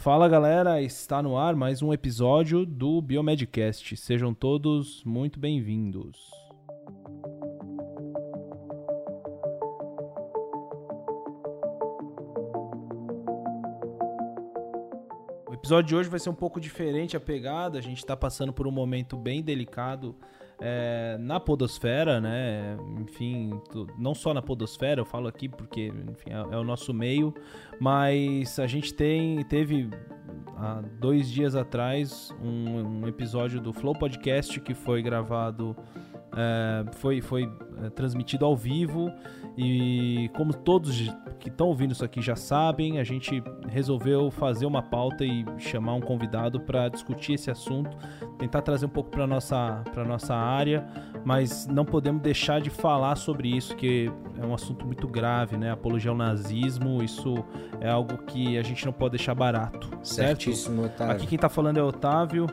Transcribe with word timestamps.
Fala 0.00 0.30
galera, 0.30 0.80
está 0.80 1.22
no 1.22 1.36
ar 1.36 1.54
mais 1.54 1.82
um 1.82 1.92
episódio 1.92 2.64
do 2.64 3.02
Biomedcast. 3.02 3.98
Sejam 3.98 4.32
todos 4.32 5.04
muito 5.04 5.38
bem-vindos. 5.38 6.18
O 15.46 15.52
episódio 15.52 15.88
de 15.88 15.96
hoje 15.96 16.08
vai 16.08 16.18
ser 16.18 16.30
um 16.30 16.34
pouco 16.34 16.58
diferente 16.58 17.14
a 17.14 17.20
pegada. 17.20 17.78
A 17.78 17.82
gente 17.82 17.98
está 17.98 18.16
passando 18.16 18.54
por 18.54 18.66
um 18.66 18.70
momento 18.70 19.18
bem 19.18 19.42
delicado 19.42 20.16
é, 20.60 21.16
na 21.18 21.40
podosfera, 21.40 22.20
né? 22.20 22.76
Enfim, 23.00 23.50
não 23.98 24.14
só 24.14 24.34
na 24.34 24.42
podosfera, 24.42 25.00
eu 25.00 25.04
falo 25.04 25.26
aqui 25.26 25.48
porque 25.48 25.92
enfim, 26.08 26.30
é, 26.30 26.54
é, 26.54 26.58
o 26.58 26.64
nosso 26.64 26.92
meio, 26.92 27.34
mas 27.80 28.58
a 28.58 28.66
gente 28.66 28.92
tem 28.92 29.42
teve 29.44 29.88
há 30.56 30.82
dois 30.98 31.30
dias 31.30 31.54
atrás 31.56 32.34
um, 32.42 33.02
um 33.02 33.08
episódio 33.08 33.60
do 33.60 33.72
Flow 33.72 33.94
Podcast 33.94 34.60
que 34.60 34.74
foi 34.74 35.02
gravado, 35.02 35.74
é, 36.36 36.84
foi, 36.96 37.20
foi 37.20 37.50
é, 37.82 37.90
transmitido 37.90 38.44
ao 38.44 38.56
vivo 38.56 39.12
e 39.56 40.30
como 40.36 40.54
todos 40.54 41.12
que 41.38 41.48
estão 41.48 41.68
ouvindo 41.68 41.92
isso 41.92 42.04
aqui 42.04 42.22
já 42.22 42.36
sabem, 42.36 42.98
a 42.98 43.04
gente 43.04 43.42
resolveu 43.68 44.30
fazer 44.30 44.66
uma 44.66 44.82
pauta 44.82 45.24
e 45.24 45.44
chamar 45.58 45.94
um 45.94 46.00
convidado 46.00 46.60
para 46.60 46.88
discutir 46.88 47.34
esse 47.34 47.50
assunto, 47.50 47.96
tentar 48.38 48.62
trazer 48.62 48.86
um 48.86 48.90
pouco 48.90 49.10
para 49.10 49.26
nossa 49.26 49.82
para 49.92 50.04
nossa 50.04 50.34
área, 50.34 50.86
mas 51.24 51.66
não 51.66 51.84
podemos 51.84 52.22
deixar 52.22 52.60
de 52.60 52.70
falar 52.70 53.16
sobre 53.16 53.48
isso 53.48 53.74
que 53.74 54.10
é 54.40 54.46
um 54.46 54.54
assunto 54.54 54.86
muito 54.86 55.08
grave, 55.08 55.56
né? 55.56 55.70
Apologia 55.70 56.10
ao 56.10 56.16
nazismo, 56.16 57.02
isso 57.02 57.44
é 57.80 57.90
algo 57.90 58.18
que 58.18 58.56
a 58.56 58.62
gente 58.62 58.86
não 58.86 58.92
pode 58.92 59.16
deixar 59.16 59.34
barato, 59.34 59.90
certo? 60.02 60.44
Certíssimo, 60.44 60.84
Otávio. 60.84 61.16
Aqui 61.16 61.26
quem 61.26 61.36
está 61.36 61.48
falando 61.48 61.78
é 61.78 61.82
o 61.82 61.86
Otávio, 61.88 62.46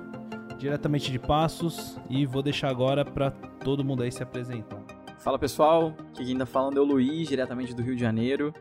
diretamente 0.58 1.12
de 1.12 1.20
Passos, 1.20 2.00
e 2.10 2.26
vou 2.26 2.42
deixar 2.42 2.70
agora 2.70 3.06
para 3.06 3.32
todo 3.64 3.84
mundo 3.84 4.02
aí 4.02 4.12
se 4.12 4.24
apresentar. 4.24 4.84
Fala 5.20 5.38
pessoal, 5.38 5.96
aqui 6.10 6.26
quem 6.26 6.38
tá 6.38 6.46
falando 6.46 6.78
é 6.78 6.82
o 6.82 6.84
Luiz, 6.84 7.28
diretamente 7.28 7.76
do 7.76 7.84
Rio 7.84 7.96
de 7.96 8.02
Janeiro. 8.02 8.54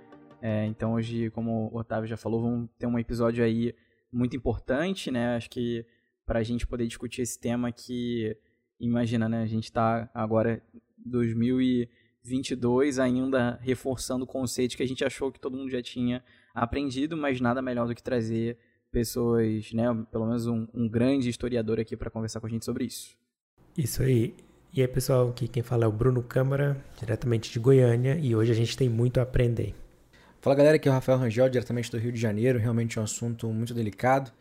É, 0.42 0.66
então 0.66 0.94
hoje, 0.94 1.30
como 1.30 1.70
o 1.72 1.78
Otávio 1.78 2.06
já 2.06 2.16
falou, 2.16 2.42
vamos 2.42 2.68
ter 2.78 2.86
um 2.86 2.98
episódio 2.98 3.42
aí 3.42 3.74
muito 4.12 4.36
importante, 4.36 5.10
né? 5.10 5.36
Acho 5.36 5.48
que 5.48 5.86
para 6.26 6.40
a 6.40 6.42
gente 6.42 6.66
poder 6.66 6.86
discutir 6.86 7.22
esse 7.22 7.40
tema 7.40 7.72
que, 7.72 8.36
imagina, 8.78 9.28
né? 9.28 9.42
A 9.42 9.46
gente 9.46 9.64
está 9.64 10.10
agora 10.12 10.62
2022 10.98 12.98
ainda 12.98 13.58
reforçando 13.62 14.24
o 14.24 14.28
conceito 14.28 14.76
que 14.76 14.82
a 14.82 14.88
gente 14.88 15.04
achou 15.04 15.32
que 15.32 15.40
todo 15.40 15.56
mundo 15.56 15.70
já 15.70 15.80
tinha 15.80 16.22
aprendido, 16.54 17.16
mas 17.16 17.40
nada 17.40 17.62
melhor 17.62 17.86
do 17.86 17.94
que 17.94 18.02
trazer 18.02 18.58
pessoas, 18.96 19.74
né? 19.74 19.84
Pelo 20.10 20.24
menos 20.24 20.46
um, 20.46 20.66
um 20.72 20.88
grande 20.88 21.28
historiador 21.28 21.78
aqui 21.78 21.94
para 21.94 22.08
conversar 22.08 22.40
com 22.40 22.46
a 22.46 22.50
gente 22.50 22.64
sobre 22.64 22.86
isso. 22.86 23.14
Isso 23.76 24.02
aí. 24.02 24.34
E 24.72 24.80
aí, 24.80 24.88
pessoal, 24.88 25.28
aqui 25.28 25.46
quem 25.46 25.62
fala 25.62 25.84
é 25.84 25.86
o 25.86 25.92
Bruno 25.92 26.22
Câmara, 26.22 26.82
diretamente 26.98 27.52
de 27.52 27.58
Goiânia, 27.58 28.18
e 28.18 28.34
hoje 28.34 28.52
a 28.52 28.54
gente 28.54 28.74
tem 28.74 28.88
muito 28.88 29.20
a 29.20 29.22
aprender. 29.22 29.74
Fala 30.40 30.56
galera, 30.56 30.76
aqui 30.76 30.88
é 30.88 30.90
o 30.90 30.94
Rafael 30.94 31.18
Rangel, 31.18 31.46
diretamente 31.50 31.90
do 31.90 31.98
Rio 31.98 32.10
de 32.10 32.18
Janeiro. 32.18 32.58
Realmente 32.58 32.96
é 32.96 33.00
um 33.02 33.04
assunto 33.04 33.46
muito 33.48 33.74
delicado 33.74 34.32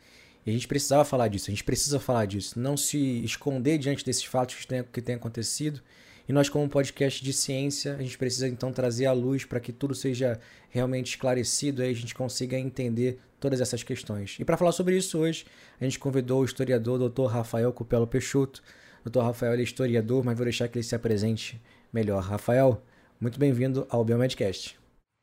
e 0.45 0.51
a 0.51 0.53
gente 0.53 0.69
precisava 0.69 1.03
falar 1.03 1.27
disso, 1.27 1.49
a 1.49 1.53
gente 1.53 1.63
precisa 1.63 1.99
falar 1.99 2.25
disso. 2.25 2.57
Não 2.57 2.77
se 2.77 2.97
esconder 3.25 3.77
diante 3.77 4.05
desses 4.05 4.23
fatos 4.23 4.55
que 4.55 4.67
têm, 4.67 4.83
que 4.83 5.01
têm 5.01 5.15
acontecido. 5.15 5.81
E 6.29 6.31
nós, 6.31 6.47
como 6.47 6.67
podcast 6.69 7.21
de 7.21 7.33
ciência, 7.33 7.95
a 7.95 8.01
gente 8.01 8.17
precisa 8.17 8.47
então 8.47 8.71
trazer 8.71 9.05
à 9.05 9.11
luz 9.11 9.43
para 9.43 9.59
que 9.59 9.73
tudo 9.73 9.93
seja 9.93 10.39
realmente 10.69 11.07
esclarecido 11.09 11.83
e 11.83 11.89
a 11.89 11.93
gente 11.93 12.15
consiga 12.15 12.57
entender 12.57 13.19
todas 13.45 13.61
essas 13.61 13.83
questões. 13.83 14.37
E 14.39 14.43
para 14.43 14.57
falar 14.57 14.71
sobre 14.71 14.97
isso 14.97 15.19
hoje, 15.19 15.45
a 15.79 15.83
gente 15.83 15.99
convidou 15.99 16.41
o 16.41 16.45
historiador 16.45 16.97
Dr. 16.97 17.27
Rafael 17.27 17.71
Cupelo 17.71 18.07
Peixoto. 18.07 18.63
Dr. 19.05 19.19
Rafael 19.19 19.53
é 19.53 19.61
historiador, 19.61 20.25
mas 20.25 20.35
vou 20.35 20.45
deixar 20.45 20.67
que 20.67 20.79
ele 20.79 20.83
se 20.83 20.95
apresente 20.95 21.61
melhor. 21.93 22.23
Rafael, 22.23 22.81
muito 23.21 23.37
bem-vindo 23.37 23.85
ao 23.87 24.03
Biomedcast. 24.03 24.79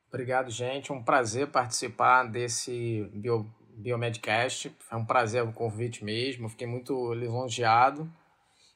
Obrigado, 0.08 0.52
gente. 0.52 0.92
Um 0.92 1.02
prazer 1.02 1.48
participar 1.48 2.22
desse 2.30 3.10
Bio, 3.12 3.44
Biomedcast. 3.76 4.72
Foi 4.78 4.98
um 4.98 5.04
prazer 5.04 5.42
o 5.42 5.52
convite 5.52 6.04
mesmo. 6.04 6.48
Fiquei 6.48 6.68
muito 6.68 7.12
lisonjeado. 7.14 8.08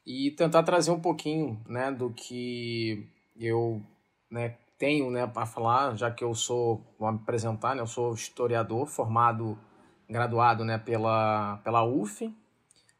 E 0.05 0.31
tentar 0.31 0.63
trazer 0.63 0.91
um 0.91 0.99
pouquinho 0.99 1.57
né, 1.65 1.89
do 1.89 2.11
que 2.11 3.07
eu 3.39 3.81
né, 4.29 4.57
tenho 4.77 5.09
né, 5.09 5.25
para 5.25 5.45
falar, 5.45 5.95
já 5.95 6.11
que 6.11 6.23
eu 6.23 6.33
sou, 6.35 6.83
vou 6.99 7.11
me 7.11 7.17
apresentar, 7.17 7.75
né, 7.75 7.81
eu 7.81 7.87
sou 7.87 8.13
historiador 8.13 8.85
formado, 8.87 9.57
graduado 10.09 10.63
né, 10.63 10.77
pela, 10.77 11.57
pela 11.63 11.83
UF, 11.83 12.33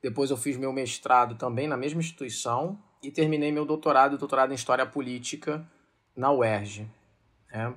depois 0.02 0.30
eu 0.30 0.38
fiz 0.38 0.58
meu 0.58 0.74
mestrado 0.74 1.36
também 1.36 1.68
na 1.68 1.78
mesma 1.78 2.00
instituição 2.00 2.78
e 3.02 3.12
terminei 3.12 3.52
meu 3.52 3.66
doutorado, 3.66 4.18
doutorado 4.18 4.52
em 4.52 4.56
História 4.56 4.86
Política 4.86 5.66
na 6.16 6.32
UERJ. 6.32 6.88
Né? 7.52 7.74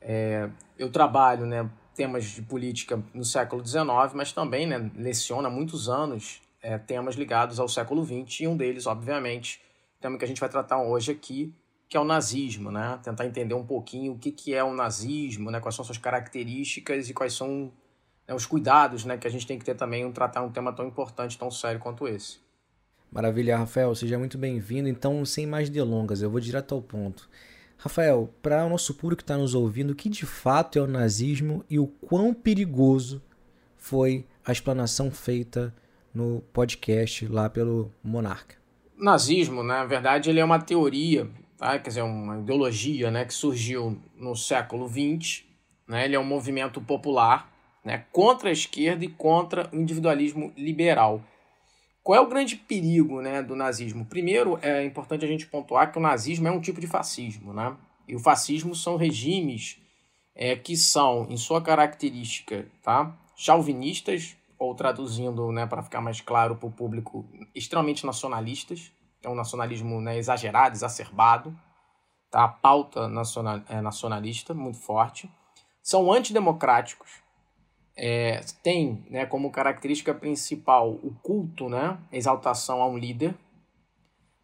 É, 0.00 0.50
eu 0.78 0.90
trabalho 0.90 1.46
né, 1.46 1.68
temas 1.94 2.24
de 2.24 2.42
política 2.42 3.02
no 3.12 3.24
século 3.24 3.64
XIX, 3.64 3.84
mas 4.14 4.32
também 4.32 4.66
né, 4.66 4.90
leciono 4.96 5.46
há 5.46 5.50
muitos 5.50 5.88
anos 5.88 6.40
é, 6.62 6.78
temas 6.78 7.16
ligados 7.16 7.58
ao 7.58 7.68
século 7.68 8.04
XX, 8.04 8.40
e 8.40 8.48
um 8.48 8.56
deles, 8.56 8.86
obviamente, 8.86 9.60
tema 10.00 10.16
que 10.16 10.24
a 10.24 10.28
gente 10.28 10.40
vai 10.40 10.48
tratar 10.48 10.80
hoje 10.82 11.12
aqui, 11.12 11.54
que 11.92 11.96
é 11.98 12.00
o 12.00 12.04
nazismo, 12.04 12.70
né? 12.70 12.98
Tentar 13.02 13.26
entender 13.26 13.52
um 13.52 13.66
pouquinho 13.66 14.14
o 14.14 14.18
que, 14.18 14.32
que 14.32 14.54
é 14.54 14.64
o 14.64 14.72
nazismo, 14.72 15.50
né? 15.50 15.60
quais 15.60 15.74
são 15.74 15.84
suas 15.84 15.98
características 15.98 17.10
e 17.10 17.12
quais 17.12 17.34
são 17.34 17.70
né, 18.26 18.34
os 18.34 18.46
cuidados 18.46 19.04
né, 19.04 19.18
que 19.18 19.26
a 19.26 19.30
gente 19.30 19.46
tem 19.46 19.58
que 19.58 19.64
ter 19.66 19.74
também 19.74 20.02
em 20.02 20.10
tratar 20.10 20.40
um 20.40 20.50
tema 20.50 20.72
tão 20.72 20.86
importante, 20.86 21.36
tão 21.36 21.50
sério 21.50 21.78
quanto 21.78 22.08
esse. 22.08 22.38
Maravilha, 23.10 23.58
Rafael, 23.58 23.94
seja 23.94 24.18
muito 24.18 24.38
bem-vindo. 24.38 24.88
Então, 24.88 25.22
sem 25.26 25.46
mais 25.46 25.68
delongas, 25.68 26.22
eu 26.22 26.30
vou 26.30 26.40
direto 26.40 26.74
ao 26.74 26.80
ponto. 26.80 27.28
Rafael, 27.76 28.32
para 28.40 28.64
o 28.64 28.70
nosso 28.70 28.94
público 28.94 29.18
que 29.18 29.24
está 29.24 29.36
nos 29.36 29.54
ouvindo, 29.54 29.90
o 29.90 29.94
que 29.94 30.08
de 30.08 30.24
fato 30.24 30.78
é 30.78 30.80
o 30.80 30.86
nazismo 30.86 31.62
e 31.68 31.78
o 31.78 31.86
quão 31.86 32.32
perigoso 32.32 33.20
foi 33.76 34.24
a 34.42 34.50
explanação 34.50 35.10
feita 35.10 35.74
no 36.14 36.40
podcast 36.54 37.26
lá 37.26 37.50
pelo 37.50 37.92
Monarca? 38.02 38.54
Nazismo, 38.96 39.62
né, 39.62 39.74
na 39.74 39.84
verdade, 39.84 40.30
ele 40.30 40.40
é 40.40 40.44
uma 40.44 40.58
teoria, 40.58 41.28
tá? 41.62 41.78
quer 41.78 41.88
dizer, 41.88 42.02
uma 42.02 42.40
ideologia 42.40 43.10
né, 43.10 43.24
que 43.24 43.32
surgiu 43.32 43.96
no 44.16 44.34
século 44.34 44.88
XX. 44.88 45.44
Né? 45.86 46.04
Ele 46.04 46.16
é 46.16 46.18
um 46.18 46.24
movimento 46.24 46.80
popular 46.80 47.50
né, 47.84 48.04
contra 48.10 48.48
a 48.48 48.52
esquerda 48.52 49.04
e 49.04 49.08
contra 49.08 49.70
o 49.72 49.76
individualismo 49.76 50.52
liberal. 50.56 51.22
Qual 52.02 52.18
é 52.18 52.20
o 52.20 52.28
grande 52.28 52.56
perigo 52.56 53.20
né, 53.20 53.42
do 53.42 53.54
nazismo? 53.54 54.04
Primeiro, 54.04 54.58
é 54.60 54.84
importante 54.84 55.24
a 55.24 55.28
gente 55.28 55.46
pontuar 55.46 55.92
que 55.92 55.98
o 55.98 56.02
nazismo 56.02 56.48
é 56.48 56.50
um 56.50 56.60
tipo 56.60 56.80
de 56.80 56.88
fascismo. 56.88 57.52
Né? 57.52 57.76
E 58.08 58.16
o 58.16 58.18
fascismo 58.18 58.74
são 58.74 58.96
regimes 58.96 59.78
é, 60.34 60.56
que 60.56 60.76
são, 60.76 61.28
em 61.30 61.36
sua 61.36 61.62
característica, 61.62 62.66
tá, 62.82 63.16
chauvinistas, 63.36 64.36
ou 64.58 64.74
traduzindo 64.74 65.50
né, 65.52 65.66
para 65.66 65.82
ficar 65.82 66.00
mais 66.00 66.20
claro 66.20 66.56
para 66.56 66.68
o 66.68 66.72
público, 66.72 67.24
extremamente 67.54 68.04
nacionalistas. 68.04 68.92
É 69.22 69.28
um 69.28 69.34
nacionalismo 69.34 70.00
né, 70.00 70.16
exagerado, 70.18 70.74
exacerbado. 70.74 71.56
Tá? 72.30 72.44
A 72.44 72.48
pauta 72.48 73.08
nacional, 73.08 73.60
é, 73.68 73.80
nacionalista 73.80 74.52
muito 74.54 74.78
forte. 74.78 75.30
São 75.82 76.12
antidemocráticos 76.12 77.22
é, 77.96 78.40
tem 78.62 79.04
né, 79.10 79.26
como 79.26 79.50
característica 79.50 80.14
principal 80.14 80.90
o 80.90 81.14
culto, 81.22 81.68
né, 81.68 81.98
a 82.10 82.16
exaltação 82.16 82.82
a 82.82 82.86
um 82.86 82.96
líder, 82.96 83.34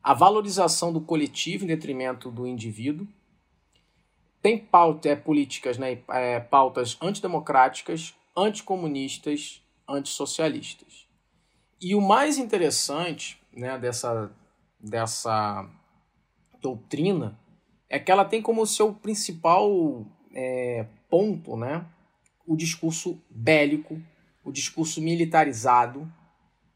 a 0.03 0.15
valorização 0.15 0.93
do 0.93 1.01
coletivo 1.01 1.65
em 1.65 1.69
detrimento 1.69 2.31
do 2.31 2.47
indivíduo, 2.47 3.07
tem 4.41 4.59
pauta, 4.59 5.09
é, 5.09 5.17
políticas, 5.17 5.79
né, 5.79 5.99
é, 6.09 6.41
pautas 6.41 6.97
antidemocráticas, 7.03 8.15
anticomunistas, 8.37 9.63
antissocialistas. 9.89 11.09
E 11.81 11.95
o 11.95 12.01
mais 12.01 12.39
interessante 12.39 13.41
né, 13.53 13.79
dessa, 13.79 14.31
dessa 14.81 15.69
doutrina 16.61 17.39
é 17.89 17.99
que 17.99 18.11
ela 18.11 18.25
tem 18.25 18.43
como 18.43 18.67
seu 18.67 18.93
principal 18.93 20.07
é, 20.35 20.87
ponto 21.09 21.57
né, 21.57 21.87
o 22.47 22.57
discurso 22.57 23.21
bélico, 23.31 24.01
o 24.45 24.53
discurso 24.53 25.01
militarizado 25.01 26.11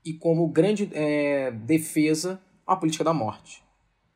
e 0.04 0.12
como 0.12 0.49
grande 0.49 0.90
é, 0.93 1.50
defesa 1.50 2.40
a 2.66 2.76
política 2.76 3.04
da 3.04 3.12
morte. 3.12 3.62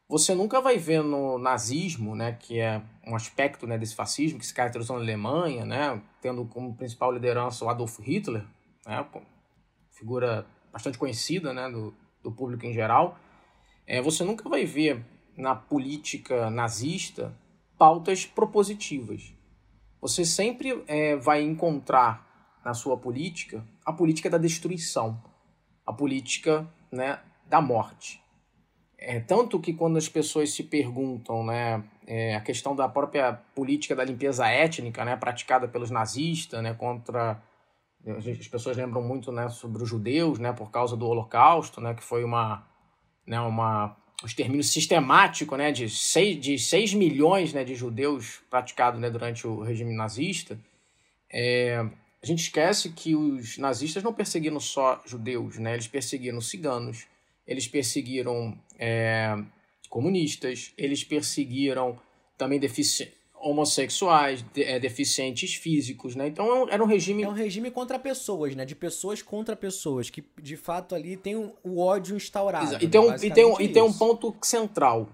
Você 0.09 0.35
nunca 0.35 0.61
vai 0.61 0.79
ver 0.79 1.03
no 1.03 1.37
nazismo, 1.37 2.15
né, 2.15 2.33
que 2.33 2.61
é 2.61 2.81
um 3.05 3.17
aspecto 3.17 3.67
né, 3.67 3.77
desse 3.77 3.95
fascismo 3.95 4.39
que 4.39 4.47
se 4.47 4.55
caracterizou 4.55 4.97
na 4.97 5.03
Alemanha, 5.03 5.65
né, 5.65 6.01
tendo 6.21 6.45
como 6.45 6.77
principal 6.77 7.13
liderança 7.13 7.65
o 7.65 7.69
Adolf 7.69 7.99
Hitler, 7.99 8.45
né, 8.87 9.05
figura 9.91 10.47
bastante 10.73 10.97
conhecida 10.97 11.53
né, 11.53 11.69
do, 11.69 11.93
do 12.23 12.31
público 12.31 12.65
em 12.65 12.73
geral. 12.73 13.19
É, 13.87 14.03
você 14.03 14.25
nunca 14.25 14.49
vai 14.49 14.65
ver 14.65 15.05
na 15.37 15.55
política 15.55 16.51
nazista 16.51 17.35
pautas 17.79 18.25
propositivas 18.25 19.37
você 20.07 20.25
sempre 20.25 20.85
é, 20.87 21.17
vai 21.17 21.43
encontrar 21.43 22.25
na 22.65 22.75
sua 22.75 22.97
política 22.97 23.65
a 23.85 23.93
política 23.93 24.29
da 24.31 24.39
destruição, 24.39 25.21
a 25.85 25.93
política 25.93 26.65
né, 26.93 27.19
da 27.49 27.61
morte. 27.61 28.23
É, 28.99 29.21
tanto 29.21 29.61
que 29.61 29.73
quando 29.73 29.97
as 29.97 30.09
pessoas 30.09 30.53
se 30.53 30.63
perguntam 30.63 31.45
né, 31.45 31.83
é, 32.07 32.35
a 32.35 32.41
questão 32.41 32.75
da 32.75 32.89
própria 32.89 33.33
política 33.55 33.95
da 33.95 34.05
limpeza 34.05 34.47
étnica 34.47 35.05
né, 35.05 35.17
praticada 35.17 35.67
pelos 35.67 35.91
nazistas 35.91 36.63
né, 36.63 36.73
contra. 36.73 37.43
As 38.07 38.47
pessoas 38.47 38.77
lembram 38.77 39.03
muito 39.03 39.33
né, 39.33 39.49
sobre 39.49 39.83
os 39.83 39.89
judeus 39.89 40.39
né, 40.39 40.53
por 40.53 40.71
causa 40.71 40.97
do 40.97 41.07
Holocausto, 41.07 41.81
né, 41.81 41.95
que 41.95 42.03
foi 42.05 42.23
uma, 42.23 42.65
né, 43.27 43.41
uma 43.41 43.97
o 44.23 44.27
extermínio 44.27 44.65
sistemático 44.65 45.57
né, 45.57 45.71
de 45.71 45.91
6, 45.91 46.41
de 46.41 46.59
6 46.59 46.95
milhões 46.95 47.53
né, 47.53 47.65
de 47.65 47.75
judeus 47.75 48.41
praticado 48.49 48.99
né, 48.99 49.11
durante 49.11 49.47
o 49.47 49.61
regime 49.61 49.95
nazista. 49.95 50.59
É, 51.31 51.77
a 52.23 52.27
gente 52.27 52.41
esquece 52.41 52.91
que 52.91 53.15
os 53.15 53.59
nazistas 53.59 54.03
não 54.03 54.15
perseguiram 54.15 54.59
só 54.59 55.03
judeus, 55.05 55.59
né, 55.59 55.75
eles 55.75 55.87
perseguiram 55.87 56.41
ciganos, 56.41 57.07
eles 57.47 57.69
perseguiram 57.69 58.59
é, 58.79 59.37
comunistas, 59.91 60.73
eles 60.79 61.05
perseguiram 61.05 62.01
também 62.39 62.59
defici 62.59 63.13
homossexuais, 63.51 64.45
de, 64.53 64.63
é, 64.63 64.79
deficientes 64.79 65.55
físicos, 65.55 66.15
né? 66.17 66.27
Então 66.29 66.69
é 66.69 66.75
era 66.75 66.83
um 66.83 66.87
regime... 66.87 67.23
É 67.23 67.29
um 67.29 67.33
regime 67.33 67.71
contra 67.71 67.99
pessoas, 67.99 68.55
né? 68.55 68.65
De 68.65 68.75
pessoas 68.75 69.23
contra 69.23 69.55
pessoas, 69.55 70.11
que 70.11 70.25
de 70.43 70.57
fato 70.57 70.95
ali 70.95 71.17
tem 71.17 71.37
o 71.37 71.55
um, 71.65 71.79
ódio 71.79 72.17
instaurado. 72.17 72.67
Exato. 72.67 72.85
E, 72.85 72.89
tem 72.89 73.01
um, 73.01 73.15
e, 73.15 73.31
tem 73.31 73.45
um, 73.45 73.61
e 73.61 73.69
tem 73.69 73.83
um 73.83 73.93
ponto 73.93 74.35
central. 74.43 75.09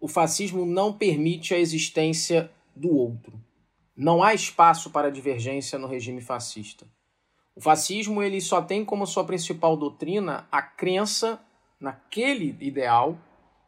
O 0.00 0.08
fascismo 0.08 0.66
não 0.66 0.92
permite 0.92 1.54
a 1.54 1.58
existência 1.58 2.50
do 2.74 2.94
outro. 2.94 3.40
Não 3.96 4.22
há 4.22 4.34
espaço 4.34 4.90
para 4.90 5.10
divergência 5.10 5.78
no 5.78 5.88
regime 5.88 6.20
fascista. 6.20 6.86
O 7.54 7.60
fascismo 7.60 8.22
ele 8.22 8.40
só 8.40 8.62
tem 8.62 8.84
como 8.84 9.06
sua 9.06 9.24
principal 9.24 9.76
doutrina 9.76 10.46
a 10.52 10.62
crença 10.62 11.40
naquele 11.80 12.56
ideal 12.60 13.18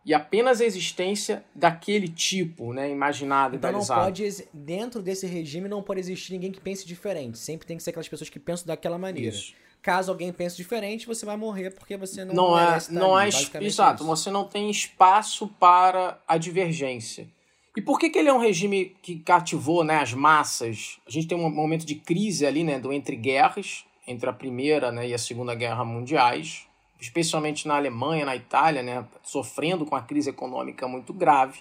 e 0.04 0.14
apenas 0.14 0.60
a 0.60 0.64
existência 0.64 1.44
daquele 1.54 2.08
tipo, 2.08 2.72
né, 2.72 2.90
imaginado, 2.90 3.56
então 3.56 3.70
não 3.70 3.84
pode 3.84 4.46
dentro 4.52 5.02
desse 5.02 5.26
regime 5.26 5.68
não 5.68 5.82
pode 5.82 6.00
existir 6.00 6.32
ninguém 6.32 6.50
que 6.50 6.60
pense 6.60 6.86
diferente. 6.86 7.38
Sempre 7.38 7.66
tem 7.66 7.76
que 7.76 7.82
ser 7.82 7.90
aquelas 7.90 8.08
pessoas 8.08 8.30
que 8.30 8.38
pensam 8.38 8.66
daquela 8.66 8.98
maneira. 8.98 9.34
Isso. 9.34 9.54
Caso 9.82 10.10
alguém 10.10 10.32
pense 10.32 10.56
diferente, 10.56 11.06
você 11.06 11.24
vai 11.24 11.36
morrer 11.36 11.70
porque 11.70 11.96
você 11.96 12.24
não 12.24 12.34
não 12.34 12.58
é 12.58 12.78
não 12.90 13.18
é 13.18 13.28
exato. 13.28 14.02
Isso. 14.02 14.06
Você 14.06 14.30
não 14.30 14.44
tem 14.44 14.70
espaço 14.70 15.48
para 15.58 16.20
a 16.26 16.36
divergência. 16.36 17.28
E 17.76 17.80
por 17.80 17.98
que, 17.98 18.10
que 18.10 18.18
ele 18.18 18.28
é 18.28 18.32
um 18.32 18.38
regime 18.38 18.96
que 19.00 19.20
cativou 19.20 19.84
né, 19.84 19.98
as 19.98 20.12
massas? 20.12 20.98
A 21.06 21.10
gente 21.10 21.28
tem 21.28 21.38
um 21.38 21.48
momento 21.48 21.86
de 21.86 21.94
crise 21.94 22.44
ali, 22.44 22.64
né, 22.64 22.80
do 22.80 22.92
entre 22.92 23.14
guerras, 23.16 23.84
entre 24.06 24.28
a 24.28 24.32
primeira 24.32 24.90
né, 24.90 25.08
e 25.08 25.14
a 25.14 25.18
segunda 25.18 25.54
guerra 25.54 25.84
mundiais, 25.84 26.66
especialmente 27.00 27.66
na 27.66 27.76
Alemanha, 27.76 28.26
na 28.26 28.36
Itália, 28.36 28.82
né, 28.82 29.06
sofrendo 29.22 29.86
com 29.86 29.96
a 29.96 30.02
crise 30.02 30.30
econômica 30.30 30.86
muito 30.86 31.12
grave. 31.12 31.60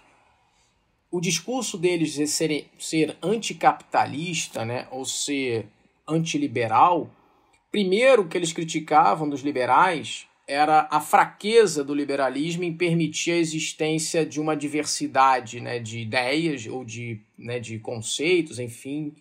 O 1.12 1.20
discurso 1.20 1.78
deles 1.78 2.14
de 2.14 2.28
ser, 2.28 2.70
ser 2.78 3.18
anticapitalista, 3.22 4.66
né, 4.66 4.88
ou 4.92 5.06
ser 5.06 5.68
antiliberal, 6.08 7.10
primeiro 7.72 8.28
que 8.28 8.38
eles 8.38 8.52
criticavam 8.52 9.30
dos 9.30 9.42
liberais 9.42 10.28
era 10.50 10.88
a 10.90 11.00
fraqueza 11.00 11.84
do 11.84 11.94
liberalismo 11.94 12.64
em 12.64 12.76
permitir 12.76 13.34
a 13.34 13.38
existência 13.38 14.26
de 14.26 14.42
uma 14.42 14.56
diversidade 14.56 15.60
né, 15.60 15.78
de 15.78 16.00
ideias 16.00 16.66
ou 16.66 16.84
de, 16.84 17.22
né, 17.38 17.60
de 17.60 17.78
conceitos, 17.78 18.58
enfim, 18.58 19.14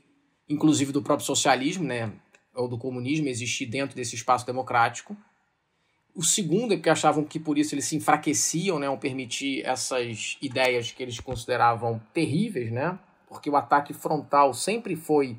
inclusive 0.49 0.91
do 0.91 1.03
próprio 1.03 1.27
socialismo, 1.27 1.85
né, 1.85 2.11
ou 2.55 2.67
do 2.67 2.79
comunismo 2.79 3.29
existir 3.29 3.67
dentro 3.67 3.95
desse 3.95 4.15
espaço 4.15 4.47
democrático. 4.47 5.15
O 6.19 6.25
segundo 6.25 6.75
é 6.75 6.77
porque 6.77 6.91
achavam 6.91 7.23
que 7.23 7.39
por 7.39 7.57
isso 7.57 7.77
eles 7.77 7.85
se 7.85 7.95
enfraqueciam, 7.95 8.81
né, 8.81 8.89
ao 8.89 8.99
permitir 8.99 9.65
essas 9.65 10.37
ideias 10.43 10.91
que 10.91 11.01
eles 11.01 11.21
consideravam 11.21 12.03
terríveis, 12.13 12.73
né? 12.73 12.99
Porque 13.29 13.49
o 13.49 13.55
ataque 13.55 13.95
frontal 13.95 14.53
sempre 14.53 14.97
foi 14.97 15.37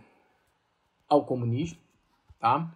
ao 1.10 1.26
comunismo, 1.26 1.78
tá? 2.40 2.74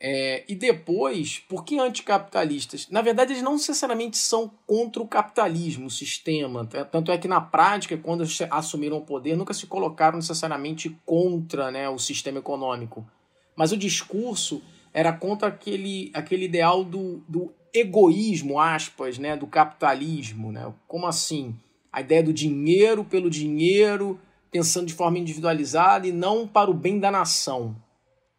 É, 0.00 0.44
e 0.48 0.56
depois, 0.56 1.38
por 1.38 1.64
que 1.64 1.78
anticapitalistas? 1.78 2.88
Na 2.90 3.02
verdade, 3.02 3.34
eles 3.34 3.42
não 3.44 3.52
necessariamente 3.52 4.18
são 4.18 4.50
contra 4.66 5.00
o 5.00 5.06
capitalismo, 5.06 5.86
o 5.86 5.90
sistema. 5.90 6.66
Tanto 6.66 7.12
é 7.12 7.18
que, 7.18 7.28
na 7.28 7.40
prática, 7.40 7.96
quando 7.96 8.24
assumiram 8.50 8.96
o 8.96 9.06
poder, 9.06 9.36
nunca 9.36 9.54
se 9.54 9.68
colocaram 9.68 10.16
necessariamente 10.16 10.90
contra 11.06 11.70
né, 11.70 11.88
o 11.88 12.00
sistema 12.00 12.40
econômico. 12.40 13.06
Mas 13.54 13.70
o 13.70 13.76
discurso 13.76 14.60
era 14.92 15.12
contra 15.12 15.48
aquele, 15.48 16.10
aquele 16.14 16.44
ideal 16.44 16.84
do, 16.84 17.24
do 17.28 17.54
egoísmo, 17.72 18.58
aspas, 18.58 19.18
né, 19.18 19.36
do 19.36 19.46
capitalismo. 19.46 20.52
Né? 20.52 20.72
Como 20.86 21.06
assim? 21.06 21.58
A 21.90 22.00
ideia 22.00 22.22
do 22.22 22.32
dinheiro 22.32 23.04
pelo 23.04 23.30
dinheiro, 23.30 24.20
pensando 24.50 24.86
de 24.86 24.94
forma 24.94 25.18
individualizada 25.18 26.06
e 26.06 26.12
não 26.12 26.46
para 26.46 26.70
o 26.70 26.74
bem 26.74 26.98
da 26.98 27.10
nação. 27.10 27.76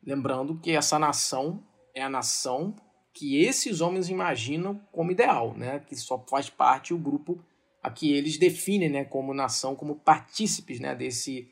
Lembrando 0.05 0.59
que 0.59 0.71
essa 0.71 0.99
nação 0.99 1.63
é 1.95 2.01
a 2.01 2.09
nação 2.09 2.75
que 3.13 3.43
esses 3.43 3.79
homens 3.79 4.09
imaginam 4.09 4.81
como 4.91 5.11
ideal, 5.11 5.55
né? 5.55 5.79
que 5.79 5.95
só 5.95 6.23
faz 6.27 6.49
parte 6.49 6.93
o 6.93 6.97
grupo 6.97 7.39
a 7.81 7.91
que 7.91 8.11
eles 8.11 8.37
definem 8.37 8.89
né? 8.89 9.05
como 9.05 9.33
nação, 9.33 9.75
como 9.75 9.95
partícipes 9.95 10.79
né? 10.79 10.95
Desse, 10.95 11.47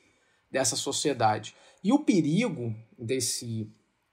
dessa 0.51 0.75
sociedade. 0.75 1.55
E 1.83 1.91
o 1.91 1.99
perigo 1.99 2.75
desse 2.97 3.71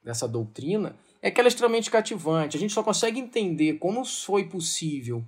dessa 0.08 0.26
doutrina 0.26 0.96
é 1.20 1.31
que 1.31 1.38
ela 1.38 1.49
é 1.49 1.50
extremamente 1.50 1.90
cativante. 1.90 2.56
A 2.56 2.60
gente 2.60 2.72
só 2.72 2.82
consegue 2.82 3.20
entender 3.20 3.75
como 3.75 4.05
foi 4.06 4.44
possível 4.44 5.22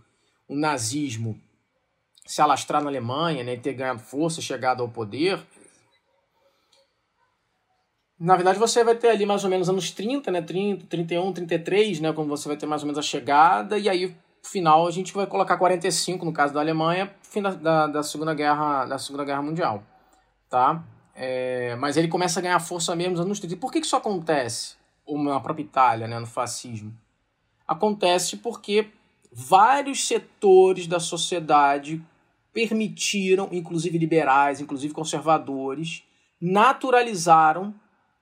o 0.48 0.56
nazismo 0.56 1.38
se 2.26 2.40
alastrar 2.40 2.82
na 2.82 2.88
Alemanha, 2.88 3.44
né, 3.44 3.56
ter 3.56 3.74
ganhado 3.74 4.00
força, 4.00 4.40
chegado 4.40 4.82
ao 4.82 4.88
poder. 4.88 5.38
Na 8.18 8.36
verdade, 8.36 8.58
você 8.58 8.82
vai 8.82 8.94
ter 8.94 9.08
ali 9.08 9.26
mais 9.26 9.44
ou 9.44 9.50
menos 9.50 9.68
anos 9.68 9.90
30, 9.90 10.30
né, 10.30 10.40
30, 10.40 10.86
31, 10.86 11.32
33, 11.32 12.00
né, 12.00 12.12
quando 12.12 12.28
você 12.28 12.48
vai 12.48 12.56
ter 12.56 12.66
mais 12.66 12.82
ou 12.82 12.86
menos 12.86 12.98
a 12.98 13.02
chegada, 13.02 13.78
e 13.78 13.88
aí, 13.88 14.16
final, 14.42 14.86
a 14.86 14.90
gente 14.90 15.12
vai 15.12 15.26
colocar 15.26 15.56
45, 15.58 16.24
no 16.24 16.32
caso 16.32 16.54
da 16.54 16.60
Alemanha, 16.60 17.14
fim 17.22 17.42
da, 17.42 17.50
da, 17.50 17.86
da 17.86 18.02
Segunda 18.02 18.32
Guerra 18.32 18.86
da 18.86 18.98
Segunda 18.98 19.24
Guerra 19.24 19.42
Mundial, 19.42 19.82
tá? 20.48 20.82
É, 21.22 21.76
mas 21.76 21.98
ele 21.98 22.08
começa 22.08 22.40
a 22.40 22.42
ganhar 22.42 22.58
força 22.60 22.96
mesmo 22.96 23.12
nos 23.12 23.20
anos 23.20 23.38
30. 23.38 23.54
E 23.54 23.58
por 23.58 23.70
que, 23.70 23.78
que 23.78 23.84
isso 23.84 23.94
acontece? 23.94 24.76
Na 25.06 25.38
própria 25.38 25.62
Itália, 25.62 26.08
né, 26.08 26.18
no 26.18 26.26
fascismo. 26.26 26.96
Acontece 27.68 28.38
porque 28.38 28.86
vários 29.30 30.06
setores 30.06 30.86
da 30.86 30.98
sociedade 30.98 32.02
permitiram, 32.54 33.50
inclusive 33.52 33.98
liberais, 33.98 34.62
inclusive 34.62 34.94
conservadores, 34.94 36.04
naturalizaram 36.40 37.74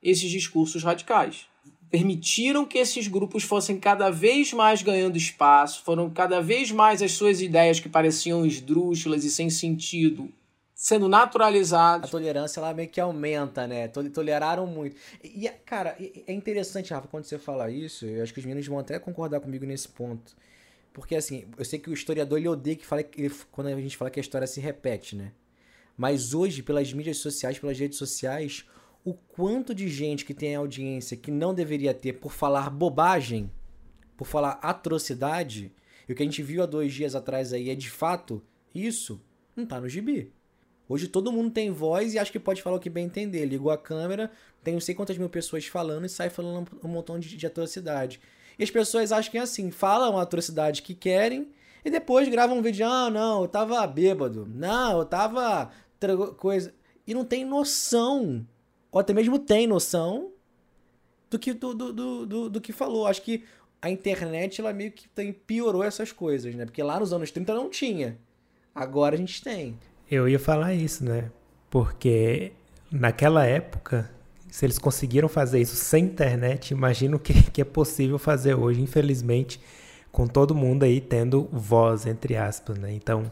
esses 0.02 0.28
discursos 0.28 0.82
radicais. 0.82 1.46
Permitiram 1.88 2.66
que 2.66 2.78
esses 2.78 3.06
grupos 3.06 3.44
fossem 3.44 3.78
cada 3.78 4.10
vez 4.10 4.52
mais 4.52 4.82
ganhando 4.82 5.16
espaço, 5.16 5.84
foram 5.84 6.10
cada 6.10 6.42
vez 6.42 6.72
mais 6.72 7.00
as 7.00 7.12
suas 7.12 7.40
ideias 7.40 7.78
que 7.78 7.88
pareciam 7.88 8.44
esdrúxulas 8.44 9.22
e 9.24 9.30
sem 9.30 9.48
sentido 9.48 10.32
sendo 10.80 11.08
naturalizados. 11.08 12.08
A 12.08 12.10
tolerância 12.10 12.60
ela 12.60 12.72
meio 12.72 12.88
que 12.88 13.00
aumenta, 13.00 13.66
né? 13.66 13.88
Toleraram 13.88 14.64
muito. 14.64 14.96
E, 15.24 15.48
cara, 15.66 15.96
é 15.98 16.32
interessante, 16.32 16.94
Rafa, 16.94 17.08
quando 17.08 17.24
você 17.24 17.36
fala 17.36 17.68
isso, 17.68 18.06
eu 18.06 18.22
acho 18.22 18.32
que 18.32 18.38
os 18.38 18.46
meninos 18.46 18.68
vão 18.68 18.78
até 18.78 18.96
concordar 18.96 19.40
comigo 19.40 19.66
nesse 19.66 19.88
ponto. 19.88 20.36
Porque, 20.92 21.16
assim, 21.16 21.46
eu 21.58 21.64
sei 21.64 21.80
que 21.80 21.90
o 21.90 21.92
historiador 21.92 22.38
ele 22.38 22.46
odeia 22.46 22.76
que 22.76 22.86
fala 22.86 23.04
ele, 23.16 23.34
quando 23.50 23.66
a 23.66 23.80
gente 23.80 23.96
fala 23.96 24.08
que 24.08 24.20
a 24.20 24.22
história 24.22 24.46
se 24.46 24.60
repete, 24.60 25.16
né? 25.16 25.32
Mas 25.96 26.32
hoje, 26.32 26.62
pelas 26.62 26.92
mídias 26.92 27.16
sociais, 27.16 27.58
pelas 27.58 27.76
redes 27.76 27.98
sociais, 27.98 28.64
o 29.04 29.14
quanto 29.14 29.74
de 29.74 29.88
gente 29.88 30.24
que 30.24 30.32
tem 30.32 30.54
audiência 30.54 31.16
que 31.16 31.32
não 31.32 31.52
deveria 31.52 31.92
ter 31.92 32.12
por 32.14 32.30
falar 32.30 32.70
bobagem, 32.70 33.50
por 34.16 34.28
falar 34.28 34.60
atrocidade, 34.62 35.72
e 36.08 36.12
o 36.12 36.14
que 36.14 36.22
a 36.22 36.26
gente 36.26 36.40
viu 36.40 36.62
há 36.62 36.66
dois 36.66 36.94
dias 36.94 37.16
atrás 37.16 37.52
aí 37.52 37.68
é 37.68 37.74
de 37.74 37.90
fato 37.90 38.40
isso, 38.72 39.20
não 39.56 39.66
tá 39.66 39.80
no 39.80 39.88
gibi. 39.88 40.32
Hoje 40.88 41.06
todo 41.06 41.30
mundo 41.30 41.50
tem 41.50 41.70
voz 41.70 42.14
e 42.14 42.18
acha 42.18 42.32
que 42.32 42.38
pode 42.38 42.62
falar 42.62 42.76
o 42.76 42.80
que 42.80 42.88
bem 42.88 43.04
entender. 43.04 43.44
Ligou 43.44 43.70
a 43.70 43.76
câmera, 43.76 44.30
tem 44.64 44.74
não 44.74 44.80
sei 44.80 44.94
quantas 44.94 45.18
mil 45.18 45.28
pessoas 45.28 45.66
falando 45.66 46.06
e 46.06 46.08
sai 46.08 46.30
falando 46.30 46.66
um 46.82 46.88
montão 46.88 47.18
de, 47.18 47.36
de 47.36 47.46
atrocidade. 47.46 48.20
E 48.58 48.64
as 48.64 48.70
pessoas 48.70 49.12
acham 49.12 49.30
que 49.30 49.38
é 49.38 49.42
assim, 49.42 49.70
falam 49.70 50.18
a 50.18 50.22
atrocidade 50.22 50.82
que 50.82 50.94
querem 50.94 51.48
e 51.84 51.90
depois 51.90 52.28
gravam 52.28 52.58
um 52.58 52.62
vídeo, 52.62 52.86
ah, 52.86 53.10
não, 53.10 53.42
eu 53.42 53.48
tava 53.48 53.86
bêbado. 53.86 54.48
Não, 54.52 54.98
eu 54.98 55.04
tava 55.04 55.70
coisa. 56.36 56.74
E 57.06 57.14
não 57.14 57.24
tem 57.24 57.44
noção, 57.44 58.46
ou 58.90 59.00
até 59.00 59.12
mesmo 59.12 59.38
tem 59.38 59.66
noção 59.66 60.32
do 61.30 61.38
que, 61.38 61.52
do, 61.52 61.74
do, 61.74 62.26
do, 62.26 62.50
do 62.50 62.60
que 62.60 62.72
falou. 62.72 63.06
Acho 63.06 63.22
que 63.22 63.44
a 63.80 63.88
internet, 63.90 64.60
ela 64.60 64.72
meio 64.72 64.92
que 64.92 65.08
piorou 65.46 65.82
essas 65.82 66.12
coisas, 66.12 66.54
né? 66.54 66.64
Porque 66.64 66.82
lá 66.82 66.98
nos 66.98 67.12
anos 67.12 67.30
30 67.30 67.54
não 67.54 67.70
tinha. 67.70 68.18
Agora 68.74 69.14
a 69.14 69.18
gente 69.18 69.42
tem. 69.42 69.78
Eu 70.10 70.28
ia 70.28 70.38
falar 70.38 70.74
isso, 70.74 71.04
né? 71.04 71.30
Porque 71.70 72.52
naquela 72.90 73.44
época 73.44 74.10
se 74.50 74.64
eles 74.64 74.78
conseguiram 74.78 75.28
fazer 75.28 75.60
isso 75.60 75.76
sem 75.76 76.04
internet, 76.04 76.70
imagino 76.70 77.18
que, 77.18 77.34
que 77.50 77.60
é 77.60 77.64
possível 77.64 78.18
fazer 78.18 78.54
hoje, 78.54 78.80
infelizmente, 78.80 79.60
com 80.10 80.26
todo 80.26 80.54
mundo 80.54 80.84
aí 80.84 81.00
tendo 81.00 81.48
voz, 81.52 82.06
entre 82.06 82.36
aspas, 82.36 82.78
né? 82.78 82.92
Então, 82.92 83.30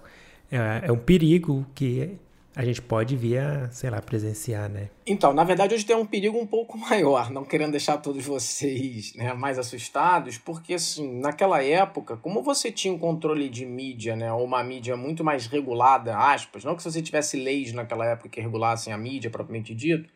é, 0.50 0.88
é 0.88 0.92
um 0.92 0.98
perigo 0.98 1.66
que 1.74 2.16
a 2.56 2.64
gente 2.64 2.80
pode 2.80 3.14
vir 3.14 3.38
a, 3.38 3.70
sei 3.70 3.90
lá, 3.90 4.00
presenciar, 4.00 4.70
né? 4.70 4.88
Então, 5.06 5.30
na 5.34 5.44
verdade, 5.44 5.74
hoje 5.74 5.84
tem 5.84 5.94
um 5.94 6.06
perigo 6.06 6.38
um 6.38 6.46
pouco 6.46 6.78
maior, 6.80 7.30
não 7.30 7.44
querendo 7.44 7.72
deixar 7.72 7.98
todos 7.98 8.24
vocês 8.24 9.14
né, 9.14 9.34
mais 9.34 9.58
assustados, 9.58 10.38
porque, 10.38 10.72
assim, 10.72 11.20
naquela 11.20 11.62
época, 11.62 12.16
como 12.16 12.42
você 12.42 12.72
tinha 12.72 12.94
um 12.94 12.98
controle 12.98 13.50
de 13.50 13.66
mídia, 13.66 14.16
né, 14.16 14.32
ou 14.32 14.42
uma 14.42 14.64
mídia 14.64 14.96
muito 14.96 15.22
mais 15.22 15.46
regulada, 15.46 16.16
aspas, 16.16 16.64
não 16.64 16.74
que 16.74 16.82
se 16.82 16.90
você 16.90 17.02
tivesse 17.02 17.36
leis 17.36 17.74
naquela 17.74 18.06
época 18.06 18.30
que 18.30 18.40
regulassem 18.40 18.90
a 18.90 18.96
mídia 18.96 19.30
propriamente 19.30 19.74
dito, 19.74 20.08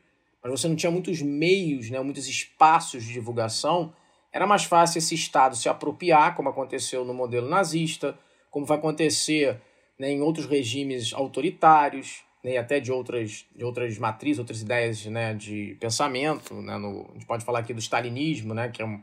mas 0.42 0.50
você 0.50 0.66
não 0.66 0.76
tinha 0.76 0.90
muitos 0.90 1.20
meios, 1.20 1.90
né, 1.90 2.00
muitos 2.00 2.26
espaços 2.26 3.04
de 3.04 3.12
divulgação, 3.12 3.92
era 4.32 4.46
mais 4.46 4.64
fácil 4.64 4.96
esse 4.96 5.14
Estado 5.14 5.54
se 5.54 5.68
apropriar, 5.68 6.34
como 6.34 6.48
aconteceu 6.48 7.04
no 7.04 7.12
modelo 7.12 7.50
nazista, 7.50 8.18
como 8.50 8.64
vai 8.64 8.78
acontecer 8.78 9.60
né, 9.98 10.10
em 10.10 10.22
outros 10.22 10.46
regimes 10.46 11.12
autoritários, 11.12 12.24
né, 12.42 12.52
e 12.52 12.58
até 12.58 12.80
de 12.80 12.90
outras, 12.90 13.46
de 13.54 13.64
outras 13.64 13.98
matrizes, 13.98 14.38
outras 14.38 14.60
ideias 14.62 15.04
né, 15.06 15.34
de 15.34 15.76
pensamento. 15.80 16.54
Né, 16.54 16.76
no, 16.78 17.08
a 17.10 17.12
gente 17.14 17.26
pode 17.26 17.44
falar 17.44 17.60
aqui 17.60 17.72
do 17.72 17.80
stalinismo, 17.80 18.54
né, 18.54 18.68
que 18.68 18.82
é 18.82 18.84
um 18.84 19.00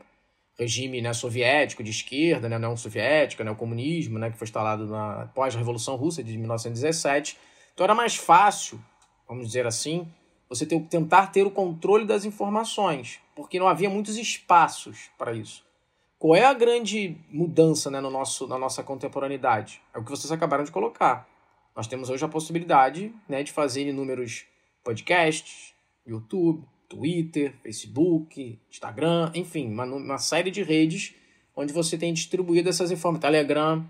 regime 0.58 1.00
né, 1.00 1.12
soviético 1.12 1.82
de 1.82 1.90
esquerda, 1.90 2.48
né, 2.48 2.58
não 2.58 2.76
soviética, 2.76 3.44
né, 3.44 3.50
o 3.50 3.56
comunismo, 3.56 4.18
né, 4.18 4.30
que 4.30 4.36
foi 4.36 4.44
instalado 4.44 4.86
na 4.86 5.30
pós-revolução 5.34 5.94
russa 5.96 6.22
de 6.22 6.36
1917. 6.36 7.38
Então 7.72 7.84
era 7.84 7.94
mais 7.94 8.16
fácil, 8.16 8.80
vamos 9.28 9.46
dizer 9.46 9.66
assim, 9.66 10.08
você 10.48 10.66
ter, 10.66 10.80
tentar 10.82 11.28
ter 11.28 11.46
o 11.46 11.50
controle 11.50 12.04
das 12.04 12.24
informações, 12.24 13.20
porque 13.36 13.58
não 13.58 13.68
havia 13.68 13.88
muitos 13.88 14.16
espaços 14.16 15.10
para 15.16 15.32
isso. 15.32 15.64
Qual 16.18 16.34
é 16.34 16.44
a 16.44 16.52
grande 16.52 17.16
mudança 17.30 17.88
né, 17.88 18.00
no 18.00 18.10
nosso, 18.10 18.48
na 18.48 18.58
nossa 18.58 18.82
contemporaneidade? 18.82 19.80
É 19.94 19.98
o 19.98 20.04
que 20.04 20.10
vocês 20.10 20.32
acabaram 20.32 20.64
de 20.64 20.72
colocar 20.72 21.28
nós 21.78 21.86
temos 21.86 22.10
hoje 22.10 22.24
a 22.24 22.28
possibilidade 22.28 23.14
né, 23.28 23.44
de 23.44 23.52
fazer 23.52 23.86
inúmeros 23.86 24.46
podcasts, 24.82 25.72
YouTube, 26.04 26.64
Twitter, 26.88 27.54
Facebook, 27.62 28.58
Instagram, 28.68 29.30
enfim, 29.32 29.70
uma, 29.70 29.84
uma 29.84 30.18
série 30.18 30.50
de 30.50 30.60
redes 30.64 31.14
onde 31.54 31.72
você 31.72 31.96
tem 31.96 32.12
distribuído 32.12 32.68
essas 32.68 32.90
informações, 32.90 33.22
Telegram. 33.22 33.86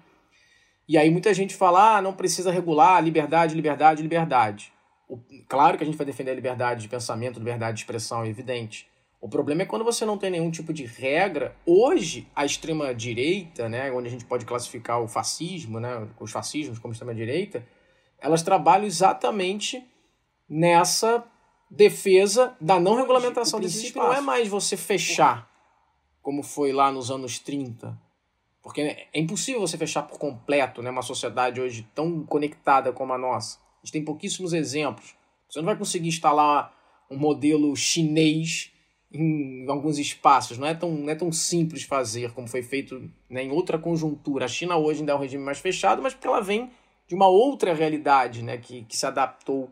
E 0.87 0.99
aí 0.99 1.09
muita 1.09 1.33
gente 1.33 1.57
fala, 1.57 1.97
ah, 1.97 2.03
não 2.03 2.13
precisa 2.13 2.53
regular, 2.53 3.03
liberdade, 3.03 3.55
liberdade, 3.55 4.03
liberdade. 4.03 4.71
O, 5.09 5.19
claro 5.49 5.79
que 5.79 5.83
a 5.83 5.87
gente 5.87 5.97
vai 5.97 6.05
defender 6.05 6.33
a 6.33 6.35
liberdade 6.35 6.83
de 6.83 6.89
pensamento, 6.89 7.39
liberdade 7.39 7.77
de 7.77 7.85
expressão, 7.85 8.23
é 8.23 8.29
evidente. 8.29 8.87
O 9.19 9.31
problema 9.31 9.63
é 9.63 9.65
quando 9.65 9.83
você 9.83 10.05
não 10.05 10.19
tem 10.19 10.31
nenhum 10.31 10.51
tipo 10.51 10.75
de 10.75 10.85
regra. 10.85 11.57
Hoje, 11.65 12.29
a 12.37 12.45
extrema-direita, 12.45 13.67
né, 13.67 13.91
onde 13.91 14.09
a 14.09 14.11
gente 14.11 14.27
pode 14.27 14.45
classificar 14.45 15.01
o 15.01 15.09
fascismo, 15.09 15.81
né, 15.81 16.07
os 16.21 16.31
fascismos 16.31 16.79
como 16.79 16.93
extrema-direita, 16.93 17.65
elas 18.21 18.43
trabalham 18.43 18.87
exatamente 18.87 19.85
nessa 20.49 21.25
defesa 21.71 22.57
da 22.61 22.81
não 22.81 22.95
regulamentação 22.95 23.61
desse 23.61 23.87
espaço. 23.87 24.07
Não 24.07 24.15
é 24.15 24.21
mais 24.21 24.49
você 24.49 24.77
fechar, 24.77 25.51
como 26.23 26.43
foi 26.43 26.73
lá 26.73 26.91
nos 26.91 27.11
anos 27.11 27.39
30. 27.39 27.99
Porque 28.63 28.81
é 28.81 29.09
impossível 29.15 29.61
você 29.61 29.79
fechar 29.79 30.03
por 30.03 30.19
completo 30.19 30.83
né, 30.83 30.91
uma 30.91 31.03
sociedade 31.03 31.61
hoje 31.61 31.89
tão 31.95 32.25
conectada 32.25 32.93
como 32.93 33.13
a 33.13 33.19
nossa. 33.19 33.59
A 33.59 33.87
gente 33.87 33.93
tem 33.93 34.05
pouquíssimos 34.05 34.53
exemplos. 34.53 35.15
Você 35.49 35.61
não 35.61 35.67
vai 35.67 35.77
conseguir 35.77 36.09
instalar 36.09 36.75
um 37.11 37.17
modelo 37.17 37.75
chinês 37.75 38.73
em 39.11 39.67
alguns 39.69 39.99
espaços. 39.99 40.59
Não 40.59 40.67
é 40.67 40.75
tão, 40.75 40.91
não 40.91 41.09
é 41.09 41.15
tão 41.15 41.33
simples 41.33 41.83
fazer 41.83 42.33
como 42.33 42.47
foi 42.47 42.63
feito 42.63 43.11
né, 43.29 43.43
em 43.45 43.51
outra 43.51 43.79
conjuntura. 43.79 44.45
A 44.45 44.49
China 44.49 44.77
hoje 44.77 45.01
ainda 45.01 45.13
é 45.13 45.15
um 45.15 45.21
regime 45.21 45.43
mais 45.43 45.59
fechado, 45.59 46.03
mas 46.03 46.13
porque 46.13 46.27
ela 46.27 46.43
vem 46.43 46.71
de 47.09 47.15
uma 47.15 47.27
outra 47.27 47.73
realidade 47.73 48.43
né, 48.43 48.59
que, 48.59 48.85
que 48.85 48.97
se 48.97 49.07
adaptou 49.07 49.71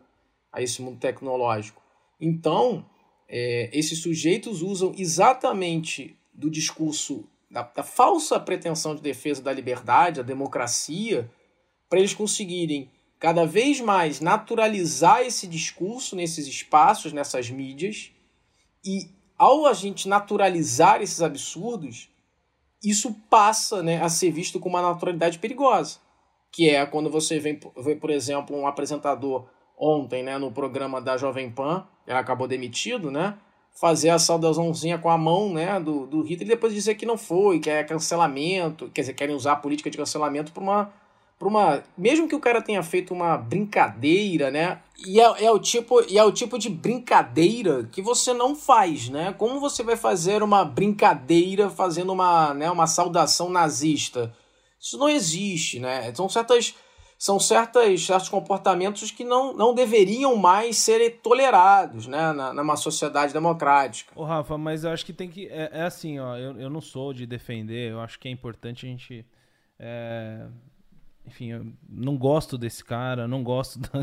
a 0.51 0.63
esse 0.63 0.81
mundo 0.81 0.99
tecnológico. 0.99 1.83
Então, 2.19 2.85
é, 3.29 3.69
esses 3.75 4.01
sujeitos 4.01 4.63
usam 4.63 4.95
exatamente 4.97 6.17
do 6.33 6.51
discurso 6.51 7.29
da, 7.51 7.63
da, 7.63 7.83
falsa 7.83 8.41
pretensão 8.41 8.95
de 8.95 9.03
defesa 9.03 9.43
da 9.43 9.53
liberdade, 9.53 10.17
da 10.17 10.23
democracia, 10.23 11.31
para 11.91 11.99
eles 11.99 12.15
conseguirem 12.15 12.91
cada 13.19 13.45
vez 13.45 13.81
mais 13.81 14.21
naturalizar 14.21 15.21
esse 15.21 15.47
discurso 15.47 16.17
nesses 16.17 16.47
espaços, 16.47 17.13
nessas 17.13 17.51
mídias, 17.51 18.11
e 18.83 19.11
ao 19.37 19.67
a 19.67 19.75
gente 19.75 20.09
naturalizar 20.09 21.03
esses 21.03 21.21
absurdos, 21.21 22.09
isso 22.83 23.15
passa 23.29 23.83
né, 23.83 24.01
a 24.03 24.09
ser 24.09 24.31
visto 24.31 24.59
como 24.59 24.77
uma 24.77 24.91
naturalidade 24.91 25.39
perigosa 25.39 25.99
que 26.57 26.71
é 26.71 26.87
quando 26.87 27.11
você 27.11 27.39
vê, 27.39 27.55
por 28.01 28.09
exemplo, 28.09 28.57
um 28.57 28.67
apresentador 28.67 29.45
ontem, 29.77 30.23
né, 30.23 30.39
no 30.39 30.51
programa 30.51 31.03
da 31.03 31.19
Jovem 31.19 31.51
Pan, 31.51 31.87
ele 32.07 32.17
acabou 32.17 32.49
demitido, 32.49 33.11
né, 33.11 33.37
fazer 33.79 34.09
a 34.09 34.19
saudaçãozinha 34.19 34.97
com 34.97 35.11
a 35.11 35.19
mão, 35.19 35.53
né, 35.53 35.79
do, 35.79 36.07
do 36.07 36.23
Hitler 36.23 36.49
e 36.49 36.51
depois 36.53 36.73
dizer 36.73 36.95
que 36.95 37.05
não 37.05 37.19
foi, 37.19 37.61
que 37.61 37.69
é 37.69 37.85
cancelamento, 37.85 38.89
quer 38.89 39.03
dizer, 39.03 39.13
querem 39.13 39.37
usar 39.37 39.53
a 39.53 39.57
política 39.57 39.91
de 39.91 39.99
cancelamento 39.99 40.51
para 40.51 40.63
uma 40.63 40.93
para 41.39 41.49
uma, 41.49 41.83
mesmo 41.99 42.27
que 42.27 42.35
o 42.35 42.41
cara 42.41 42.63
tenha 42.63 42.83
feito 42.83 43.13
uma 43.13 43.37
brincadeira, 43.37 44.51
né? 44.51 44.81
E 45.07 45.21
é, 45.21 45.45
é, 45.45 45.51
o 45.51 45.59
tipo, 45.59 46.01
e 46.11 46.17
é 46.17 46.25
o 46.25 46.33
tipo 46.33 46.59
de 46.59 46.71
brincadeira 46.71 47.87
que 47.93 48.01
você 48.01 48.33
não 48.33 48.57
faz, 48.57 49.11
né? 49.11 49.35
Como 49.37 49.61
você 49.61 49.83
vai 49.83 49.97
fazer 49.97 50.43
uma 50.43 50.65
brincadeira 50.65 51.69
fazendo 51.69 52.11
uma, 52.11 52.55
né, 52.55 52.71
uma 52.71 52.87
saudação 52.87 53.51
nazista? 53.51 54.35
Isso 54.87 54.99
não 54.99 55.09
existe, 55.09 55.81
né? 55.81 56.15
São 56.15 56.29
certas 56.29 56.75
são 57.19 57.41
certas, 57.41 58.05
certos 58.05 58.29
comportamentos 58.29 59.11
que 59.11 59.25
não, 59.25 59.57
não 59.57 59.75
deveriam 59.75 60.37
mais 60.37 60.77
serem 60.77 61.11
tolerados 61.11 62.07
né, 62.07 62.33
na, 62.33 62.53
numa 62.53 62.77
sociedade 62.77 63.33
democrática. 63.33 64.13
Ô, 64.15 64.23
Rafa, 64.23 64.59
mas 64.59 64.85
eu 64.85 64.91
acho 64.91 65.05
que 65.05 65.15
tem 65.15 65.29
que. 65.29 65.47
É, 65.49 65.71
é 65.73 65.83
assim, 65.83 66.19
ó, 66.19 66.37
eu, 66.37 66.61
eu 66.61 66.69
não 66.69 66.81
sou 66.81 67.15
de 67.15 67.27
defender, 67.27 67.91
eu 67.91 68.01
acho 68.01 68.19
que 68.19 68.29
é 68.29 68.31
importante 68.31 68.87
a 68.87 68.89
gente. 68.89 69.27
É, 69.79 70.47
enfim, 71.27 71.53
eu 71.53 71.67
não 71.89 72.17
gosto 72.17 72.59
desse 72.59 72.85
cara, 72.85 73.27
não 73.27 73.43
gosto 73.43 73.79
da, 73.81 74.01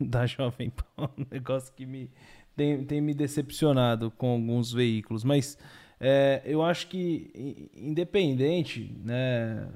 da 0.00 0.26
Jovem 0.26 0.70
Pan, 0.70 1.10
um 1.18 1.26
negócio 1.30 1.74
que 1.74 1.84
me 1.84 2.08
tem, 2.56 2.84
tem 2.84 3.00
me 3.00 3.12
decepcionado 3.12 4.10
com 4.10 4.30
alguns 4.30 4.72
veículos, 4.72 5.24
mas 5.24 5.58
é, 5.98 6.42
eu 6.44 6.62
acho 6.62 6.86
que, 6.86 7.70
independente, 7.74 8.96
né 9.04 9.68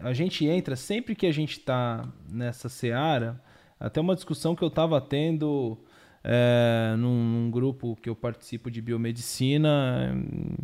a 0.00 0.12
gente 0.12 0.46
entra, 0.46 0.76
sempre 0.76 1.14
que 1.14 1.26
a 1.26 1.32
gente 1.32 1.58
está 1.58 2.06
nessa 2.30 2.68
seara, 2.68 3.40
até 3.78 4.00
uma 4.00 4.14
discussão 4.14 4.54
que 4.54 4.62
eu 4.62 4.68
estava 4.68 5.00
tendo 5.00 5.78
é, 6.22 6.94
num, 6.98 7.24
num, 7.24 7.50
grupo 7.50 7.96
que 7.96 8.08
eu 8.08 8.16
participo 8.16 8.70
de 8.70 8.80
biomedicina, 8.80 10.14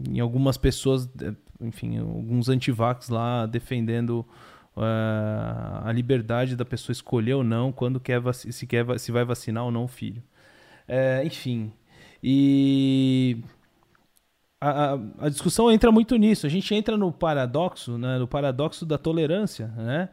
em 0.08 0.20
algumas 0.20 0.56
pessoas, 0.56 1.08
enfim, 1.60 1.98
alguns 1.98 2.48
antivax 2.48 3.08
lá 3.08 3.46
defendendo 3.46 4.26
é, 4.76 5.88
a 5.88 5.92
liberdade 5.92 6.56
da 6.56 6.64
pessoa 6.64 6.92
escolher 6.92 7.34
ou 7.34 7.44
não 7.44 7.72
quando 7.72 8.00
quer 8.00 8.20
se, 8.34 8.66
quer, 8.66 8.98
se 8.98 9.12
vai 9.12 9.24
vacinar 9.24 9.64
ou 9.64 9.70
não 9.70 9.84
o 9.84 9.88
filho. 9.88 10.22
É, 10.86 11.24
enfim, 11.24 11.72
e 12.22 13.38
a, 14.70 14.98
a, 15.26 15.28
discussão 15.28 15.70
entra 15.70 15.90
muito 15.92 16.16
nisso. 16.16 16.46
A 16.46 16.50
gente 16.50 16.74
entra 16.74 16.96
no 16.96 17.12
paradoxo, 17.12 17.98
né, 17.98 18.18
no 18.18 18.26
paradoxo 18.26 18.86
da 18.86 18.96
tolerância, 18.96 19.68
né? 19.68 20.08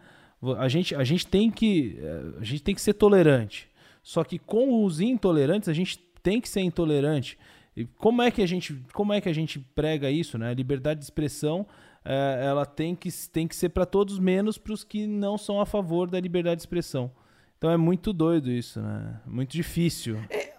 A 0.58 0.68
gente, 0.68 0.96
a 0.96 1.04
gente 1.04 1.28
tem 1.28 1.52
que 1.52 2.00
eh, 2.02 2.40
a 2.40 2.44
gente 2.44 2.64
tem 2.64 2.74
que 2.74 2.82
ser 2.82 2.94
tolerante. 2.94 3.70
Só 4.02 4.24
que 4.24 4.40
com 4.40 4.84
os 4.84 5.00
intolerantes 5.00 5.70
a 5.70 5.74
gente 5.74 6.00
tem 6.24 6.42
que 6.42 6.50
ser 6.50 6.62
intolerante. 6.62 7.38
E 7.78 7.86
como 7.86 8.24
é 8.24 8.32
que 8.32 8.42
a 8.42 8.48
gente 8.48 8.76
como 8.92 9.14
é 9.14 9.22
que 9.22 9.30
a 9.30 9.34
gente 9.34 9.60
prega 9.60 10.10
isso, 10.10 10.40
né? 10.40 10.50
A 10.50 10.54
liberdade 10.54 11.00
de 11.00 11.06
expressão 11.06 11.68
é, 12.04 12.44
ela 12.44 12.66
tem 12.66 12.96
que, 12.96 13.10
tem 13.30 13.48
que 13.48 13.56
ser 13.56 13.70
para 13.70 13.86
todos 13.86 14.18
menos 14.18 14.58
para 14.58 14.74
os 14.74 14.84
que 14.84 15.06
não 15.06 15.38
são 15.38 15.62
a 15.62 15.66
favor 15.66 16.10
da 16.10 16.20
liberdade 16.20 16.58
de 16.58 16.64
expressão. 16.64 17.12
Então 17.58 17.70
é 17.70 17.78
muito 17.78 18.12
doido 18.12 18.50
isso, 18.50 18.82
né? 18.82 19.22
Muito 19.26 19.52
difícil. 19.52 20.18
É, 20.30 20.56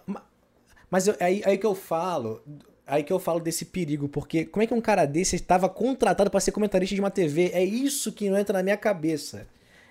mas 0.89 1.07
eu, 1.07 1.15
aí, 1.19 1.41
aí 1.45 1.57
que 1.57 1.65
eu 1.65 1.75
falo, 1.75 2.41
Aí 2.85 3.03
que 3.03 3.13
eu 3.13 3.19
falo 3.19 3.39
desse 3.39 3.65
perigo, 3.65 4.09
porque 4.09 4.45
como 4.45 4.61
é 4.61 4.67
que 4.67 4.73
um 4.73 4.81
cara 4.81 5.05
desse 5.05 5.37
estava 5.37 5.69
contratado 5.69 6.29
para 6.29 6.39
ser 6.39 6.51
comentarista 6.51 6.93
de 6.93 7.01
uma 7.01 7.09
TV? 7.09 7.49
É 7.53 7.63
isso 7.63 8.11
que 8.11 8.29
não 8.29 8.37
entra 8.37 8.57
na 8.57 8.63
minha 8.63 8.77
cabeça. 8.77 9.47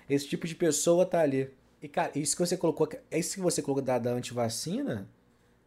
Esse 0.07 0.27
tipo 0.27 0.45
de 0.45 0.53
pessoa 0.53 1.05
tá 1.05 1.19
ali. 1.19 1.49
E, 1.81 1.87
cara, 1.87 2.11
isso 2.15 2.35
que 2.35 2.45
você 2.45 2.55
colocou, 2.55 2.87
é 3.09 3.19
isso 3.19 3.35
que 3.35 3.41
você 3.41 3.61
colocou 3.61 3.83
da, 3.83 3.97
da 3.97 4.11
antivacina? 4.11 5.09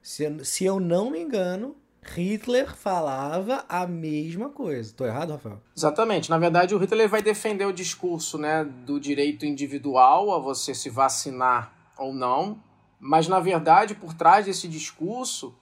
Se, 0.00 0.45
se 0.45 0.64
eu 0.64 0.78
não 0.78 1.11
me 1.11 1.21
engano, 1.21 1.76
Hitler 2.00 2.75
falava 2.75 3.64
a 3.68 3.87
mesma 3.87 4.49
coisa. 4.49 4.95
Tô 4.95 5.04
errado, 5.04 5.33
Rafael? 5.33 5.61
Exatamente. 5.76 6.30
Na 6.30 6.38
verdade, 6.38 6.75
o 6.75 6.78
Hitler 6.78 7.09
vai 7.09 7.23
defender 7.23 7.66
o 7.66 7.73
discurso 7.73 8.38
né, 8.38 8.64
do 8.64 9.00
direito 9.00 9.45
individual 9.45 10.33
a 10.33 10.38
você 10.38 10.75
se 10.75 10.88
vacinar 10.88 11.73
ou 11.99 12.14
não. 12.14 12.62
Mas, 13.00 13.26
na 13.26 13.40
verdade, 13.40 13.95
por 13.95 14.14
trás 14.14 14.47
desse 14.47 14.68
discurso 14.68 15.54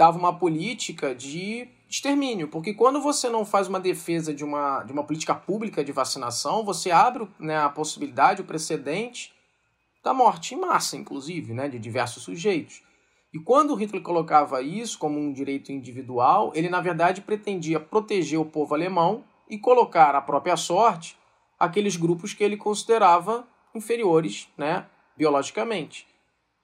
estava 0.00 0.18
uma 0.18 0.32
política 0.32 1.14
de 1.14 1.68
extermínio, 1.86 2.48
porque 2.48 2.72
quando 2.72 3.02
você 3.02 3.28
não 3.28 3.44
faz 3.44 3.68
uma 3.68 3.78
defesa 3.78 4.32
de 4.32 4.42
uma, 4.42 4.82
de 4.82 4.92
uma 4.94 5.04
política 5.04 5.34
pública 5.34 5.84
de 5.84 5.92
vacinação, 5.92 6.64
você 6.64 6.90
abre 6.90 7.28
né, 7.38 7.58
a 7.58 7.68
possibilidade, 7.68 8.40
o 8.40 8.46
precedente 8.46 9.30
da 10.02 10.14
morte 10.14 10.54
em 10.54 10.58
massa, 10.58 10.96
inclusive, 10.96 11.52
né, 11.52 11.68
de 11.68 11.78
diversos 11.78 12.22
sujeitos. 12.22 12.82
E 13.30 13.38
quando 13.38 13.74
Hitler 13.74 14.02
colocava 14.02 14.62
isso 14.62 14.98
como 14.98 15.18
um 15.18 15.34
direito 15.34 15.70
individual, 15.70 16.50
ele 16.54 16.70
na 16.70 16.80
verdade 16.80 17.20
pretendia 17.20 17.78
proteger 17.78 18.40
o 18.40 18.46
povo 18.46 18.74
alemão 18.74 19.22
e 19.50 19.58
colocar 19.58 20.14
à 20.14 20.22
própria 20.22 20.56
sorte 20.56 21.14
aqueles 21.58 21.96
grupos 21.96 22.32
que 22.32 22.42
ele 22.42 22.56
considerava 22.56 23.46
inferiores, 23.74 24.48
né, 24.56 24.86
biologicamente. 25.14 26.06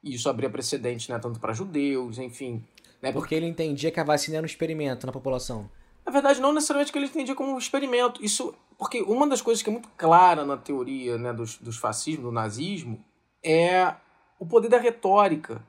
Isso 0.02 0.30
abria 0.30 0.48
precedente, 0.48 1.10
né, 1.10 1.18
tanto 1.18 1.38
para 1.38 1.52
judeus, 1.52 2.18
enfim. 2.18 2.64
Né, 3.06 3.12
porque 3.12 3.36
ele 3.36 3.46
entendia 3.46 3.92
que 3.92 4.00
a 4.00 4.04
vacina 4.04 4.38
era 4.38 4.44
um 4.44 4.46
experimento 4.46 5.06
na 5.06 5.12
população. 5.12 5.70
Na 6.04 6.10
verdade, 6.10 6.40
não 6.40 6.52
necessariamente 6.52 6.90
que 6.90 6.98
ele 6.98 7.06
entendia 7.06 7.36
como 7.36 7.52
um 7.52 7.58
experimento. 7.58 8.24
Isso, 8.24 8.52
porque 8.76 9.00
uma 9.00 9.28
das 9.28 9.40
coisas 9.40 9.62
que 9.62 9.70
é 9.70 9.72
muito 9.72 9.88
clara 9.96 10.44
na 10.44 10.56
teoria 10.56 11.16
né, 11.16 11.32
dos, 11.32 11.56
dos 11.56 11.76
fascismos, 11.76 12.24
do 12.24 12.32
nazismo, 12.32 13.04
é 13.44 13.94
o 14.40 14.44
poder 14.46 14.68
da 14.68 14.78
retórica. 14.78 15.64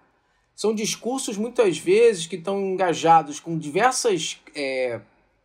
São 0.55 0.73
discursos, 0.73 1.37
muitas 1.37 1.77
vezes, 1.77 2.25
que 2.25 2.37
estão 2.37 2.59
engajados 2.59 3.39
com 3.39 3.55
diversas 3.55 4.41
é, 4.55 4.99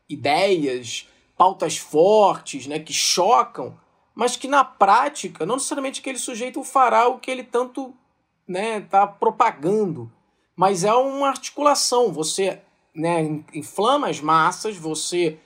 ideias, 0.09 1.07
pautas 1.37 1.77
fortes, 1.77 2.67
né, 2.67 2.79
que 2.79 2.95
chocam, 2.95 3.79
mas 4.15 4.35
que 4.35 4.49
na 4.49 4.65
prática, 4.65 5.45
não 5.45 5.57
necessariamente 5.57 6.01
aquele 6.01 6.19
sujeito 6.19 6.65
fará 6.65 7.07
o 7.09 7.19
que 7.19 7.31
ele 7.31 7.45
tanto 7.45 7.95
está 8.49 8.53
né, 8.61 8.81
tá 8.81 9.07
propagando, 9.07 10.11
mas 10.57 10.85
é 10.85 10.93
uma 10.93 11.29
articulação. 11.29 12.13
Você 12.13 12.61
né, 12.95 13.43
inflama 13.55 14.09
as 14.09 14.21
massas, 14.21 14.77
você 14.77 15.39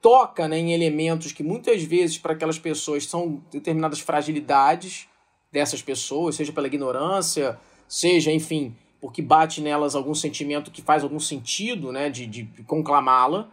toca 0.00 0.48
né, 0.48 0.58
em 0.58 0.72
elementos 0.72 1.32
que 1.32 1.42
muitas 1.42 1.82
vezes 1.82 2.18
para 2.18 2.32
aquelas 2.32 2.58
pessoas 2.58 3.06
são 3.06 3.42
determinadas 3.50 4.00
fragilidades 4.00 5.08
dessas 5.52 5.82
pessoas, 5.82 6.36
seja 6.36 6.52
pela 6.52 6.66
ignorância, 6.66 7.58
seja, 7.86 8.32
enfim, 8.32 8.74
porque 9.00 9.20
bate 9.20 9.60
nelas 9.60 9.94
algum 9.94 10.14
sentimento 10.14 10.70
que 10.70 10.82
faz 10.82 11.02
algum 11.02 11.18
sentido 11.18 11.92
né, 11.92 12.08
de, 12.08 12.26
de 12.26 12.44
conclamá-la. 12.64 13.48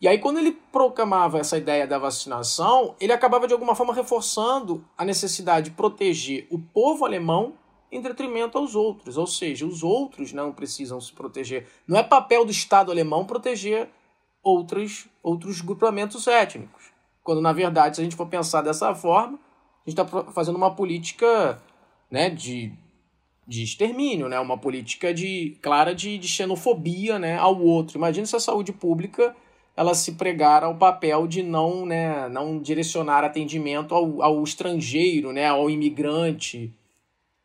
E 0.00 0.06
aí, 0.06 0.18
quando 0.18 0.38
ele 0.38 0.52
proclamava 0.52 1.38
essa 1.38 1.58
ideia 1.58 1.86
da 1.86 1.98
vacinação, 1.98 2.94
ele 3.00 3.12
acabava 3.12 3.48
de 3.48 3.52
alguma 3.52 3.74
forma 3.74 3.92
reforçando 3.92 4.84
a 4.96 5.04
necessidade 5.04 5.70
de 5.70 5.76
proteger 5.76 6.46
o 6.50 6.58
povo 6.58 7.04
alemão 7.04 7.54
em 7.90 8.00
detrimento 8.00 8.58
aos 8.58 8.74
outros. 8.74 9.16
Ou 9.16 9.26
seja, 9.26 9.66
os 9.66 9.82
outros 9.82 10.32
não 10.32 10.52
precisam 10.52 11.00
se 11.00 11.12
proteger. 11.12 11.66
Não 11.86 11.98
é 11.98 12.02
papel 12.02 12.44
do 12.44 12.50
Estado 12.50 12.90
alemão 12.90 13.24
proteger 13.24 13.88
outros, 14.42 15.06
outros 15.22 15.60
grupamentos 15.60 16.26
étnicos. 16.26 16.84
Quando, 17.22 17.40
na 17.40 17.52
verdade, 17.52 17.96
se 17.96 18.00
a 18.00 18.04
gente 18.04 18.16
for 18.16 18.26
pensar 18.26 18.62
dessa 18.62 18.94
forma, 18.94 19.38
a 19.86 19.90
gente 19.90 20.00
está 20.00 20.32
fazendo 20.32 20.56
uma 20.56 20.74
política 20.74 21.62
né, 22.10 22.30
de 22.30 22.72
de 23.48 23.62
extermínio, 23.62 24.28
né? 24.28 24.38
Uma 24.38 24.58
política 24.58 25.14
de 25.14 25.56
clara 25.62 25.94
de, 25.94 26.18
de 26.18 26.28
xenofobia, 26.28 27.18
né, 27.18 27.38
ao 27.38 27.58
outro. 27.58 27.96
Imagina 27.96 28.26
se 28.26 28.36
a 28.36 28.40
saúde 28.40 28.72
pública 28.72 29.34
ela 29.74 29.94
se 29.94 30.12
pregar 30.12 30.62
ao 30.62 30.74
papel 30.74 31.26
de 31.26 31.42
não, 31.42 31.86
né, 31.86 32.28
não 32.28 32.60
direcionar 32.60 33.24
atendimento 33.24 33.94
ao, 33.94 34.20
ao 34.22 34.42
estrangeiro, 34.42 35.32
né, 35.32 35.46
ao 35.46 35.70
imigrante, 35.70 36.74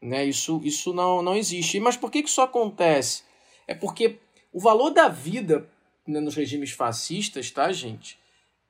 né? 0.03 0.25
Isso, 0.25 0.61
isso 0.63 0.93
não, 0.93 1.21
não 1.21 1.35
existe. 1.35 1.79
Mas 1.79 1.95
por 1.95 2.11
que, 2.11 2.21
que 2.21 2.29
isso 2.29 2.41
acontece? 2.41 3.23
É 3.67 3.73
porque 3.73 4.17
o 4.51 4.59
valor 4.59 4.91
da 4.91 5.07
vida 5.07 5.69
né, 6.05 6.19
nos 6.19 6.35
regimes 6.35 6.71
fascistas, 6.71 7.49
tá, 7.49 7.71
gente? 7.71 8.19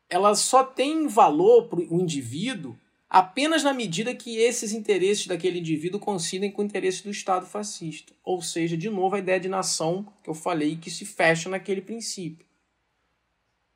Ela 0.10 0.36
só 0.36 0.64
tem 0.64 1.08
valor 1.08 1.68
para 1.68 1.80
o 1.80 2.00
indivíduo 2.00 2.78
apenas 3.10 3.64
na 3.64 3.74
medida 3.74 4.16
que 4.16 4.38
esses 4.38 4.72
interesses 4.72 5.28
daquele 5.28 5.60
indivíduo 5.60 6.00
coincidem 6.00 6.52
com 6.52 6.62
o 6.62 6.66
interesse 6.66 7.04
do 7.04 7.10
Estado 7.10 7.46
fascista. 7.46 8.14
Ou 8.24 8.42
seja, 8.42 8.78
de 8.78 8.90
novo, 8.90 9.16
a 9.16 9.20
ideia 9.20 9.40
de 9.40 9.50
nação 9.50 10.08
que 10.24 10.30
eu 10.30 10.34
falei 10.34 10.76
que 10.76 10.90
se 10.90 11.06
fecha 11.06 11.50
naquele 11.50 11.82
princípio, 11.82 12.46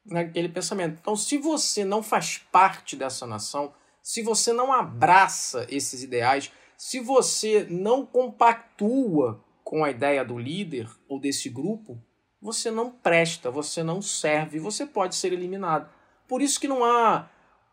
naquele 0.06 0.50
pensamento. 0.50 0.98
Então, 1.00 1.16
se 1.16 1.38
você 1.38 1.84
não 1.84 2.02
faz 2.02 2.40
parte 2.52 2.96
dessa 2.96 3.28
nação, 3.28 3.74
se 4.02 4.22
você 4.22 4.54
não 4.54 4.72
abraça 4.72 5.68
esses 5.70 6.02
ideais, 6.02 6.52
se 6.78 7.00
você 7.00 7.66
não 7.68 8.06
compactua 8.06 9.44
com 9.64 9.84
a 9.84 9.90
ideia 9.90 10.24
do 10.24 10.38
líder 10.38 10.88
ou 11.10 11.20
desse 11.20 11.50
grupo, 11.50 12.00
você 12.40 12.70
não 12.70 12.92
presta, 12.92 13.50
você 13.50 13.82
não 13.82 14.00
serve, 14.00 14.60
você 14.60 14.86
pode 14.86 15.16
ser 15.16 15.34
eliminado. 15.34 15.90
Por 16.28 16.40
isso 16.40 16.60
que 16.60 16.68
não 16.68 16.86
há 16.86 17.30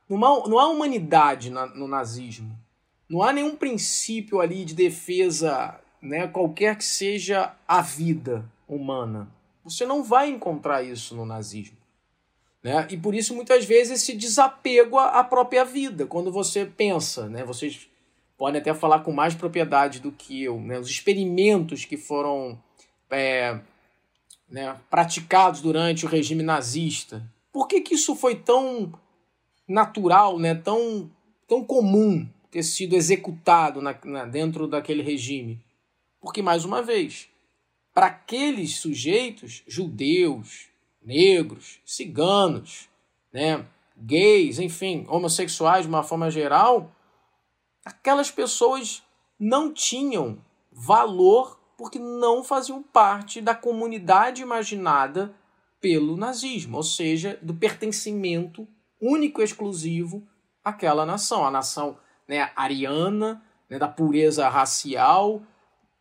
não 0.08 0.58
há, 0.58 0.68
humanidade 0.68 1.50
no 1.50 1.88
nazismo. 1.88 2.58
Não 3.08 3.22
há 3.22 3.32
nenhum 3.32 3.56
princípio 3.56 4.40
ali 4.40 4.64
de 4.64 4.74
defesa, 4.74 5.80
né, 6.00 6.26
qualquer 6.26 6.76
que 6.76 6.84
seja 6.84 7.54
a 7.66 7.80
vida 7.80 8.50
humana. 8.68 9.28
Você 9.64 9.86
não 9.86 10.02
vai 10.02 10.28
encontrar 10.28 10.82
isso 10.82 11.14
no 11.14 11.24
nazismo. 11.24 11.76
Né? 12.62 12.86
E 12.90 12.96
por 12.96 13.14
isso, 13.14 13.34
muitas 13.34 13.64
vezes, 13.64 14.02
esse 14.02 14.14
desapego 14.14 14.98
à 14.98 15.22
própria 15.24 15.64
vida. 15.64 16.06
Quando 16.06 16.30
você 16.32 16.66
pensa, 16.66 17.28
né, 17.28 17.44
vocês 17.44 17.88
podem 18.44 18.60
até 18.60 18.74
falar 18.74 18.98
com 18.98 19.10
mais 19.10 19.34
propriedade 19.34 20.00
do 20.00 20.12
que 20.12 20.42
eu, 20.42 20.60
né, 20.60 20.78
os 20.78 20.90
experimentos 20.90 21.86
que 21.86 21.96
foram 21.96 22.62
é, 23.08 23.58
né, 24.46 24.78
praticados 24.90 25.62
durante 25.62 26.04
o 26.04 26.08
regime 26.10 26.42
nazista. 26.42 27.26
Por 27.50 27.66
que, 27.66 27.80
que 27.80 27.94
isso 27.94 28.14
foi 28.14 28.34
tão 28.34 28.92
natural, 29.66 30.38
né, 30.38 30.54
tão, 30.54 31.10
tão 31.48 31.64
comum 31.64 32.28
ter 32.50 32.62
sido 32.62 32.94
executado 32.94 33.80
na, 33.80 33.96
na, 34.04 34.26
dentro 34.26 34.68
daquele 34.68 35.02
regime. 35.02 35.58
Porque, 36.20 36.42
mais 36.42 36.66
uma 36.66 36.82
vez, 36.82 37.30
para 37.94 38.08
aqueles 38.08 38.76
sujeitos, 38.76 39.62
judeus, 39.66 40.66
negros, 41.02 41.78
ciganos, 41.82 42.90
né, 43.32 43.64
gays, 43.96 44.58
enfim, 44.58 45.06
homossexuais 45.08 45.84
de 45.84 45.88
uma 45.88 46.02
forma 46.02 46.30
geral, 46.30 46.94
aquelas 47.84 48.30
pessoas 48.30 49.02
não 49.38 49.72
tinham 49.72 50.38
valor 50.72 51.60
porque 51.76 51.98
não 51.98 52.42
faziam 52.42 52.82
parte 52.82 53.40
da 53.40 53.54
comunidade 53.54 54.42
imaginada 54.42 55.34
pelo 55.80 56.16
nazismo, 56.16 56.78
ou 56.78 56.82
seja, 56.82 57.38
do 57.42 57.52
pertencimento 57.52 58.66
único 59.00 59.40
e 59.40 59.44
exclusivo 59.44 60.26
àquela 60.64 61.04
nação, 61.04 61.44
a 61.44 61.50
nação 61.50 61.98
né, 62.26 62.50
ariana, 62.56 63.42
né, 63.68 63.78
da 63.78 63.86
pureza 63.86 64.48
racial, 64.48 65.42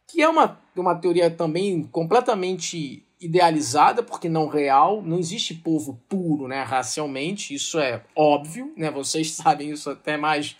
que 0.07 0.21
é 0.21 0.29
uma, 0.29 0.59
uma 0.75 0.95
teoria 0.95 1.29
também 1.29 1.83
completamente 1.83 3.05
idealizada, 3.19 4.03
porque 4.03 4.29
não 4.29 4.47
real, 4.47 5.01
não 5.01 5.17
existe 5.17 5.53
povo 5.53 5.99
puro 6.07 6.47
né, 6.47 6.61
racialmente, 6.61 7.53
isso 7.53 7.79
é 7.79 8.03
óbvio, 8.15 8.71
né, 8.77 8.91
vocês 8.91 9.31
sabem 9.35 9.71
isso 9.71 9.89
até 9.89 10.17
mais. 10.17 10.55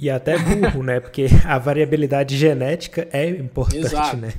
E 0.00 0.08
até 0.08 0.38
burro, 0.38 0.84
né? 0.84 1.00
Porque 1.00 1.26
a 1.44 1.58
variabilidade 1.58 2.36
genética 2.36 3.08
é 3.12 3.28
importante, 3.28 3.86
Exato. 3.86 4.16
né? 4.16 4.32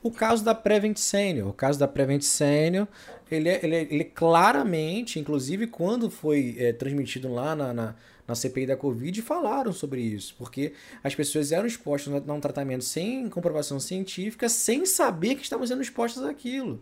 O 0.00 0.10
caso 0.10 0.44
da 0.44 0.54
Prevent 0.54 0.96
Senior. 0.96 1.48
O 1.48 1.52
caso 1.52 1.80
da 1.80 1.88
Prevent 1.88 2.22
Senior, 2.22 2.86
ele, 3.28 3.48
é, 3.48 3.60
ele, 3.60 3.74
é, 3.74 3.80
ele 3.90 4.04
claramente, 4.04 5.18
inclusive 5.18 5.66
quando 5.66 6.08
foi 6.08 6.54
é, 6.58 6.72
transmitido 6.72 7.28
lá 7.28 7.56
na, 7.56 7.74
na, 7.74 7.94
na, 8.26 8.34
CPI 8.36 8.66
da 8.66 8.76
Covid, 8.76 9.20
falaram 9.20 9.72
sobre 9.72 10.00
isso. 10.00 10.36
Porque 10.38 10.74
as 11.02 11.12
pessoas 11.12 11.50
eram 11.50 11.66
expostas 11.66 12.22
a 12.26 12.32
um 12.32 12.40
tratamento 12.40 12.84
sem 12.84 13.28
comprovação 13.28 13.80
científica, 13.80 14.48
sem 14.48 14.86
saber 14.86 15.34
que 15.34 15.42
estavam 15.42 15.66
sendo 15.66 15.82
expostas 15.82 16.22
àquilo. 16.22 16.80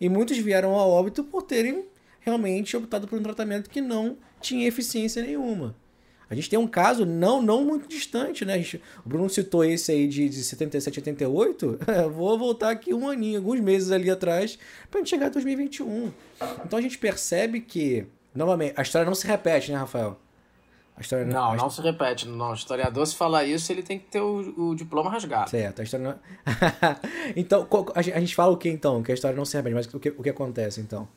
E 0.00 0.08
muitos 0.08 0.38
vieram 0.38 0.78
a 0.78 0.86
óbito 0.86 1.24
por 1.24 1.42
terem 1.42 1.84
realmente 2.20 2.76
optado 2.76 3.08
por 3.08 3.18
um 3.18 3.22
tratamento 3.22 3.68
que 3.68 3.80
não 3.80 4.16
tinha 4.40 4.68
eficiência 4.68 5.22
nenhuma. 5.22 5.74
A 6.28 6.34
gente 6.34 6.48
tem 6.48 6.58
um 6.58 6.66
caso 6.66 7.04
não, 7.04 7.42
não 7.42 7.64
muito 7.64 7.88
distante, 7.88 8.44
né? 8.44 8.58
Gente, 8.58 8.82
o 9.04 9.08
Bruno 9.08 9.28
citou 9.28 9.64
esse 9.64 9.92
aí 9.92 10.06
de, 10.06 10.28
de 10.28 10.42
77, 10.42 11.00
88. 11.00 11.78
Vou 12.14 12.38
voltar 12.38 12.70
aqui 12.70 12.94
um 12.94 13.08
aninho, 13.08 13.38
alguns 13.38 13.60
meses 13.60 13.90
ali 13.90 14.10
atrás, 14.10 14.58
para 14.90 15.00
a 15.00 15.02
gente 15.02 15.10
chegar 15.10 15.26
a 15.26 15.30
2021. 15.30 16.12
Então 16.64 16.78
a 16.78 16.82
gente 16.82 16.98
percebe 16.98 17.60
que, 17.60 18.06
novamente, 18.34 18.74
a 18.76 18.82
história 18.82 19.06
não 19.06 19.14
se 19.14 19.26
repete, 19.26 19.70
né, 19.70 19.78
Rafael? 19.78 20.18
A 20.96 21.00
história 21.00 21.24
não, 21.24 21.50
não, 21.50 21.56
não 21.56 21.70
se 21.70 21.82
repete. 21.82 22.28
Não, 22.28 22.50
o 22.52 22.54
historiador, 22.54 23.04
se 23.06 23.16
falar 23.16 23.44
isso, 23.44 23.70
ele 23.72 23.82
tem 23.82 23.98
que 23.98 24.06
ter 24.06 24.20
o, 24.20 24.70
o 24.70 24.74
diploma 24.76 25.10
rasgado. 25.10 25.50
Certo, 25.50 25.80
a 25.80 25.82
história 25.82 26.06
não... 26.06 26.18
então, 27.34 27.68
a 27.94 28.02
gente 28.02 28.34
fala 28.34 28.52
o 28.52 28.56
que 28.56 28.68
então? 28.68 29.02
Que 29.02 29.10
a 29.10 29.14
história 29.14 29.36
não 29.36 29.44
se 29.44 29.56
repete, 29.56 29.74
mas 29.74 29.92
o 29.92 29.98
que, 29.98 30.10
o 30.10 30.22
que 30.22 30.30
acontece 30.30 30.80
então? 30.80 31.08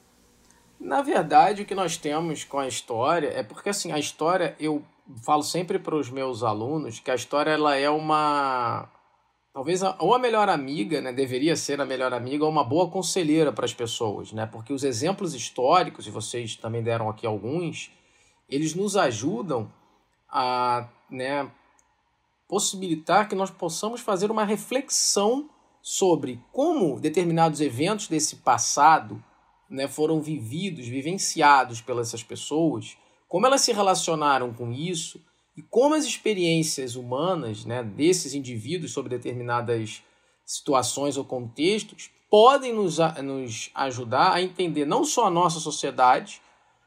Na 0.80 1.02
verdade, 1.02 1.62
o 1.62 1.66
que 1.66 1.76
nós 1.76 1.96
temos 1.98 2.44
com 2.44 2.60
a 2.60 2.68
história 2.68 3.28
é 3.28 3.44
porque, 3.44 3.70
assim, 3.70 3.92
a 3.92 4.00
história, 4.00 4.56
eu 4.60 4.84
falo 5.24 5.44
sempre 5.44 5.80
para 5.80 5.96
os 5.96 6.10
meus 6.10 6.44
alunos 6.44 7.00
que 7.00 7.12
a 7.12 7.16
história 7.16 7.52
ela 7.52 7.76
é 7.76 7.90
uma 7.90 8.90
talvez 9.54 9.82
a, 9.82 9.96
ou 10.00 10.14
a 10.14 10.20
melhor 10.20 10.50
amiga, 10.50 11.02
né, 11.02 11.12
deveria 11.12 11.56
ser 11.56 11.82
a 11.82 11.86
melhor 11.86 12.14
amiga 12.14 12.46
ou 12.46 12.52
uma 12.52 12.64
boa 12.64 12.90
conselheira 12.90 13.52
para 13.52 13.66
as 13.66 13.74
pessoas, 13.74 14.32
né? 14.32 14.46
Porque 14.46 14.72
os 14.72 14.84
exemplos 14.84 15.34
históricos, 15.34 16.06
e 16.06 16.12
vocês 16.12 16.56
também 16.56 16.84
deram 16.84 17.10
aqui 17.10 17.26
alguns, 17.26 17.92
eles 18.48 18.76
nos 18.76 18.96
ajudam 18.96 19.72
a, 20.30 20.88
né, 21.10 21.50
possibilitar 22.48 23.28
que 23.28 23.34
nós 23.34 23.50
possamos 23.50 24.00
fazer 24.00 24.30
uma 24.30 24.46
reflexão 24.46 25.50
sobre 25.82 26.40
como 26.52 27.00
determinados 27.00 27.60
eventos 27.60 28.08
desse 28.08 28.38
passado 28.38 29.24
né, 29.70 29.88
foram 29.88 30.22
vividos, 30.22 30.88
vivenciados 30.88 31.82
pelas 31.82 32.10
essas 32.10 32.24
pessoas, 32.24 32.96
como 33.28 33.46
elas 33.46 33.62
se 33.62 33.74
relacionaram 33.74 34.54
com 34.54 34.72
isso 34.72 35.22
e 35.56 35.62
como 35.62 35.96
as 35.96 36.06
experiências 36.06 36.96
humanas 36.96 37.66
né, 37.66 37.84
desses 37.84 38.34
indivíduos 38.34 38.94
sobre 38.94 39.10
determinadas 39.18 40.04
situações 40.46 41.18
ou 41.18 41.26
contextos 41.26 42.10
podem 42.30 42.74
nos, 42.74 42.98
nos 43.24 43.72
ajudar 43.74 44.34
a 44.34 44.42
entender 44.42 44.86
não 44.86 45.04
só 45.04 45.26
a 45.26 45.32
nossa 45.32 45.60
sociedade, 45.60 46.42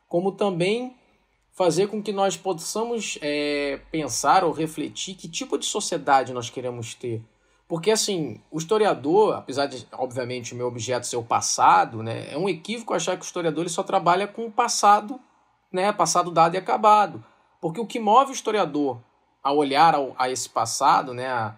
como 0.09 0.33
também 0.33 0.96
fazer 1.53 1.88
com 1.88 2.03
que 2.03 2.12
nós 2.12 2.37
possamos 2.37 3.18
é, 3.20 3.81
pensar 3.90 4.44
ou 4.44 4.53
refletir 4.53 5.14
que 5.14 5.29
tipo 5.29 5.59
de 5.59 5.66
sociedade 5.66 6.33
nós 6.33 6.48
queremos 6.48 6.94
ter. 6.94 7.22
Porque, 7.68 7.90
assim, 7.90 8.40
o 8.50 8.59
historiador, 8.59 9.37
apesar 9.37 9.66
de, 9.66 9.87
obviamente, 9.92 10.55
o 10.55 10.57
meu 10.57 10.66
objeto 10.66 11.07
ser 11.07 11.16
o 11.16 11.22
passado, 11.22 12.03
né, 12.03 12.33
é 12.33 12.37
um 12.37 12.48
equívoco 12.48 12.94
achar 12.94 13.16
que 13.16 13.22
o 13.22 13.26
historiador 13.26 13.62
ele 13.62 13.70
só 13.70 13.83
trabalha 13.83 14.26
com 14.26 14.46
o 14.46 14.50
passado, 14.50 15.20
né, 15.73 15.93
passado 15.93 16.31
dado 16.31 16.55
e 16.55 16.59
acabado. 16.59 17.25
Porque 17.61 17.81
o 17.81 17.87
que 17.87 17.99
move 17.99 18.31
o 18.31 18.35
historiador 18.35 18.99
a 19.43 19.53
olhar 19.53 19.95
ao, 19.95 20.15
a 20.19 20.31
esse 20.31 20.49
passado, 20.49 21.15
né, 21.15 21.29
a 21.29 21.55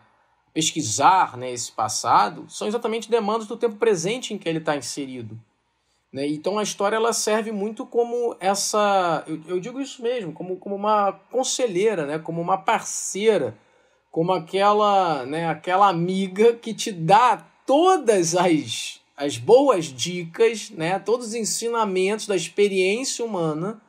pesquisar 0.53 1.37
né, 1.37 1.51
esse 1.51 1.73
passado, 1.73 2.45
são 2.49 2.67
exatamente 2.69 3.11
demandas 3.11 3.47
do 3.47 3.57
tempo 3.57 3.77
presente 3.77 4.35
em 4.35 4.39
que 4.39 4.49
ele 4.49 4.59
está 4.59 4.77
inserido. 4.77 5.39
Né? 6.13 6.27
Então 6.29 6.59
a 6.59 6.63
história 6.63 6.97
ela 6.97 7.13
serve 7.13 7.51
muito 7.51 7.87
como 7.87 8.37
essa, 8.39 9.25
eu, 9.27 9.41
eu 9.47 9.61
digo 9.61 9.81
isso 9.81 10.03
mesmo, 10.03 10.33
como, 10.33 10.57
como 10.57 10.75
uma 10.75 11.13
conselheira, 11.31 12.05
né, 12.05 12.19
como 12.19 12.41
uma 12.41 12.59
parceira, 12.59 13.57
como 14.11 14.33
aquela, 14.33 15.25
né, 15.25 15.49
aquela 15.49 15.89
amiga 15.89 16.53
que 16.53 16.75
te 16.75 16.93
dá 16.93 17.43
todas 17.67 18.37
as, 18.37 19.01
as 19.17 19.39
boas 19.39 19.87
dicas, 19.87 20.69
né, 20.71 20.99
todos 20.99 21.29
os 21.29 21.35
ensinamentos 21.35 22.27
da 22.27 22.37
experiência 22.37 23.25
humana 23.25 23.81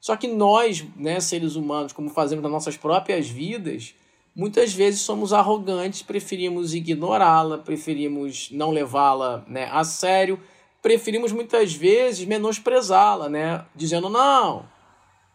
só 0.00 0.16
que 0.16 0.26
nós, 0.26 0.84
né, 0.96 1.20
seres 1.20 1.56
humanos, 1.56 1.92
como 1.92 2.08
fazemos 2.08 2.42
nas 2.42 2.50
nossas 2.52 2.76
próprias 2.76 3.28
vidas, 3.28 3.94
muitas 4.34 4.72
vezes 4.72 5.02
somos 5.02 5.32
arrogantes, 5.32 6.02
preferimos 6.02 6.74
ignorá-la, 6.74 7.58
preferimos 7.58 8.48
não 8.50 8.70
levá-la 8.70 9.44
né, 9.46 9.68
a 9.70 9.84
sério, 9.84 10.40
preferimos 10.80 11.32
muitas 11.32 11.74
vezes 11.74 12.24
menosprezá-la, 12.24 13.28
né, 13.28 13.64
dizendo 13.74 14.08
não, 14.08 14.64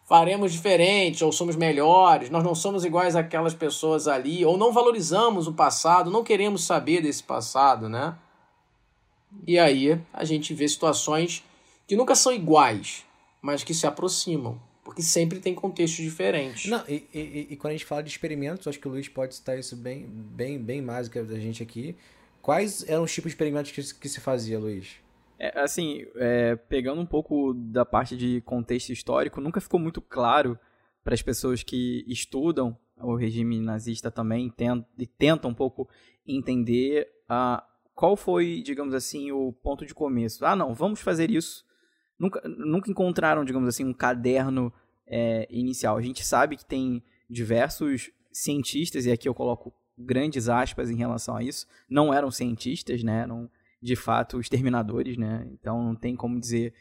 faremos 0.04 0.52
diferente, 0.52 1.24
ou 1.24 1.30
somos 1.30 1.54
melhores, 1.54 2.30
nós 2.30 2.42
não 2.42 2.54
somos 2.54 2.84
iguais 2.84 3.14
àquelas 3.14 3.54
pessoas 3.54 4.08
ali, 4.08 4.44
ou 4.44 4.56
não 4.56 4.72
valorizamos 4.72 5.46
o 5.46 5.52
passado, 5.52 6.10
não 6.10 6.24
queremos 6.24 6.64
saber 6.64 7.02
desse 7.02 7.22
passado, 7.22 7.88
né? 7.88 8.16
E 9.46 9.58
aí 9.58 10.00
a 10.12 10.24
gente 10.24 10.54
vê 10.54 10.66
situações 10.66 11.44
que 11.86 11.96
nunca 11.96 12.14
são 12.14 12.32
iguais, 12.32 13.04
mas 13.40 13.62
que 13.62 13.74
se 13.74 13.86
aproximam. 13.86 14.60
Porque 14.84 15.02
sempre 15.02 15.40
tem 15.40 15.52
contextos 15.52 16.04
diferentes. 16.04 16.70
Não, 16.70 16.84
e, 16.88 17.04
e, 17.12 17.46
e, 17.50 17.56
quando 17.56 17.72
a 17.72 17.76
gente 17.76 17.84
fala 17.84 18.02
de 18.04 18.08
experimentos, 18.08 18.68
acho 18.68 18.78
que 18.78 18.86
o 18.86 18.90
Luiz 18.90 19.08
pode 19.08 19.34
citar 19.34 19.58
isso 19.58 19.74
bem, 19.74 20.06
bem, 20.06 20.58
bem 20.58 20.80
mais 20.80 21.08
do 21.08 21.12
que 21.12 21.18
a 21.18 21.40
gente 21.40 21.60
aqui. 21.60 21.96
Quais 22.40 22.88
eram 22.88 23.02
os 23.02 23.12
tipos 23.12 23.30
de 23.30 23.34
experimentos 23.34 23.72
que, 23.72 23.94
que 23.94 24.08
se 24.08 24.20
fazia, 24.20 24.58
Luiz? 24.58 24.94
É, 25.38 25.60
assim, 25.60 26.06
é, 26.14 26.54
pegando 26.54 27.00
um 27.00 27.06
pouco 27.06 27.52
da 27.52 27.84
parte 27.84 28.16
de 28.16 28.40
contexto 28.42 28.92
histórico, 28.92 29.40
nunca 29.40 29.60
ficou 29.60 29.80
muito 29.80 30.00
claro 30.00 30.56
para 31.02 31.14
as 31.14 31.22
pessoas 31.22 31.64
que 31.64 32.04
estudam 32.06 32.76
o 32.98 33.16
regime 33.16 33.60
nazista 33.60 34.10
também 34.10 34.52
e 34.96 35.06
tentam 35.06 35.50
um 35.50 35.54
pouco 35.54 35.88
entender 36.26 37.08
a, 37.28 37.62
qual 37.92 38.16
foi, 38.16 38.62
digamos 38.64 38.94
assim, 38.94 39.32
o 39.32 39.52
ponto 39.52 39.84
de 39.84 39.92
começo. 39.92 40.46
Ah, 40.46 40.54
não, 40.54 40.72
vamos 40.72 41.00
fazer 41.00 41.30
isso 41.30 41.65
nunca, 42.18 42.40
nunca 42.48 42.90
encontraram, 42.90 43.44
digamos 43.44 43.68
assim, 43.68 43.84
um 43.84 43.92
caderno 43.92 44.72
é, 45.06 45.46
inicial. 45.50 45.96
A 45.96 46.02
gente 46.02 46.24
sabe 46.24 46.56
que 46.56 46.64
tem 46.64 47.02
diversos 47.28 48.10
cientistas, 48.32 49.06
e 49.06 49.10
aqui 49.10 49.28
eu 49.28 49.34
coloco 49.34 49.72
grandes 49.96 50.48
aspas 50.48 50.90
em 50.90 50.96
relação 50.96 51.36
a 51.36 51.42
isso, 51.42 51.66
não 51.88 52.12
eram 52.12 52.30
cientistas, 52.30 53.02
né? 53.02 53.22
Eram, 53.22 53.50
de 53.80 53.96
fato, 53.96 54.40
exterminadores, 54.40 55.16
né? 55.16 55.48
Então 55.52 55.82
não 55.82 55.94
tem 55.94 56.14
como 56.14 56.38
dizer 56.38 56.74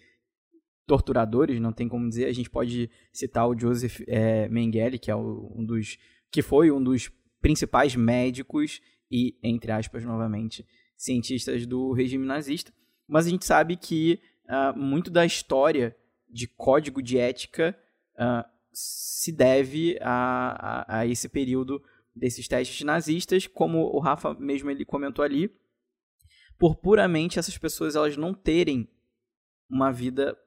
torturadores, 0.85 1.59
não 1.59 1.71
tem 1.71 1.87
como 1.87 2.07
dizer. 2.07 2.25
A 2.25 2.33
gente 2.33 2.49
pode 2.49 2.89
citar 3.11 3.47
o 3.47 3.57
Joseph 3.57 4.01
é, 4.07 4.47
Mengele, 4.49 4.99
que 4.99 5.09
é 5.09 5.15
um 5.15 5.65
dos 5.65 5.97
que 6.31 6.41
foi 6.41 6.69
um 6.69 6.83
dos 6.83 7.09
principais 7.41 7.95
médicos 7.95 8.81
e, 9.09 9.37
entre 9.41 9.71
aspas, 9.71 10.03
novamente, 10.03 10.65
cientistas 10.97 11.65
do 11.65 11.93
regime 11.93 12.25
nazista. 12.25 12.73
Mas 13.07 13.25
a 13.25 13.29
gente 13.29 13.45
sabe 13.45 13.77
que 13.77 14.19
uh, 14.49 14.77
muito 14.77 15.09
da 15.09 15.25
história 15.25 15.95
de 16.29 16.47
código 16.47 17.01
de 17.01 17.17
ética 17.17 17.77
uh, 18.15 18.47
se 18.71 19.31
deve 19.31 19.97
a, 20.01 20.83
a, 20.87 20.99
a, 20.99 21.05
esse 21.07 21.29
período 21.29 21.81
desses 22.15 22.47
testes 22.47 22.85
nazistas, 22.85 23.47
como 23.47 23.79
o 23.79 23.99
Rafa 23.99 24.33
mesmo 24.33 24.69
ele 24.69 24.85
comentou 24.85 25.23
ali, 25.23 25.49
por 26.57 26.75
puramente 26.75 27.39
essas 27.39 27.57
pessoas 27.57 27.95
elas 27.95 28.15
não 28.17 28.33
terem 28.33 28.87
uma 29.69 29.91
vida 29.91 30.37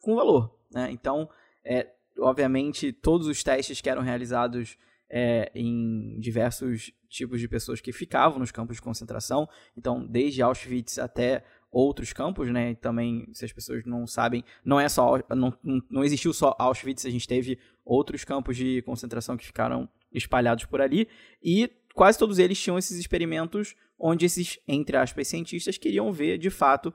com 0.00 0.16
valor. 0.16 0.58
Né? 0.70 0.90
Então, 0.90 1.28
é, 1.64 1.90
obviamente, 2.18 2.92
todos 2.92 3.26
os 3.26 3.42
testes 3.42 3.80
que 3.80 3.88
eram 3.88 4.02
realizados 4.02 4.76
é, 5.08 5.50
em 5.54 6.18
diversos 6.18 6.92
tipos 7.08 7.40
de 7.40 7.48
pessoas 7.48 7.80
que 7.80 7.92
ficavam 7.92 8.38
nos 8.38 8.50
campos 8.50 8.76
de 8.76 8.82
concentração, 8.82 9.48
então 9.76 10.04
desde 10.04 10.42
Auschwitz 10.42 10.98
até 10.98 11.44
outros 11.74 12.12
campos, 12.12 12.50
né? 12.50 12.70
E 12.70 12.76
também, 12.76 13.26
se 13.32 13.44
as 13.44 13.52
pessoas 13.52 13.84
não 13.84 14.06
sabem, 14.06 14.44
não 14.64 14.78
é 14.78 14.88
só 14.88 15.18
não, 15.30 15.52
não 15.90 16.04
existiu 16.04 16.32
só 16.32 16.54
Auschwitz, 16.58 17.04
a 17.04 17.10
gente 17.10 17.26
teve 17.26 17.58
outros 17.84 18.24
campos 18.24 18.56
de 18.56 18.80
concentração 18.82 19.36
que 19.36 19.44
ficaram 19.44 19.88
espalhados 20.12 20.64
por 20.64 20.80
ali 20.80 21.08
e 21.42 21.68
quase 21.92 22.18
todos 22.18 22.38
eles 22.38 22.60
tinham 22.60 22.78
esses 22.78 22.96
experimentos 22.96 23.74
onde 23.98 24.24
esses 24.24 24.58
entre 24.68 24.96
aspas 24.96 25.26
cientistas 25.26 25.76
queriam 25.76 26.12
ver 26.12 26.38
de 26.38 26.50
fato 26.50 26.94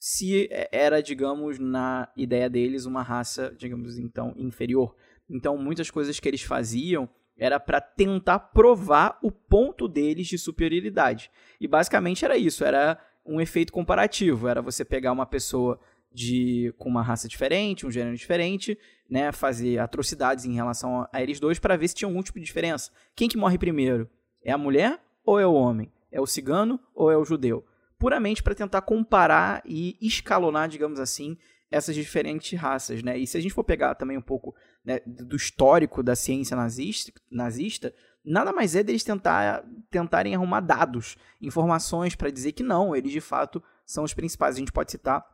se 0.00 0.48
era, 0.70 1.02
digamos, 1.02 1.58
na 1.58 2.08
ideia 2.16 2.48
deles 2.48 2.86
uma 2.86 3.02
raça, 3.02 3.54
digamos 3.58 3.98
então, 3.98 4.32
inferior. 4.36 4.94
Então, 5.28 5.58
muitas 5.58 5.90
coisas 5.90 6.20
que 6.20 6.28
eles 6.28 6.42
faziam 6.42 7.08
era 7.36 7.58
para 7.60 7.80
tentar 7.80 8.38
provar 8.38 9.18
o 9.22 9.30
ponto 9.30 9.88
deles 9.88 10.26
de 10.26 10.38
superioridade. 10.38 11.30
E 11.60 11.66
basicamente 11.66 12.24
era 12.24 12.36
isso, 12.36 12.64
era 12.64 12.98
um 13.28 13.40
efeito 13.40 13.72
comparativo. 13.72 14.48
Era 14.48 14.62
você 14.62 14.84
pegar 14.84 15.12
uma 15.12 15.26
pessoa 15.26 15.78
de 16.12 16.74
com 16.78 16.88
uma 16.88 17.02
raça 17.02 17.28
diferente, 17.28 17.86
um 17.86 17.90
gênero 17.90 18.16
diferente, 18.16 18.78
né, 19.08 19.30
fazer 19.30 19.78
atrocidades 19.78 20.44
em 20.44 20.54
relação 20.54 21.06
a 21.12 21.22
eles 21.22 21.38
dois 21.38 21.58
para 21.58 21.76
ver 21.76 21.88
se 21.88 21.94
tinha 21.94 22.08
algum 22.08 22.22
tipo 22.22 22.38
de 22.38 22.44
diferença. 22.44 22.90
Quem 23.14 23.28
que 23.28 23.36
morre 23.36 23.58
primeiro? 23.58 24.08
É 24.42 24.50
a 24.50 24.58
mulher 24.58 25.00
ou 25.24 25.38
é 25.38 25.46
o 25.46 25.52
homem? 25.52 25.92
É 26.10 26.20
o 26.20 26.26
cigano 26.26 26.80
ou 26.94 27.10
é 27.10 27.16
o 27.16 27.24
judeu? 27.24 27.64
Puramente 27.98 28.42
para 28.42 28.54
tentar 28.54 28.80
comparar 28.82 29.62
e 29.66 29.96
escalonar, 30.00 30.68
digamos 30.68 30.98
assim, 30.98 31.36
essas 31.70 31.94
diferentes 31.94 32.58
raças, 32.58 33.02
né? 33.02 33.18
E 33.18 33.26
se 33.26 33.36
a 33.36 33.40
gente 33.40 33.52
for 33.52 33.64
pegar 33.64 33.94
também 33.94 34.16
um 34.16 34.22
pouco 34.22 34.54
né, 34.84 35.00
do 35.06 35.36
histórico 35.36 36.02
da 36.02 36.16
ciência 36.16 36.56
nazista, 36.56 37.12
nazista 37.30 37.92
nada 38.24 38.52
mais 38.52 38.74
é 38.74 38.82
deles 38.82 39.04
tentar, 39.04 39.64
tentarem 39.90 40.34
arrumar 40.34 40.60
dados, 40.60 41.16
informações 41.40 42.14
para 42.14 42.30
dizer 42.30 42.52
que 42.52 42.62
não, 42.62 42.94
eles 42.94 43.12
de 43.12 43.20
fato 43.20 43.62
são 43.86 44.04
os 44.04 44.14
principais. 44.14 44.56
A 44.56 44.58
gente 44.58 44.72
pode 44.72 44.90
citar 44.90 45.24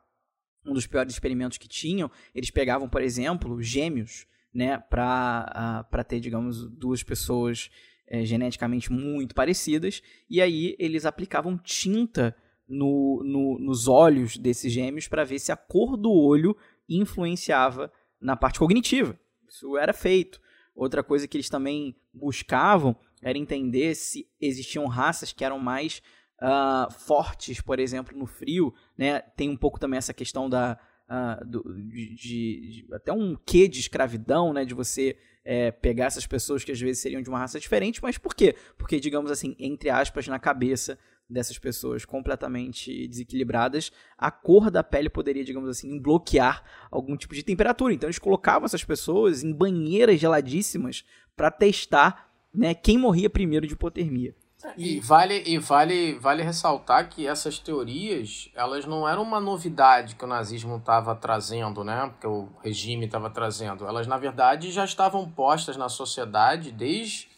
um 0.65 0.73
dos 0.73 0.87
piores 0.87 1.13
experimentos 1.13 1.59
que 1.59 1.69
tinham, 1.69 2.11
eles 2.35 2.51
pegavam, 2.51 2.89
por 2.89 3.03
exemplo, 3.03 3.63
gêmeos, 3.63 4.27
né, 4.53 4.79
para 4.79 5.85
uh, 5.93 6.05
ter, 6.05 6.21
digamos, 6.21 6.71
duas 6.71 7.03
pessoas 7.03 7.71
é, 8.07 8.25
geneticamente 8.25 8.93
muito 8.93 9.35
parecidas, 9.35 10.03
e 10.29 10.41
aí 10.41 10.77
eles 10.79 11.05
aplicavam 11.05 11.59
tinta 11.59 12.37
no, 12.69 13.23
no, 13.25 13.59
nos 13.59 13.89
olhos 13.89 14.37
desses 14.37 14.73
gêmeos 14.73 15.09
para 15.09 15.25
ver 15.25 15.39
se 15.39 15.53
a 15.53 15.57
cor 15.57 15.97
do 15.97 16.13
olho 16.13 16.57
influenciava 16.89 17.93
na 18.21 18.37
parte 18.37 18.59
cognitiva. 18.59 19.19
Isso 19.49 19.77
era 19.77 19.93
feito. 19.93 20.41
Outra 20.75 21.03
coisa 21.03 21.29
que 21.29 21.37
eles 21.37 21.49
também 21.49 21.97
buscavam 22.13 22.97
era 23.23 23.39
entender 23.39 23.95
se 23.95 24.29
existiam 24.41 24.87
raças 24.87 25.33
que 25.33 25.45
eram 25.45 25.59
mais 25.59 26.03
uh, 26.43 26.93
fortes, 26.93 27.61
por 27.61 27.79
exemplo, 27.79 28.17
no 28.17 28.27
frio. 28.27 28.75
Né? 28.97 29.21
Tem 29.21 29.49
um 29.49 29.57
pouco 29.57 29.79
também 29.79 29.99
essa 29.99 30.13
questão 30.13 30.49
da, 30.51 30.79
uh, 31.09 31.45
do, 31.47 31.63
de, 31.89 32.15
de, 32.15 32.87
até 32.93 33.13
um 33.13 33.37
quê 33.37 33.69
de 33.69 33.81
escravidão, 33.81 34.53
né? 34.53 34.65
De 34.65 34.75
você 34.75 35.17
é, 35.45 35.71
pegar 35.71 36.07
essas 36.07 36.27
pessoas 36.27 36.65
que 36.65 36.73
às 36.73 36.81
vezes 36.81 37.03
seriam 37.03 37.23
de 37.23 37.29
uma 37.29 37.39
raça 37.39 37.61
diferente, 37.61 38.03
mas 38.03 38.19
por 38.19 38.35
quê? 38.35 38.57
Porque, 38.79 38.99
digamos 38.99 39.31
assim, 39.31 39.55
entre 39.59 39.91
aspas, 39.91 40.27
na 40.27 40.39
cabeça 40.39 40.99
dessas 41.29 41.59
pessoas 41.59 42.05
completamente 42.05 43.09
desequilibradas, 43.09 43.91
a 44.17 44.31
cor 44.31 44.71
da 44.71 44.83
pele 44.83 45.09
poderia, 45.09 45.45
digamos 45.45 45.69
assim, 45.69 46.01
bloquear 46.01 46.63
algum 46.91 47.17
tipo 47.17 47.35
de 47.35 47.43
temperatura. 47.43 47.95
Então 47.95 48.09
eles 48.09 48.19
colocavam 48.19 48.67
essas 48.67 48.85
pessoas 48.85 49.43
em 49.43 49.53
banheiras 49.53 50.21
geladíssimas 50.21 51.05
para 51.37 51.51
testar 51.51 52.31
né, 52.53 52.75
quem 52.75 52.99
morria 52.99 53.29
primeiro 53.29 53.67
de 53.67 53.75
hipotermia. 53.75 54.35
E 54.79 54.99
vale, 54.99 55.43
e 55.45 55.59
vale, 55.59 56.19
vale 56.19 56.43
ressaltar 56.43 57.11
que 57.11 57.27
essas 57.27 57.59
teorias, 57.59 58.51
elas 58.55 58.87
não 58.87 59.07
eram 59.07 59.23
uma 59.23 59.39
novidade 59.39 60.15
que 60.15 60.25
o 60.25 60.29
nazismo 60.29 60.77
estava 60.77 61.15
trazendo, 61.15 61.85
né? 61.85 62.11
Que 62.19 62.27
o 62.27 62.49
regime 62.63 63.05
estava 63.05 63.29
trazendo. 63.29 63.87
Elas, 63.87 64.07
na 64.07 64.17
verdade, 64.17 64.73
já 64.73 64.85
estavam 64.85 65.29
postas 65.29 65.77
na 65.77 65.91
sociedade 65.91 66.73
desde 66.73 67.29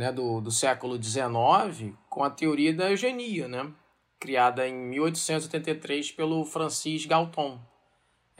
né, 0.00 0.10
do, 0.10 0.40
do 0.40 0.50
século 0.50 1.00
XIX 1.00 1.94
com 2.08 2.24
a 2.24 2.30
teoria 2.30 2.74
da 2.74 2.90
eugenia, 2.90 3.46
né? 3.46 3.70
Criada 4.18 4.66
em 4.66 4.74
1883 4.74 6.12
pelo 6.12 6.44
Francis 6.44 7.06
Galton. 7.06 7.60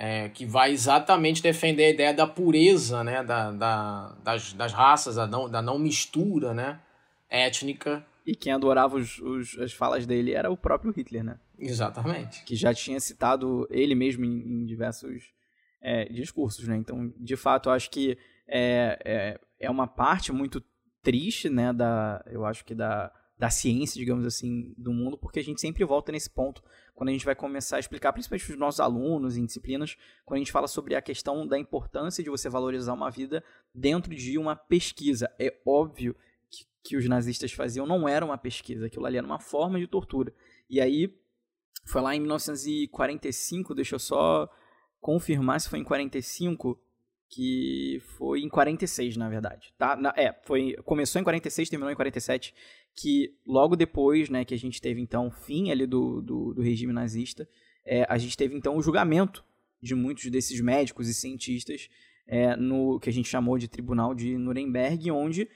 É, 0.03 0.31
que 0.31 0.46
vai 0.46 0.73
exatamente 0.73 1.42
defender 1.42 1.85
a 1.85 1.90
ideia 1.90 2.14
da 2.14 2.27
pureza 2.27 3.05
né, 3.05 3.23
da, 3.23 3.51
da, 3.51 4.16
das, 4.25 4.55
das 4.55 4.73
raças, 4.73 5.16
da 5.16 5.27
não, 5.27 5.46
da 5.46 5.61
não 5.61 5.79
mistura 5.79 6.55
né, 6.55 6.81
étnica 7.29 8.03
e 8.27 8.35
quem 8.35 8.53
adorava 8.53 8.96
os, 8.96 9.18
os, 9.18 9.59
as 9.59 9.73
falas 9.73 10.07
dele 10.07 10.33
era 10.33 10.51
o 10.51 10.57
próprio 10.57 10.92
Hitler, 10.92 11.25
né? 11.25 11.38
Exatamente. 11.59 12.44
Que 12.44 12.55
já 12.55 12.73
tinha 12.73 13.01
citado 13.01 13.66
ele 13.70 13.94
mesmo 13.94 14.25
em, 14.25 14.62
em 14.62 14.66
diversos 14.66 15.33
é, 15.83 16.05
discursos, 16.05 16.66
né? 16.68 16.77
Então, 16.77 17.12
de 17.18 17.37
fato, 17.37 17.68
eu 17.68 17.73
acho 17.73 17.90
que 17.90 18.16
é, 18.46 18.99
é, 19.05 19.40
é 19.59 19.70
uma 19.70 19.87
parte 19.87 20.33
muito 20.33 20.62
triste, 21.03 21.49
né? 21.49 21.73
Da, 21.73 22.23
eu 22.27 22.45
acho 22.45 22.65
que 22.65 22.75
da, 22.75 23.13
da 23.39 23.49
ciência, 23.49 23.99
digamos 23.99 24.27
assim, 24.27 24.75
do 24.77 24.93
mundo, 24.93 25.17
porque 25.17 25.41
a 25.41 25.45
gente 25.45 25.61
sempre 25.61 25.85
volta 25.85 26.13
nesse 26.13 26.29
ponto 26.29 26.63
quando 26.95 27.09
a 27.09 27.13
gente 27.13 27.25
vai 27.25 27.35
começar 27.35 27.77
a 27.77 27.81
explicar, 27.81 28.13
principalmente 28.13 28.45
para 28.45 28.53
os 28.53 28.59
nossos 28.59 28.81
alunos 28.81 29.37
em 29.37 29.47
disciplinas, 29.47 29.97
quando 30.27 30.37
a 30.37 30.41
gente 30.41 30.53
fala 30.53 30.69
sobre 30.69 30.95
a 30.95 31.01
questão 31.01 31.47
da 31.47 31.59
importância 31.59 32.23
de 32.23 32.29
você 32.29 32.49
valorizar 32.49 32.93
uma 32.93 33.11
vida 33.11 33.43
dentro 33.75 34.15
de 34.15 34.37
uma 34.37 34.55
pesquisa. 34.55 35.31
É 35.39 35.59
óbvio 35.67 36.15
que 36.83 36.97
os 36.97 37.07
nazistas 37.09 37.53
faziam 37.53 37.87
não 37.87 38.09
era 38.09 38.25
uma 38.25 38.39
pesquisa, 38.39 38.87
aquilo 38.87 39.07
ali 39.07 39.17
era 39.17 39.27
uma 39.27 39.39
forma 39.39 39.79
de 39.79 39.87
tortura. 39.87 40.35
E 40.69 40.81
aí, 40.81 41.15
foi 41.85 42.03
lá 42.03 42.15
em 42.15 42.21
1945, 42.21 43.75
deixa 43.75 43.95
eu 43.95 43.99
só 43.99 44.49
confirmar 45.01 45.61
se 45.61 45.69
foi 45.69 45.79
em 45.79 45.85
45, 45.85 46.79
que 47.31 48.03
foi 48.19 48.40
em 48.40 48.49
46, 48.49 49.16
na 49.16 49.29
verdade. 49.29 49.73
Tá? 49.79 49.95
Na, 49.95 50.12
é, 50.16 50.35
foi, 50.43 50.75
começou 50.85 51.21
em 51.21 51.25
46, 51.25 51.71
terminou 51.71 51.93
em 51.93 51.97
47, 51.97 52.53
que 52.95 53.33
logo 53.47 53.77
depois, 53.77 54.29
né, 54.29 54.45
que 54.45 54.53
a 54.53 54.59
gente 54.59 54.81
teve 54.81 55.01
então 55.01 55.29
o 55.29 55.31
fim 55.31 55.71
ali 55.71 55.87
do, 55.87 56.21
do, 56.21 56.55
do 56.55 56.61
regime 56.61 56.93
nazista, 56.93 57.49
é, 57.87 58.05
a 58.09 58.19
gente 58.19 58.37
teve 58.37 58.57
então 58.57 58.77
o 58.77 58.83
julgamento 58.83 59.45
de 59.81 59.95
muitos 59.95 60.27
desses 60.27 60.61
médicos 60.61 61.09
e 61.09 61.14
cientistas 61.14 61.88
é, 62.27 62.57
no 62.57 62.99
que 62.99 63.09
a 63.09 63.12
gente 63.12 63.29
chamou 63.29 63.57
de 63.57 63.69
Tribunal 63.69 64.14
de 64.14 64.37
Nuremberg, 64.37 65.11
onde 65.12 65.49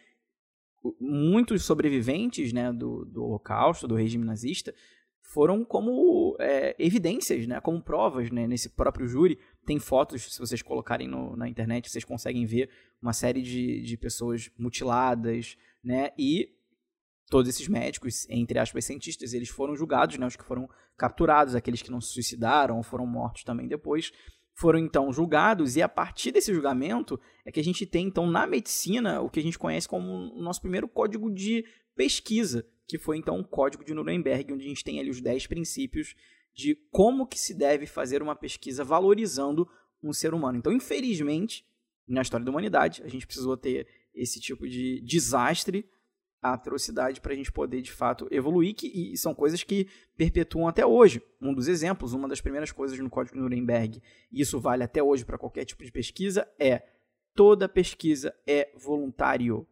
muitos 1.00 1.64
sobreviventes 1.64 2.52
né, 2.52 2.72
do, 2.72 3.04
do 3.04 3.24
Holocausto, 3.24 3.88
do 3.88 3.94
regime 3.94 4.24
nazista, 4.24 4.74
foram 5.22 5.64
como 5.64 6.36
é, 6.38 6.76
evidências, 6.78 7.46
né, 7.46 7.60
como 7.60 7.82
provas 7.82 8.30
né, 8.30 8.46
nesse 8.46 8.68
próprio 8.68 9.06
júri. 9.06 9.38
Tem 9.64 9.78
fotos, 9.78 10.34
se 10.34 10.38
vocês 10.38 10.62
colocarem 10.62 11.08
no, 11.08 11.36
na 11.36 11.48
internet, 11.48 11.90
vocês 11.90 12.04
conseguem 12.04 12.44
ver 12.46 12.70
uma 13.00 13.12
série 13.12 13.42
de, 13.42 13.82
de 13.82 13.96
pessoas 13.96 14.50
mutiladas, 14.58 15.56
né, 15.82 16.10
e 16.18 16.50
todos 17.30 17.48
esses 17.48 17.66
médicos, 17.68 18.28
entre 18.28 18.58
aspas, 18.58 18.84
cientistas, 18.84 19.32
eles 19.32 19.48
foram 19.48 19.74
julgados, 19.74 20.18
né, 20.18 20.26
os 20.26 20.36
que 20.36 20.44
foram 20.44 20.68
capturados, 20.96 21.54
aqueles 21.54 21.82
que 21.82 21.90
não 21.90 22.00
se 22.00 22.12
suicidaram 22.12 22.76
ou 22.76 22.82
foram 22.82 23.06
mortos 23.06 23.44
também 23.44 23.66
depois, 23.66 24.12
foram 24.56 24.78
então 24.78 25.12
julgados, 25.12 25.76
e 25.76 25.82
a 25.82 25.88
partir 25.88 26.30
desse 26.30 26.54
julgamento 26.54 27.18
é 27.44 27.50
que 27.50 27.58
a 27.58 27.64
gente 27.64 27.84
tem 27.84 28.06
então 28.06 28.26
na 28.26 28.46
medicina 28.46 29.20
o 29.20 29.28
que 29.28 29.40
a 29.40 29.42
gente 29.42 29.58
conhece 29.58 29.88
como 29.88 30.32
o 30.32 30.42
nosso 30.42 30.60
primeiro 30.60 30.88
código 30.88 31.32
de 31.32 31.64
pesquisa, 31.96 32.64
que 32.86 32.98
foi 32.98 33.16
então 33.16 33.40
o 33.40 33.44
Código 33.44 33.84
de 33.84 33.94
Nuremberg, 33.94 34.52
onde 34.52 34.64
a 34.64 34.68
gente 34.68 34.84
tem 34.84 35.00
ali 35.00 35.10
os 35.10 35.20
10 35.20 35.46
princípios 35.46 36.14
de 36.54 36.76
como 36.90 37.26
que 37.26 37.38
se 37.38 37.54
deve 37.54 37.86
fazer 37.86 38.22
uma 38.22 38.36
pesquisa 38.36 38.84
valorizando 38.84 39.68
um 40.02 40.12
ser 40.12 40.34
humano. 40.34 40.58
Então, 40.58 40.72
infelizmente, 40.72 41.66
na 42.06 42.22
história 42.22 42.44
da 42.44 42.50
humanidade, 42.50 43.02
a 43.02 43.08
gente 43.08 43.26
precisou 43.26 43.56
ter 43.56 43.86
esse 44.14 44.40
tipo 44.40 44.68
de 44.68 45.00
desastre 45.00 45.88
atrocidade 46.52 47.20
para 47.20 47.32
a 47.32 47.36
gente 47.36 47.50
poder 47.50 47.80
de 47.80 47.90
fato 47.90 48.28
evoluir, 48.30 48.74
que, 48.74 48.86
e 48.86 49.16
são 49.16 49.34
coisas 49.34 49.62
que 49.62 49.88
perpetuam 50.16 50.68
até 50.68 50.84
hoje. 50.84 51.22
Um 51.40 51.54
dos 51.54 51.68
exemplos, 51.68 52.12
uma 52.12 52.28
das 52.28 52.40
primeiras 52.40 52.70
coisas 52.70 52.98
no 52.98 53.08
Código 53.08 53.36
de 53.36 53.42
Nuremberg, 53.42 54.02
e 54.30 54.40
isso 54.42 54.60
vale 54.60 54.84
até 54.84 55.02
hoje 55.02 55.24
para 55.24 55.38
qualquer 55.38 55.64
tipo 55.64 55.82
de 55.82 55.90
pesquisa, 55.90 56.46
é 56.58 56.82
toda 57.34 57.68
pesquisa 57.68 58.34
é 58.46 58.70
voluntário. 58.76 59.66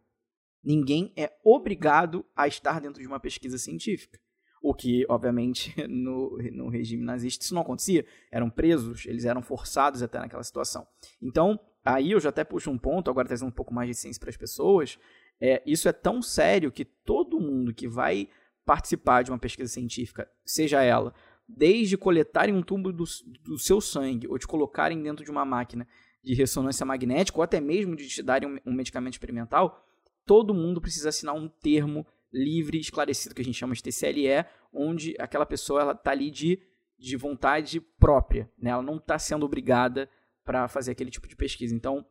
Ninguém 0.65 1.13
é 1.17 1.31
obrigado 1.45 2.25
a 2.35 2.49
estar 2.49 2.81
dentro 2.81 3.03
de 3.03 3.07
uma 3.07 3.21
pesquisa 3.21 3.59
científica. 3.59 4.19
O 4.63 4.73
que, 4.73 5.05
obviamente, 5.09 5.75
no, 5.89 6.39
no 6.53 6.69
regime 6.69 7.05
nazista 7.05 7.45
isso 7.45 7.55
não 7.55 7.63
acontecia. 7.63 8.07
Eram 8.31 8.49
presos, 8.49 9.05
eles 9.07 9.25
eram 9.25 9.43
forçados 9.43 10.03
até 10.03 10.19
naquela 10.19 10.45
situação. 10.45 10.87
Então, 11.21 11.59
aí 11.85 12.13
eu 12.13 12.21
já 12.21 12.29
até 12.29 12.45
puxo 12.45 12.71
um 12.71 12.79
ponto, 12.79 13.11
agora 13.11 13.27
trazendo 13.27 13.49
um 13.49 13.53
pouco 13.53 13.75
mais 13.75 13.89
de 13.89 13.95
ciência 13.95 14.21
para 14.21 14.31
as 14.31 14.37
pessoas, 14.37 14.99
é, 15.41 15.61
isso 15.67 15.89
é 15.89 15.93
tão 15.93 16.23
sério 16.23 16.71
que 16.71 16.85
todo 16.85 17.41
mundo 17.41 17.75
que 17.75 17.89
vai 17.89 18.29
participar 18.65 19.23
de 19.23 19.31
uma 19.33 19.39
pesquisa 19.39 19.73
científica, 19.73 20.31
seja 20.45 20.83
ela 20.83 21.13
desde 21.49 21.97
coletarem 21.97 22.55
um 22.55 22.63
tubo 22.63 22.93
do, 22.93 23.05
do 23.43 23.59
seu 23.59 23.81
sangue 23.81 24.29
ou 24.29 24.39
te 24.39 24.47
colocarem 24.47 25.03
dentro 25.03 25.25
de 25.25 25.31
uma 25.31 25.45
máquina 25.45 25.87
de 26.23 26.35
ressonância 26.35 26.87
magnética 26.87 27.39
ou 27.39 27.43
até 27.43 27.61
mesmo 27.61 27.97
de 27.97 28.09
te 28.09 28.23
darem 28.23 28.49
um, 28.49 28.71
um 28.71 28.73
medicamento 28.73 29.15
experimental, 29.15 29.85
todo 30.25 30.55
mundo 30.55 30.81
precisa 30.81 31.09
assinar 31.09 31.35
um 31.35 31.49
termo 31.49 32.07
livre, 32.33 32.79
esclarecido, 32.79 33.35
que 33.35 33.43
a 33.43 33.45
gente 33.45 33.59
chama 33.59 33.75
de 33.75 33.83
TCLE, 33.83 34.47
onde 34.73 35.15
aquela 35.19 35.45
pessoa 35.45 35.93
está 35.93 36.13
ali 36.13 36.31
de, 36.31 36.61
de 36.99 37.17
vontade 37.17 37.81
própria, 37.81 38.51
né? 38.59 38.71
ela 38.71 38.83
não 38.83 38.97
está 38.97 39.19
sendo 39.19 39.45
obrigada 39.45 40.09
para 40.45 40.67
fazer 40.69 40.93
aquele 40.93 41.11
tipo 41.11 41.29
de 41.29 41.37
pesquisa. 41.37 41.75
Então, 41.75 42.05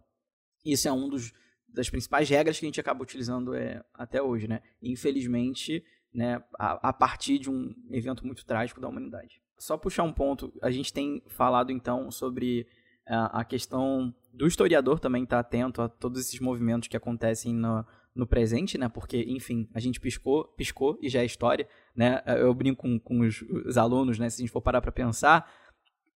isso 0.63 0.88
é 0.88 0.91
um 0.91 1.10
dos, 1.10 1.34
das 1.67 1.89
principais 1.89 2.29
regras 2.29 2.60
que 2.60 2.65
a 2.65 2.69
gente 2.69 2.79
acaba 2.79 3.03
utilizando 3.03 3.53
é, 3.55 3.84
até 3.93 4.21
hoje, 4.21 4.47
né? 4.47 4.62
Infelizmente, 4.81 5.84
né, 6.13 6.41
a, 6.60 6.89
a, 6.89 6.93
partir 6.93 7.39
de 7.39 7.49
um 7.49 7.73
evento 7.89 8.25
muito 8.25 8.45
trágico 8.45 8.79
da 8.79 8.88
humanidade. 8.88 9.41
Só 9.57 9.77
puxar 9.77 10.03
um 10.03 10.13
ponto, 10.13 10.53
a 10.62 10.69
gente 10.69 10.91
tem 10.91 11.23
falado 11.27 11.71
então 11.71 12.12
sobre 12.12 12.67
a, 13.07 13.41
a 13.41 13.45
questão 13.45 14.13
do 14.34 14.47
historiador 14.47 14.99
também 14.99 15.23
estar 15.23 15.38
tá 15.38 15.47
atento 15.47 15.81
a 15.81 15.89
todos 15.89 16.21
esses 16.21 16.39
movimentos 16.39 16.88
que 16.88 16.97
acontecem 16.97 17.53
no, 17.53 17.86
no 18.13 18.28
presente, 18.28 18.78
né? 18.78 18.89
Porque, 18.89 19.24
enfim, 19.28 19.69
a 19.74 19.80
gente 19.80 20.00
piscou, 20.00 20.45
piscou 20.56 20.97
e 21.02 21.10
já 21.10 21.21
é 21.21 21.26
história, 21.26 21.67
né? 21.95 22.21
Eu 22.26 22.54
brinco 22.54 22.82
com, 22.82 23.00
com 23.00 23.19
os, 23.21 23.41
os 23.41 23.78
alunos, 23.78 24.19
né? 24.19 24.30
Se 24.30 24.41
a 24.41 24.41
gente 24.41 24.52
for 24.52 24.62
parar 24.62 24.82
para 24.82 24.91
pensar, 24.91 25.52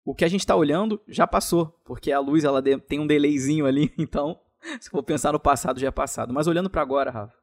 o 0.05 0.15
que 0.15 0.25
a 0.25 0.29
gente 0.29 0.41
está 0.41 0.57
olhando 0.57 1.01
já 1.07 1.27
passou, 1.27 1.67
porque 1.85 2.11
a 2.11 2.19
luz 2.19 2.45
ela 2.45 2.63
tem 2.63 2.99
um 2.99 3.07
delayzinho 3.07 3.67
ali, 3.67 3.93
então 3.99 4.41
se 4.81 4.91
for 4.91 5.03
pensar 5.03 5.33
no 5.33 5.41
passado, 5.41 5.81
já 5.81 5.89
é 5.89 5.91
passado. 5.91 6.33
Mas 6.33 6.47
olhando 6.47 6.71
para 6.71 6.83
agora, 6.83 7.11
Rafa, 7.11 7.37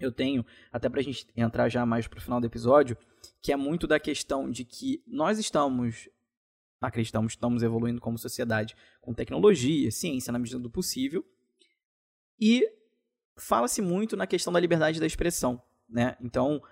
eu 0.00 0.12
tenho, 0.12 0.44
até 0.72 0.88
para 0.88 1.00
a 1.00 1.02
gente 1.02 1.26
entrar 1.36 1.68
já 1.68 1.86
mais 1.86 2.06
para 2.06 2.18
o 2.18 2.22
final 2.22 2.40
do 2.40 2.46
episódio, 2.46 2.96
que 3.40 3.52
é 3.52 3.56
muito 3.56 3.86
da 3.86 3.98
questão 3.98 4.50
de 4.50 4.64
que 4.64 5.02
nós 5.06 5.38
estamos, 5.38 6.08
acreditamos, 6.80 7.32
estamos 7.32 7.62
evoluindo 7.62 8.00
como 8.00 8.18
sociedade 8.18 8.74
com 9.00 9.14
tecnologia, 9.14 9.90
ciência 9.90 10.32
na 10.32 10.38
medida 10.38 10.58
do 10.58 10.70
possível, 10.70 11.24
e 12.38 12.68
fala-se 13.36 13.82
muito 13.82 14.16
na 14.16 14.26
questão 14.26 14.52
da 14.52 14.60
liberdade 14.60 15.00
da 15.00 15.06
expressão, 15.06 15.62
né? 15.88 16.16
Então, 16.20 16.62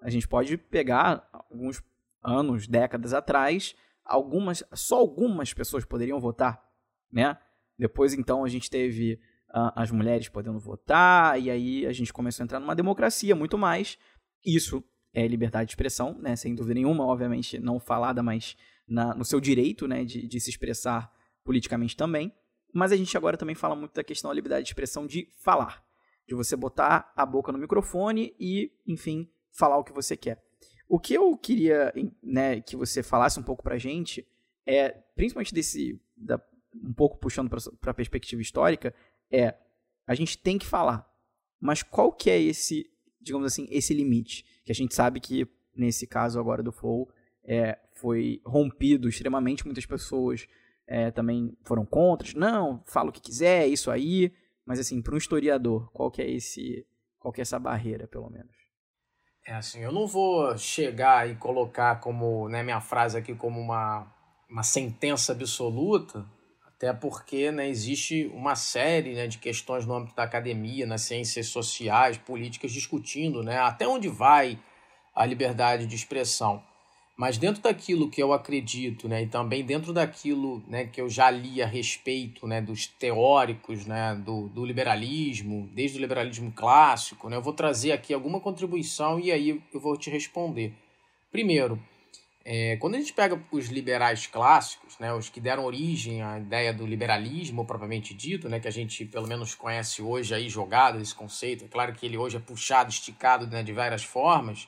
a 0.00 0.10
gente 0.10 0.26
pode 0.26 0.56
pegar 0.56 1.28
alguns 1.32 1.82
anos, 2.22 2.66
décadas 2.66 3.12
atrás, 3.12 3.74
algumas, 4.04 4.62
só 4.72 4.98
algumas 4.98 5.52
pessoas 5.52 5.84
poderiam 5.84 6.20
votar, 6.20 6.62
né? 7.10 7.36
Depois, 7.78 8.14
então, 8.14 8.44
a 8.44 8.48
gente 8.48 8.70
teve 8.70 9.14
uh, 9.50 9.72
as 9.74 9.90
mulheres 9.90 10.28
podendo 10.28 10.58
votar, 10.58 11.40
e 11.40 11.50
aí 11.50 11.86
a 11.86 11.92
gente 11.92 12.12
começou 12.12 12.42
a 12.42 12.44
entrar 12.44 12.60
numa 12.60 12.76
democracia 12.76 13.34
muito 13.34 13.58
mais. 13.58 13.98
Isso 14.44 14.82
é 15.14 15.26
liberdade 15.26 15.66
de 15.66 15.72
expressão, 15.72 16.16
né? 16.18 16.36
Sem 16.36 16.54
dúvida 16.54 16.74
nenhuma, 16.74 17.04
obviamente 17.06 17.58
não 17.58 17.78
falada, 17.78 18.22
mas 18.22 18.56
na, 18.88 19.14
no 19.14 19.24
seu 19.24 19.40
direito 19.40 19.86
né? 19.86 20.04
de, 20.04 20.26
de 20.26 20.40
se 20.40 20.50
expressar 20.50 21.12
politicamente 21.44 21.96
também. 21.96 22.32
Mas 22.72 22.92
a 22.92 22.96
gente 22.96 23.16
agora 23.16 23.36
também 23.36 23.54
fala 23.54 23.76
muito 23.76 23.94
da 23.94 24.02
questão 24.02 24.30
da 24.30 24.34
liberdade 24.34 24.64
de 24.64 24.70
expressão 24.70 25.06
de 25.06 25.28
falar. 25.42 25.84
De 26.26 26.34
você 26.34 26.56
botar 26.56 27.12
a 27.16 27.26
boca 27.26 27.52
no 27.52 27.58
microfone 27.58 28.34
e, 28.38 28.72
enfim, 28.86 29.28
falar 29.50 29.78
o 29.78 29.84
que 29.84 29.92
você 29.92 30.16
quer. 30.16 30.42
O 30.88 30.98
que 30.98 31.14
eu 31.14 31.36
queria 31.36 31.92
né, 32.22 32.60
que 32.60 32.76
você 32.76 33.02
falasse 33.02 33.38
um 33.40 33.42
pouco 33.42 33.62
pra 33.62 33.78
gente 33.78 34.26
é, 34.66 34.90
principalmente 35.14 35.54
desse, 35.54 36.00
da, 36.16 36.40
um 36.74 36.92
pouco 36.92 37.18
puxando 37.18 37.48
para 37.48 37.90
a 37.90 37.94
perspectiva 37.94 38.40
histórica, 38.40 38.94
é 39.30 39.54
a 40.06 40.14
gente 40.14 40.38
tem 40.38 40.58
que 40.58 40.66
falar, 40.66 41.08
mas 41.60 41.82
qual 41.82 42.12
que 42.12 42.28
é 42.30 42.40
esse, 42.40 42.90
digamos 43.20 43.46
assim, 43.46 43.66
esse 43.70 43.94
limite? 43.94 44.44
Que 44.64 44.72
a 44.72 44.74
gente 44.74 44.94
sabe 44.94 45.20
que 45.20 45.46
nesse 45.74 46.06
caso 46.06 46.38
agora 46.38 46.62
do 46.62 46.72
Flow 46.72 47.08
é, 47.44 47.78
foi 47.94 48.40
rompido 48.44 49.08
extremamente, 49.08 49.64
muitas 49.64 49.86
pessoas 49.86 50.46
é, 50.86 51.10
também 51.10 51.56
foram 51.62 51.86
contra, 51.86 52.28
não, 52.38 52.82
fala 52.86 53.10
o 53.10 53.12
que 53.12 53.20
quiser, 53.20 53.66
isso 53.68 53.90
aí, 53.90 54.32
mas 54.66 54.78
assim, 54.78 55.02
para 55.02 55.14
um 55.14 55.18
historiador, 55.18 55.90
qual 55.92 56.10
que 56.10 56.22
é 56.22 56.30
esse, 56.30 56.86
qual 57.18 57.32
que 57.32 57.40
é 57.40 57.42
essa 57.42 57.58
barreira, 57.58 58.06
pelo 58.06 58.30
menos? 58.30 58.54
É 59.46 59.54
assim, 59.54 59.80
eu 59.80 59.90
não 59.90 60.06
vou 60.06 60.56
chegar 60.56 61.28
e 61.28 61.34
colocar 61.34 61.96
como, 61.96 62.48
né, 62.48 62.62
minha 62.62 62.80
frase 62.80 63.18
aqui 63.18 63.34
como 63.34 63.60
uma, 63.60 64.06
uma 64.48 64.62
sentença 64.62 65.32
absoluta, 65.32 66.24
até 66.64 66.92
porque 66.92 67.50
né, 67.50 67.68
existe 67.68 68.26
uma 68.34 68.54
série 68.54 69.14
né, 69.14 69.26
de 69.26 69.38
questões 69.38 69.84
no 69.84 69.94
âmbito 69.94 70.14
da 70.14 70.22
academia, 70.22 70.86
nas 70.86 71.02
ciências 71.02 71.48
sociais, 71.48 72.16
políticas, 72.18 72.70
discutindo 72.70 73.42
né, 73.42 73.58
até 73.58 73.86
onde 73.86 74.08
vai 74.08 74.58
a 75.14 75.26
liberdade 75.26 75.86
de 75.86 75.94
expressão. 75.96 76.62
Mas 77.22 77.38
dentro 77.38 77.62
daquilo 77.62 78.10
que 78.10 78.20
eu 78.20 78.32
acredito, 78.32 79.08
né, 79.08 79.22
e 79.22 79.28
também 79.28 79.64
dentro 79.64 79.92
daquilo 79.92 80.60
né, 80.66 80.86
que 80.86 81.00
eu 81.00 81.08
já 81.08 81.30
li 81.30 81.62
a 81.62 81.66
respeito 81.68 82.48
né, 82.48 82.60
dos 82.60 82.88
teóricos 82.88 83.86
né, 83.86 84.16
do, 84.16 84.48
do 84.48 84.64
liberalismo, 84.64 85.70
desde 85.72 85.98
o 85.98 86.00
liberalismo 86.00 86.50
clássico, 86.50 87.28
né, 87.28 87.36
eu 87.36 87.40
vou 87.40 87.52
trazer 87.52 87.92
aqui 87.92 88.12
alguma 88.12 88.40
contribuição 88.40 89.20
e 89.20 89.30
aí 89.30 89.62
eu 89.72 89.78
vou 89.80 89.96
te 89.96 90.10
responder. 90.10 90.72
Primeiro, 91.30 91.80
é, 92.44 92.76
quando 92.78 92.96
a 92.96 92.98
gente 92.98 93.12
pega 93.12 93.40
os 93.52 93.68
liberais 93.68 94.26
clássicos, 94.26 94.98
né, 94.98 95.14
os 95.14 95.28
que 95.28 95.38
deram 95.40 95.64
origem 95.64 96.22
à 96.22 96.40
ideia 96.40 96.72
do 96.72 96.84
liberalismo 96.84 97.64
propriamente 97.64 98.12
dito, 98.12 98.48
né, 98.48 98.58
que 98.58 98.66
a 98.66 98.72
gente 98.72 99.04
pelo 99.04 99.28
menos 99.28 99.54
conhece 99.54 100.02
hoje 100.02 100.34
aí 100.34 100.48
jogado 100.48 101.00
esse 101.00 101.14
conceito, 101.14 101.66
é 101.66 101.68
claro 101.68 101.92
que 101.92 102.04
ele 102.04 102.18
hoje 102.18 102.36
é 102.36 102.40
puxado, 102.40 102.90
esticado 102.90 103.46
né, 103.46 103.62
de 103.62 103.72
várias 103.72 104.02
formas, 104.02 104.66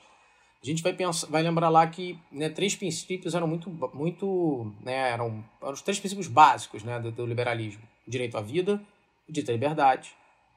a 0.64 0.70
gente 0.70 0.82
vai 0.82 0.94
pensar, 0.94 1.26
vai 1.26 1.42
lembrar 1.42 1.68
lá 1.68 1.86
que 1.86 2.18
né, 2.32 2.48
três 2.48 2.74
princípios 2.74 3.34
eram 3.34 3.46
muito, 3.46 3.70
muito, 3.92 4.72
né, 4.82 5.10
eram, 5.10 5.44
eram 5.60 5.72
os 5.72 5.82
três 5.82 6.00
princípios 6.00 6.26
básicos, 6.26 6.82
né, 6.82 6.98
do, 6.98 7.12
do, 7.12 7.26
liberalismo: 7.26 7.82
o 8.06 8.10
direito 8.10 8.38
à 8.38 8.40
vida, 8.40 8.80
o 9.28 9.32
direito 9.32 9.50
à 9.50 9.52
liberdade, 9.52 10.12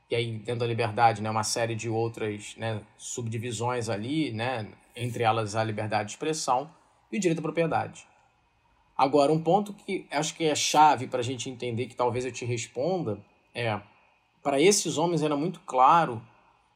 e 0.09 0.15
aí 0.15 0.31
dentro 0.31 0.61
da 0.61 0.67
liberdade, 0.67 1.21
né, 1.21 1.29
uma 1.29 1.43
série 1.43 1.75
de 1.75 1.89
outras, 1.89 2.55
né, 2.55 2.81
subdivisões 2.97 3.89
ali, 3.89 4.31
né, 4.31 4.67
entre 4.95 5.23
elas 5.23 5.55
a 5.55 5.63
liberdade 5.63 6.09
de 6.09 6.11
expressão 6.13 6.71
e 7.11 7.17
o 7.17 7.19
direito 7.19 7.39
à 7.39 7.41
propriedade. 7.41 8.07
Agora, 8.97 9.31
um 9.31 9.43
ponto 9.43 9.73
que 9.73 10.07
acho 10.09 10.33
que 10.35 10.45
é 10.45 10.55
chave 10.55 11.07
para 11.07 11.19
a 11.19 11.23
gente 11.23 11.49
entender 11.49 11.85
que 11.85 11.95
talvez 11.95 12.25
eu 12.25 12.31
te 12.31 12.45
responda 12.45 13.19
é, 13.53 13.79
para 14.41 14.61
esses 14.61 14.97
homens 14.97 15.21
era 15.21 15.35
muito 15.35 15.59
claro 15.61 16.21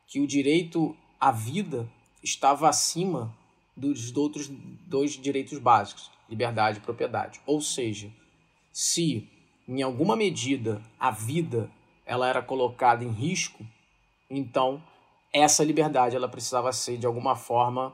que 0.05 0.19
o 0.19 0.27
direito 0.27 0.95
à 1.19 1.31
vida 1.31 1.89
estava 2.23 2.69
acima 2.69 3.35
dos 3.75 4.15
outros 4.15 4.47
dois 4.49 5.11
direitos 5.13 5.57
básicos, 5.57 6.11
liberdade 6.29 6.77
e 6.77 6.81
propriedade. 6.81 7.41
Ou 7.45 7.61
seja, 7.61 8.11
se 8.71 9.27
em 9.67 9.81
alguma 9.81 10.15
medida 10.15 10.81
a 10.99 11.11
vida 11.11 11.69
ela 12.05 12.27
era 12.27 12.41
colocada 12.41 13.03
em 13.03 13.11
risco, 13.11 13.65
então 14.29 14.83
essa 15.33 15.63
liberdade 15.63 16.15
ela 16.15 16.27
precisava 16.27 16.71
ser 16.73 16.97
de 16.97 17.05
alguma 17.05 17.35
forma, 17.35 17.93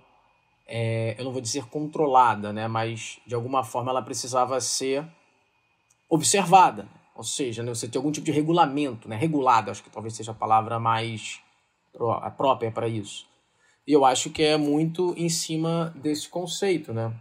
é, 0.67 1.15
eu 1.17 1.23
não 1.23 1.31
vou 1.31 1.41
dizer 1.41 1.65
controlada, 1.65 2.51
né, 2.51 2.67
mas 2.67 3.19
de 3.25 3.35
alguma 3.35 3.63
forma 3.63 3.91
ela 3.91 4.01
precisava 4.01 4.59
ser 4.59 5.05
observada. 6.09 6.87
Ou 7.15 7.23
seja, 7.23 7.63
né, 7.63 7.73
você 7.73 7.87
tem 7.87 7.99
algum 7.99 8.11
tipo 8.11 8.25
de 8.25 8.31
regulamento, 8.31 9.07
né, 9.07 9.15
regulado, 9.15 9.71
acho 9.71 9.83
que 9.83 9.89
talvez 9.89 10.15
seja 10.15 10.31
a 10.31 10.35
palavra 10.35 10.79
mais 10.79 11.39
própria 12.35 12.71
para 12.71 12.87
isso. 12.87 13.27
E 13.87 13.93
eu 13.93 14.03
acho 14.03 14.29
que 14.29 14.43
é 14.43 14.57
muito 14.57 15.13
em 15.17 15.29
cima 15.29 15.93
desse 15.95 16.27
conceito, 16.27 16.93
né? 16.93 17.13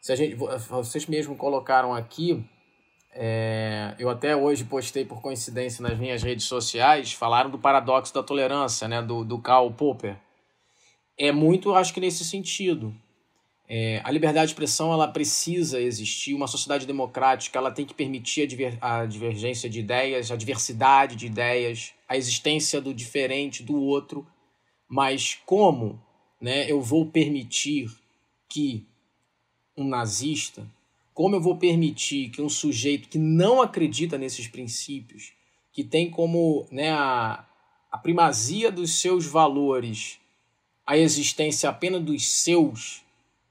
Se 0.00 0.12
a 0.12 0.16
gente, 0.16 0.34
vocês 0.34 1.06
mesmo 1.06 1.36
colocaram 1.36 1.94
aqui, 1.94 2.42
é, 3.12 3.94
eu 3.98 4.08
até 4.08 4.34
hoje 4.34 4.64
postei 4.64 5.04
por 5.04 5.20
coincidência 5.20 5.82
nas 5.82 5.98
minhas 5.98 6.22
redes 6.22 6.46
sociais, 6.46 7.12
falaram 7.12 7.50
do 7.50 7.58
paradoxo 7.58 8.14
da 8.14 8.22
tolerância, 8.22 8.88
né? 8.88 9.02
Do, 9.02 9.24
do 9.24 9.38
Karl 9.38 9.70
Popper. 9.72 10.16
É 11.18 11.30
muito, 11.30 11.74
acho 11.74 11.92
que 11.92 12.00
nesse 12.00 12.24
sentido. 12.24 12.94
É, 13.68 14.00
a 14.04 14.10
liberdade 14.10 14.46
de 14.46 14.52
expressão 14.52 14.92
ela 14.92 15.08
precisa 15.08 15.78
existir. 15.78 16.32
Uma 16.32 16.46
sociedade 16.46 16.86
democrática 16.86 17.58
ela 17.58 17.70
tem 17.70 17.84
que 17.84 17.92
permitir 17.92 18.42
a, 18.42 18.46
diver, 18.46 18.78
a 18.80 19.04
divergência 19.04 19.68
de 19.68 19.80
ideias, 19.80 20.30
a 20.30 20.36
diversidade 20.36 21.16
de 21.16 21.26
ideias, 21.26 21.92
a 22.08 22.16
existência 22.16 22.80
do 22.80 22.94
diferente, 22.94 23.62
do 23.62 23.76
outro. 23.76 24.26
Mas 24.88 25.40
como 25.44 26.00
né, 26.40 26.70
eu 26.70 26.80
vou 26.80 27.06
permitir 27.06 27.90
que 28.48 28.86
um 29.76 29.86
nazista, 29.86 30.66
como 31.12 31.36
eu 31.36 31.40
vou 31.40 31.56
permitir 31.56 32.30
que 32.30 32.42
um 32.42 32.48
sujeito 32.48 33.08
que 33.08 33.18
não 33.18 33.60
acredita 33.60 34.18
nesses 34.18 34.48
princípios, 34.48 35.32
que 35.72 35.82
tem 35.84 36.10
como 36.10 36.66
né, 36.70 36.90
a, 36.90 37.44
a 37.90 37.98
primazia 37.98 38.70
dos 38.70 39.00
seus 39.00 39.26
valores 39.26 40.18
a 40.86 40.96
existência 40.96 41.68
apenas 41.68 42.02
dos 42.02 42.26
seus 42.28 43.02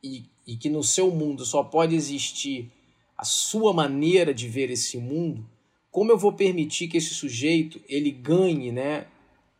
e, 0.01 0.23
e 0.47 0.55
que 0.55 0.69
no 0.69 0.83
seu 0.83 1.11
mundo 1.11 1.43
só 1.43 1.63
pode 1.63 1.93
existir 1.93 2.71
a 3.17 3.25
sua 3.25 3.73
maneira 3.73 4.33
de 4.33 4.47
ver 4.47 4.69
esse 4.69 4.97
mundo, 4.97 5.45
como 5.91 6.11
eu 6.11 6.17
vou 6.17 6.31
permitir 6.31 6.87
que 6.87 6.97
esse 6.97 7.13
sujeito 7.13 7.81
ele 7.89 8.11
ganhe 8.11 8.71
né, 8.71 9.07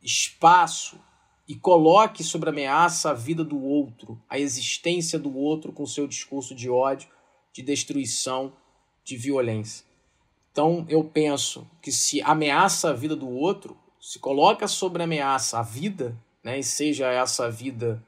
espaço 0.02 0.98
e 1.48 1.56
coloque 1.56 2.24
sobre 2.24 2.50
ameaça 2.50 3.12
a 3.12 3.14
vida 3.14 3.44
do 3.44 3.62
outro, 3.62 4.20
a 4.30 4.40
existência 4.40 5.20
do 5.20 5.36
outro 5.36 5.72
com 5.72 5.86
seu 5.86 6.08
discurso 6.08 6.56
de 6.56 6.70
ódio, 6.70 7.10
de 7.54 7.62
destruição, 7.62 8.54
de 9.04 9.16
violência. 9.16 9.86
Então 10.52 10.86
eu 10.90 11.04
penso 11.04 11.70
que 11.82 11.92
se 11.92 12.22
ameaça 12.22 12.90
a 12.90 12.94
vida 12.94 13.16
do 13.16 13.30
outro, 13.30 13.78
se 14.02 14.18
coloca 14.20 14.68
sobre 14.68 15.04
ameaça 15.04 15.60
a 15.60 15.62
vida, 15.62 16.18
né, 16.44 16.60
e 16.60 16.64
seja 16.64 17.12
essa 17.12 17.50
vida 17.50 18.04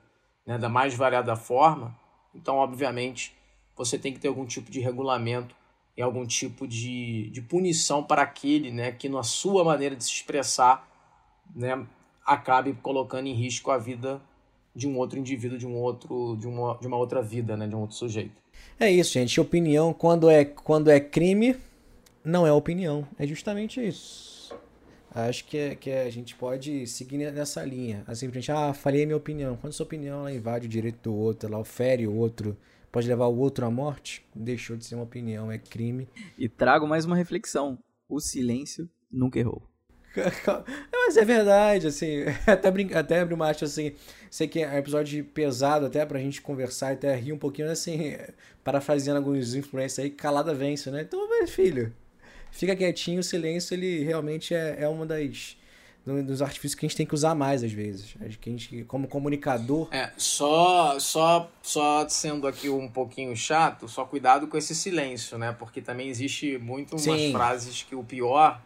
né, 0.46 0.58
da 0.58 0.70
mais 0.70 0.94
variada 0.94 1.36
forma, 1.36 1.98
então 2.34 2.56
obviamente 2.56 3.36
você 3.76 3.98
tem 3.98 4.14
que 4.14 4.20
ter 4.20 4.28
algum 4.28 4.46
tipo 4.46 4.72
de 4.72 4.80
regulamento 4.80 5.56
e 5.96 6.02
algum 6.02 6.26
tipo 6.26 6.68
de, 6.68 7.30
de 7.32 7.42
punição 7.42 8.04
para 8.04 8.22
aquele 8.22 8.72
né, 8.72 8.92
que 8.92 9.10
na 9.10 9.24
sua 9.24 9.64
maneira 9.64 9.96
de 9.96 10.04
se 10.04 10.12
expressar 10.12 10.88
né, 11.56 11.86
acabe 12.28 12.74
colocando 12.84 13.28
em 13.28 13.34
risco 13.34 13.72
a 13.72 13.78
vida 13.78 14.22
de 14.76 14.88
um 14.88 14.98
outro 14.98 15.18
indivíduo, 15.18 15.58
de 15.58 15.66
um 15.66 15.76
outro, 15.76 16.36
de 16.38 16.48
uma, 16.48 16.78
de 16.78 16.86
uma 16.86 16.98
outra 16.98 17.22
vida, 17.22 17.58
né, 17.58 17.66
de 17.66 17.76
um 17.76 17.80
outro 17.80 17.96
sujeito. 17.96 18.36
É 18.80 18.92
isso, 18.92 19.14
gente. 19.14 19.40
Opinião 19.40 19.94
quando 19.94 20.30
é 20.30 20.46
quando 20.46 20.90
é 20.90 21.00
crime 21.00 21.56
não 22.24 22.46
é 22.46 22.52
opinião, 22.52 23.08
é 23.18 23.26
justamente 23.26 23.80
isso. 23.86 24.54
Acho 25.16 25.46
que, 25.46 25.58
é, 25.58 25.76
que 25.76 25.90
é, 25.90 26.04
a 26.04 26.10
gente 26.12 26.36
pode 26.36 26.86
seguir 26.86 27.18
nessa 27.18 27.64
linha. 27.64 28.04
Assim, 28.06 28.28
a 28.28 28.32
gente, 28.32 28.52
ah, 28.52 28.74
falei 28.74 29.04
a 29.04 29.06
minha 29.06 29.18
opinião. 29.18 29.58
Quando 29.58 29.74
sua 29.74 29.86
opinião 29.86 30.20
ela 30.20 30.32
invade 30.32 30.68
o 30.68 30.70
direito 30.70 31.10
do 31.10 31.16
outro, 31.16 31.50
ela 31.50 31.58
ofere 31.58 32.06
o 32.06 32.14
outro, 32.14 32.56
pode 32.92 33.08
levar 33.08 33.26
o 33.26 33.38
outro 33.38 33.66
à 33.66 33.72
morte, 33.72 34.24
deixou 34.36 34.78
de 34.78 34.86
ser 34.86 34.94
uma 34.94 35.06
opinião, 35.06 35.52
é 35.52 35.58
crime. 35.58 36.08
E 36.38 36.48
trago 36.48 36.86
mais 36.86 37.06
uma 37.06 37.16
reflexão. 37.16 37.80
O 38.08 38.20
silêncio 38.20 38.88
nunca 39.12 39.40
errou. 39.40 39.64
Mas 40.92 41.18
é 41.18 41.26
verdade, 41.26 41.88
assim, 41.88 42.24
até, 42.46 42.72
brinca, 42.72 43.00
até 43.00 43.20
abrir 43.20 43.34
uma 43.34 43.50
assim, 43.50 43.94
sei 44.30 44.48
que 44.48 44.62
é 44.62 44.70
um 44.70 44.78
episódio 44.78 45.24
pesado 45.24 45.86
até 45.86 46.06
pra 46.06 46.20
gente 46.20 46.42
conversar 46.42 46.92
e 46.92 46.94
até 46.94 47.16
rir 47.16 47.34
um 47.34 47.38
pouquinho, 47.38 47.70
assim, 47.70 48.16
parafraseando 48.64 49.20
alguns 49.20 49.56
influências 49.56 50.04
aí, 50.04 50.12
calada 50.12 50.54
vence, 50.54 50.90
né? 50.92 51.02
Então, 51.02 51.30
meu 51.30 51.48
filho, 51.48 51.94
fica 52.52 52.76
quietinho, 52.76 53.20
o 53.20 53.24
silêncio, 53.24 53.74
ele 53.74 54.04
realmente 54.04 54.54
é, 54.54 54.78
é 54.80 54.88
uma 54.88 55.06
das 55.06 55.58
dos 56.24 56.42
artifícios 56.42 56.76
que 56.76 56.86
a 56.86 56.88
gente 56.88 56.98
tem 56.98 57.06
que 57.06 57.14
usar 57.14 57.36
mais 57.36 57.64
às 57.64 57.72
vezes. 57.72 58.16
Acho 58.22 58.40
que 58.40 58.50
a 58.50 58.52
gente, 58.52 58.84
como 58.86 59.08
comunicador. 59.08 59.90
É, 59.92 60.12
só, 60.18 60.98
só, 61.00 61.52
só 61.62 62.08
sendo 62.08 62.48
aqui 62.48 62.70
um 62.70 62.88
pouquinho 62.88 63.36
chato, 63.36 63.88
só 63.88 64.06
cuidado 64.06 64.48
com 64.48 64.58
esse 64.58 64.74
silêncio, 64.74 65.38
né? 65.38 65.54
Porque 65.58 65.82
também 65.82 66.08
existe 66.08 66.58
muito 66.58 66.94
umas 66.94 67.04
Sim. 67.04 67.32
frases 67.34 67.84
que 67.84 67.96
o 67.96 68.04
pior 68.04 68.62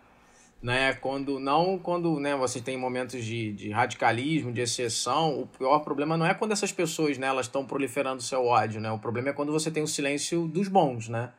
né? 0.62 0.94
Quando 0.94 1.40
não 1.40 1.80
quando 1.80 2.20
né, 2.20 2.36
você 2.36 2.62
tem 2.62 2.78
momentos 2.78 3.24
de, 3.24 3.52
de 3.54 3.72
radicalismo, 3.72 4.52
de 4.52 4.62
exceção, 4.62 5.42
o 5.42 5.48
pior 5.48 5.80
problema 5.80 6.16
não 6.16 6.26
é 6.26 6.34
quando 6.34 6.52
essas 6.52 6.72
pessoas 6.72 7.18
né, 7.18 7.28
elas 7.28 7.48
estão 7.48 7.66
proliferando 7.66 8.22
seu 8.22 8.46
ódio, 8.46 8.80
né? 8.80 8.92
O 8.92 9.00
problema 9.00 9.30
é 9.30 9.34
quando 9.34 9.52
você 9.52 9.72
tem 9.72 9.82
o 9.82 9.88
silêncio 9.88 10.48
dos 10.48 10.68
bons, 10.68 11.10
né? 11.10 11.34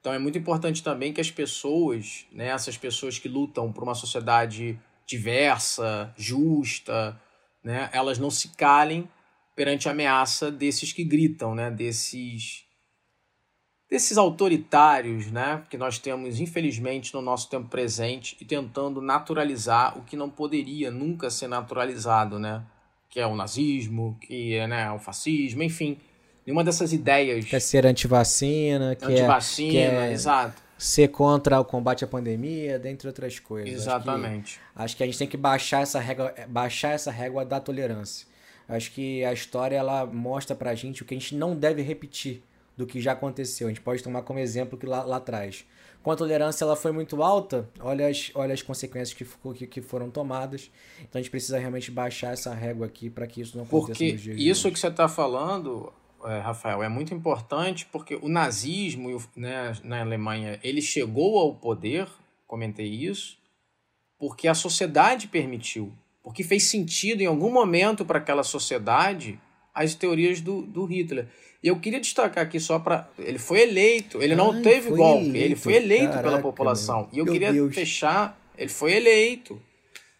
Então 0.00 0.12
é 0.12 0.18
muito 0.18 0.38
importante 0.38 0.82
também 0.82 1.12
que 1.12 1.20
as 1.20 1.30
pessoas, 1.30 2.26
né, 2.30 2.46
essas 2.46 2.76
pessoas 2.76 3.18
que 3.18 3.28
lutam 3.28 3.72
por 3.72 3.82
uma 3.82 3.94
sociedade 3.94 4.78
diversa, 5.04 6.12
justa, 6.16 7.20
né, 7.64 7.90
elas 7.92 8.16
não 8.16 8.30
se 8.30 8.50
calem 8.56 9.08
perante 9.56 9.88
a 9.88 9.92
ameaça 9.92 10.48
desses 10.48 10.92
que 10.92 11.02
gritam, 11.02 11.56
né, 11.56 11.72
desses 11.72 12.65
desses 13.90 14.18
autoritários, 14.18 15.30
né, 15.30 15.62
que 15.70 15.78
nós 15.78 15.98
temos 15.98 16.40
infelizmente 16.40 17.14
no 17.14 17.22
nosso 17.22 17.48
tempo 17.48 17.68
presente 17.68 18.36
e 18.40 18.44
tentando 18.44 19.00
naturalizar 19.00 19.96
o 19.96 20.02
que 20.02 20.16
não 20.16 20.28
poderia 20.28 20.90
nunca 20.90 21.30
ser 21.30 21.46
naturalizado, 21.46 22.38
né, 22.38 22.62
que 23.08 23.20
é 23.20 23.26
o 23.26 23.34
nazismo, 23.34 24.18
que 24.20 24.54
é, 24.54 24.66
né, 24.66 24.90
o 24.90 24.98
fascismo, 24.98 25.62
enfim, 25.62 25.98
nenhuma 26.44 26.64
dessas 26.64 26.92
ideias. 26.92 27.44
Quer 27.44 27.60
ser 27.60 27.86
antivacina, 27.86 28.96
que 28.96 29.04
antivacina, 29.04 29.68
é, 29.68 29.72
que 29.72 29.78
é 29.78 30.12
exato. 30.12 30.66
Ser 30.76 31.08
contra 31.08 31.58
o 31.58 31.64
combate 31.64 32.04
à 32.04 32.06
pandemia, 32.06 32.78
dentre 32.78 33.08
outras 33.08 33.38
coisas. 33.38 33.72
Exatamente. 33.72 34.60
Acho 34.74 34.74
que, 34.74 34.82
acho 34.82 34.96
que 34.96 35.02
a 35.02 35.06
gente 35.06 35.18
tem 35.18 35.28
que 35.28 35.36
baixar 35.36 35.80
essa 35.80 35.98
régua, 35.98 36.34
baixar 36.48 36.90
essa 36.90 37.10
régua 37.10 37.46
da 37.46 37.58
tolerância. 37.58 38.26
Acho 38.68 38.90
que 38.90 39.24
a 39.24 39.32
história 39.32 39.76
ela 39.76 40.04
mostra 40.04 40.54
pra 40.54 40.74
gente 40.74 41.00
o 41.00 41.06
que 41.06 41.14
a 41.14 41.18
gente 41.18 41.34
não 41.34 41.56
deve 41.56 41.80
repetir 41.80 42.42
do 42.76 42.86
que 42.86 43.00
já 43.00 43.12
aconteceu. 43.12 43.68
A 43.68 43.70
gente 43.70 43.80
pode 43.80 44.02
tomar 44.02 44.22
como 44.22 44.38
exemplo 44.38 44.78
que 44.78 44.86
lá, 44.86 45.02
lá 45.02 45.16
atrás. 45.16 45.64
Com 46.02 46.10
a 46.10 46.16
tolerância 46.16 46.62
ela 46.62 46.76
foi 46.76 46.92
muito 46.92 47.20
alta, 47.22 47.68
olha 47.80 48.06
as, 48.06 48.30
olha 48.34 48.54
as 48.54 48.62
consequências 48.62 49.12
que, 49.12 49.26
que, 49.54 49.66
que 49.66 49.82
foram 49.82 50.08
tomadas. 50.08 50.70
Então 51.00 51.18
a 51.18 51.22
gente 51.22 51.30
precisa 51.30 51.58
realmente 51.58 51.90
baixar 51.90 52.32
essa 52.32 52.54
régua 52.54 52.86
aqui 52.86 53.10
para 53.10 53.26
que 53.26 53.40
isso 53.40 53.56
não 53.56 53.64
aconteça 53.64 53.98
porque 53.98 54.12
nos 54.12 54.20
dias 54.20 54.38
isso 54.38 54.70
que 54.70 54.78
você 54.78 54.86
está 54.86 55.08
falando, 55.08 55.92
é, 56.24 56.38
Rafael, 56.38 56.82
é 56.82 56.88
muito 56.88 57.12
importante 57.12 57.86
porque 57.86 58.14
o 58.14 58.28
nazismo 58.28 59.20
né, 59.34 59.72
na 59.82 60.00
Alemanha 60.00 60.60
ele 60.62 60.80
chegou 60.80 61.38
ao 61.38 61.54
poder, 61.54 62.06
comentei 62.46 62.86
isso, 62.86 63.38
porque 64.16 64.46
a 64.46 64.54
sociedade 64.54 65.26
permitiu, 65.26 65.92
porque 66.22 66.44
fez 66.44 66.64
sentido 66.64 67.20
em 67.20 67.26
algum 67.26 67.50
momento 67.50 68.04
para 68.04 68.18
aquela 68.18 68.44
sociedade 68.44 69.40
as 69.76 69.94
teorias 69.94 70.40
do, 70.40 70.62
do 70.62 70.84
Hitler. 70.86 71.28
E 71.62 71.68
eu 71.68 71.78
queria 71.78 72.00
destacar 72.00 72.44
aqui 72.44 72.58
só 72.58 72.78
para. 72.78 73.08
Ele 73.18 73.38
foi 73.38 73.60
eleito, 73.60 74.22
ele 74.22 74.34
não 74.34 74.52
Ai, 74.52 74.62
teve 74.62 74.90
golpe, 74.90 75.26
eleito. 75.26 75.44
ele 75.44 75.56
foi 75.56 75.74
eleito 75.74 76.08
Caraca, 76.08 76.22
pela 76.22 76.40
população. 76.40 77.00
Meu. 77.02 77.08
E 77.12 77.18
eu 77.18 77.24
Meu 77.24 77.32
queria 77.32 77.52
Deus. 77.52 77.74
fechar: 77.74 78.38
ele 78.56 78.70
foi 78.70 78.94
eleito. 78.94 79.60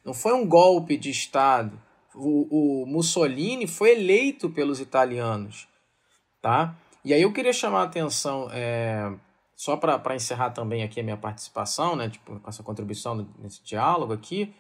Não 0.05 0.15
foi 0.15 0.35
um 0.35 0.47
golpe 0.47 0.97
de 0.97 1.11
Estado. 1.11 1.81
O, 2.15 2.83
o 2.83 2.87
Mussolini 2.87 3.67
foi 3.67 3.93
eleito 3.93 4.49
pelos 4.51 4.81
italianos. 4.81 5.67
Tá? 6.41 6.77
E 7.05 7.13
aí 7.13 7.23
eu 7.23 7.33
queria 7.33 7.53
chamar 7.53 7.81
a 7.81 7.85
atenção, 7.85 8.49
é, 8.53 9.13
só 9.55 9.77
para 9.77 10.15
encerrar 10.15 10.51
também 10.51 10.83
aqui 10.83 11.01
a 11.01 11.03
minha 11.03 11.17
participação, 11.17 11.95
né, 11.97 12.09
tipo, 12.09 12.39
com 12.41 12.49
essa 12.49 12.63
contribuição 12.63 13.29
nesse 13.39 13.63
diálogo 13.65 14.13
aqui, 14.13 14.53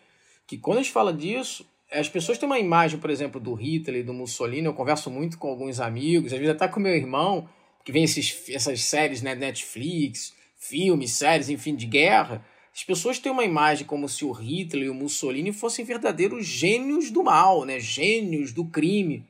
que 0.47 0.57
quando 0.57 0.79
a 0.79 0.83
gente 0.83 0.93
fala 0.93 1.13
disso, 1.13 1.67
as 1.91 2.09
pessoas 2.09 2.39
têm 2.39 2.49
uma 2.49 2.59
imagem, 2.59 2.99
por 2.99 3.11
exemplo, 3.11 3.41
do 3.41 3.55
Hitler 3.55 4.01
e 4.01 4.05
do 4.05 4.13
Mussolini. 4.13 4.67
Eu 4.67 4.75
converso 4.75 5.11
muito 5.11 5.39
com 5.39 5.49
alguns 5.49 5.81
amigos, 5.81 6.33
às 6.33 6.39
vezes 6.39 6.55
até 6.55 6.67
com 6.67 6.81
meu 6.81 6.95
irmão, 6.95 7.49
que 7.85 7.93
vem 7.93 8.05
esses, 8.05 8.49
essas 8.51 8.83
séries, 8.83 9.23
né, 9.23 9.35
Netflix, 9.35 10.35
filmes, 10.59 11.13
séries, 11.13 11.49
enfim, 11.49 11.75
de 11.77 11.87
guerra. 11.87 12.45
As 12.75 12.83
pessoas 12.83 13.19
têm 13.19 13.31
uma 13.31 13.45
imagem 13.45 13.87
como 13.87 14.09
se 14.09 14.25
o 14.25 14.33
Hitler 14.33 14.87
e 14.87 14.91
o 14.91 14.95
Mussolini 14.95 15.53
fossem 15.53 15.85
verdadeiros 15.85 16.45
gênios 16.45 17.11
do 17.11 17.23
mal, 17.23 17.65
né, 17.65 17.79
gênios 17.79 18.53
do 18.53 18.65
crime. 18.65 19.25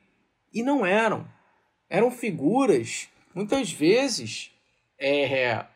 E 0.53 0.63
não 0.63 0.85
eram. 0.85 1.29
Eram 1.89 2.11
figuras, 2.11 3.09
muitas 3.35 3.71
vezes, 3.71 4.51
é, 4.99 5.67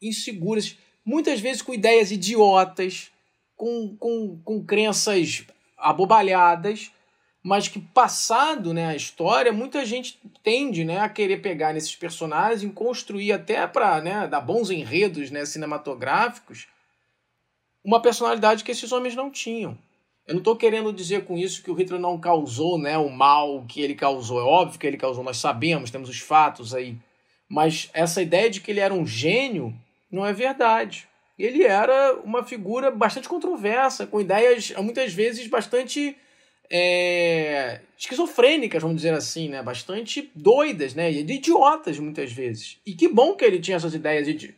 inseguras, 0.00 0.76
muitas 1.04 1.40
vezes 1.40 1.60
com 1.60 1.74
ideias 1.74 2.10
idiotas, 2.10 3.12
com, 3.54 3.94
com, 3.96 4.40
com 4.42 4.64
crenças 4.64 5.44
abobalhadas, 5.82 6.90
mas 7.42 7.66
que 7.66 7.80
passado 7.80 8.72
né, 8.72 8.86
a 8.86 8.96
história, 8.96 9.52
muita 9.52 9.84
gente 9.84 10.18
tende 10.42 10.84
né, 10.84 11.00
a 11.00 11.08
querer 11.08 11.38
pegar 11.38 11.72
nesses 11.72 11.94
personagens 11.96 12.62
e 12.62 12.72
construir 12.72 13.32
até 13.32 13.66
para 13.66 14.00
né, 14.00 14.28
dar 14.28 14.40
bons 14.40 14.70
enredos 14.70 15.30
né, 15.30 15.44
cinematográficos 15.44 16.68
uma 17.84 18.00
personalidade 18.00 18.62
que 18.62 18.70
esses 18.70 18.92
homens 18.92 19.16
não 19.16 19.28
tinham. 19.28 19.76
Eu 20.24 20.34
não 20.34 20.38
estou 20.38 20.54
querendo 20.54 20.92
dizer 20.92 21.24
com 21.24 21.36
isso 21.36 21.64
que 21.64 21.70
o 21.70 21.74
Hitler 21.74 21.98
não 21.98 22.16
causou 22.16 22.78
né, 22.78 22.96
o 22.96 23.10
mal 23.10 23.64
que 23.66 23.80
ele 23.80 23.96
causou. 23.96 24.38
É 24.40 24.44
óbvio 24.44 24.78
que 24.78 24.86
ele 24.86 24.96
causou, 24.96 25.24
nós 25.24 25.38
sabemos, 25.38 25.90
temos 25.90 26.08
os 26.08 26.20
fatos 26.20 26.72
aí. 26.72 26.96
Mas 27.48 27.90
essa 27.92 28.22
ideia 28.22 28.48
de 28.48 28.60
que 28.60 28.70
ele 28.70 28.78
era 28.78 28.94
um 28.94 29.04
gênio 29.04 29.74
não 30.08 30.24
é 30.24 30.32
verdade 30.32 31.08
ele 31.38 31.64
era 31.64 32.14
uma 32.24 32.44
figura 32.44 32.90
bastante 32.90 33.28
controversa, 33.28 34.06
com 34.06 34.20
ideias 34.20 34.70
muitas 34.78 35.12
vezes 35.12 35.46
bastante 35.46 36.16
é, 36.70 37.80
esquizofrênicas, 37.98 38.82
vamos 38.82 38.96
dizer 38.96 39.14
assim, 39.14 39.48
né? 39.48 39.62
Bastante 39.62 40.30
doidas, 40.34 40.94
né? 40.94 41.10
E 41.10 41.20
idiotas 41.20 41.98
muitas 41.98 42.32
vezes. 42.32 42.78
E 42.86 42.94
que 42.94 43.08
bom 43.08 43.34
que 43.34 43.44
ele 43.44 43.60
tinha 43.60 43.76
essas 43.76 43.94
ideias 43.94 44.26
de 44.26 44.54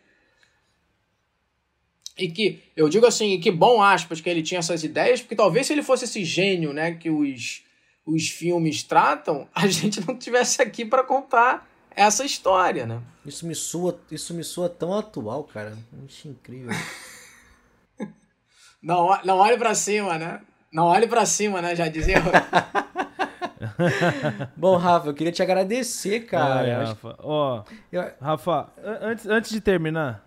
e 2.16 2.28
que 2.28 2.60
eu 2.76 2.88
digo 2.88 3.04
assim, 3.06 3.40
que 3.40 3.50
bom 3.50 3.82
aspas 3.82 4.20
que 4.20 4.30
ele 4.30 4.40
tinha 4.40 4.60
essas 4.60 4.84
ideias, 4.84 5.20
porque 5.20 5.34
talvez 5.34 5.66
se 5.66 5.72
ele 5.72 5.82
fosse 5.82 6.04
esse 6.04 6.24
gênio, 6.24 6.72
né, 6.72 6.92
que 6.92 7.10
os 7.10 7.62
os 8.06 8.28
filmes 8.28 8.82
tratam, 8.82 9.48
a 9.54 9.66
gente 9.66 10.06
não 10.06 10.16
tivesse 10.16 10.60
aqui 10.60 10.84
para 10.84 11.02
contar 11.02 11.68
essa 11.96 12.24
história, 12.24 12.86
né? 12.86 13.00
Isso 13.24 13.46
me 13.46 13.54
soa, 13.54 13.98
isso 14.10 14.34
me 14.34 14.44
soa 14.44 14.68
tão 14.68 14.96
atual, 14.96 15.44
cara. 15.44 15.76
Isso 16.08 16.28
incrível. 16.28 16.70
não, 18.82 19.18
não 19.24 19.38
olhe 19.38 19.56
para 19.56 19.74
cima, 19.74 20.18
né? 20.18 20.40
Não 20.72 20.86
olhe 20.86 21.06
para 21.06 21.24
cima, 21.24 21.62
né? 21.62 21.76
Já 21.76 21.88
dizia. 21.88 22.16
Bom, 24.56 24.76
Rafa, 24.76 25.08
eu 25.08 25.14
queria 25.14 25.32
te 25.32 25.42
agradecer, 25.42 26.26
cara. 26.26 26.60
Ai, 26.60 26.70
Rafa, 26.70 27.16
ó, 27.20 27.64
eu... 27.90 28.12
Rafa, 28.20 28.68
antes, 29.00 29.26
antes 29.26 29.50
de 29.50 29.60
terminar, 29.60 30.24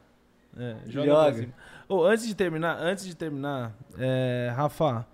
é, 0.57 0.75
joga, 0.87 1.05
joga. 1.05 1.49
Oh, 1.89 2.03
antes 2.03 2.27
de 2.27 2.35
terminar, 2.35 2.77
antes 2.79 3.05
de 3.05 3.15
terminar, 3.15 3.73
é, 3.97 4.51
Rafa, 4.55 5.05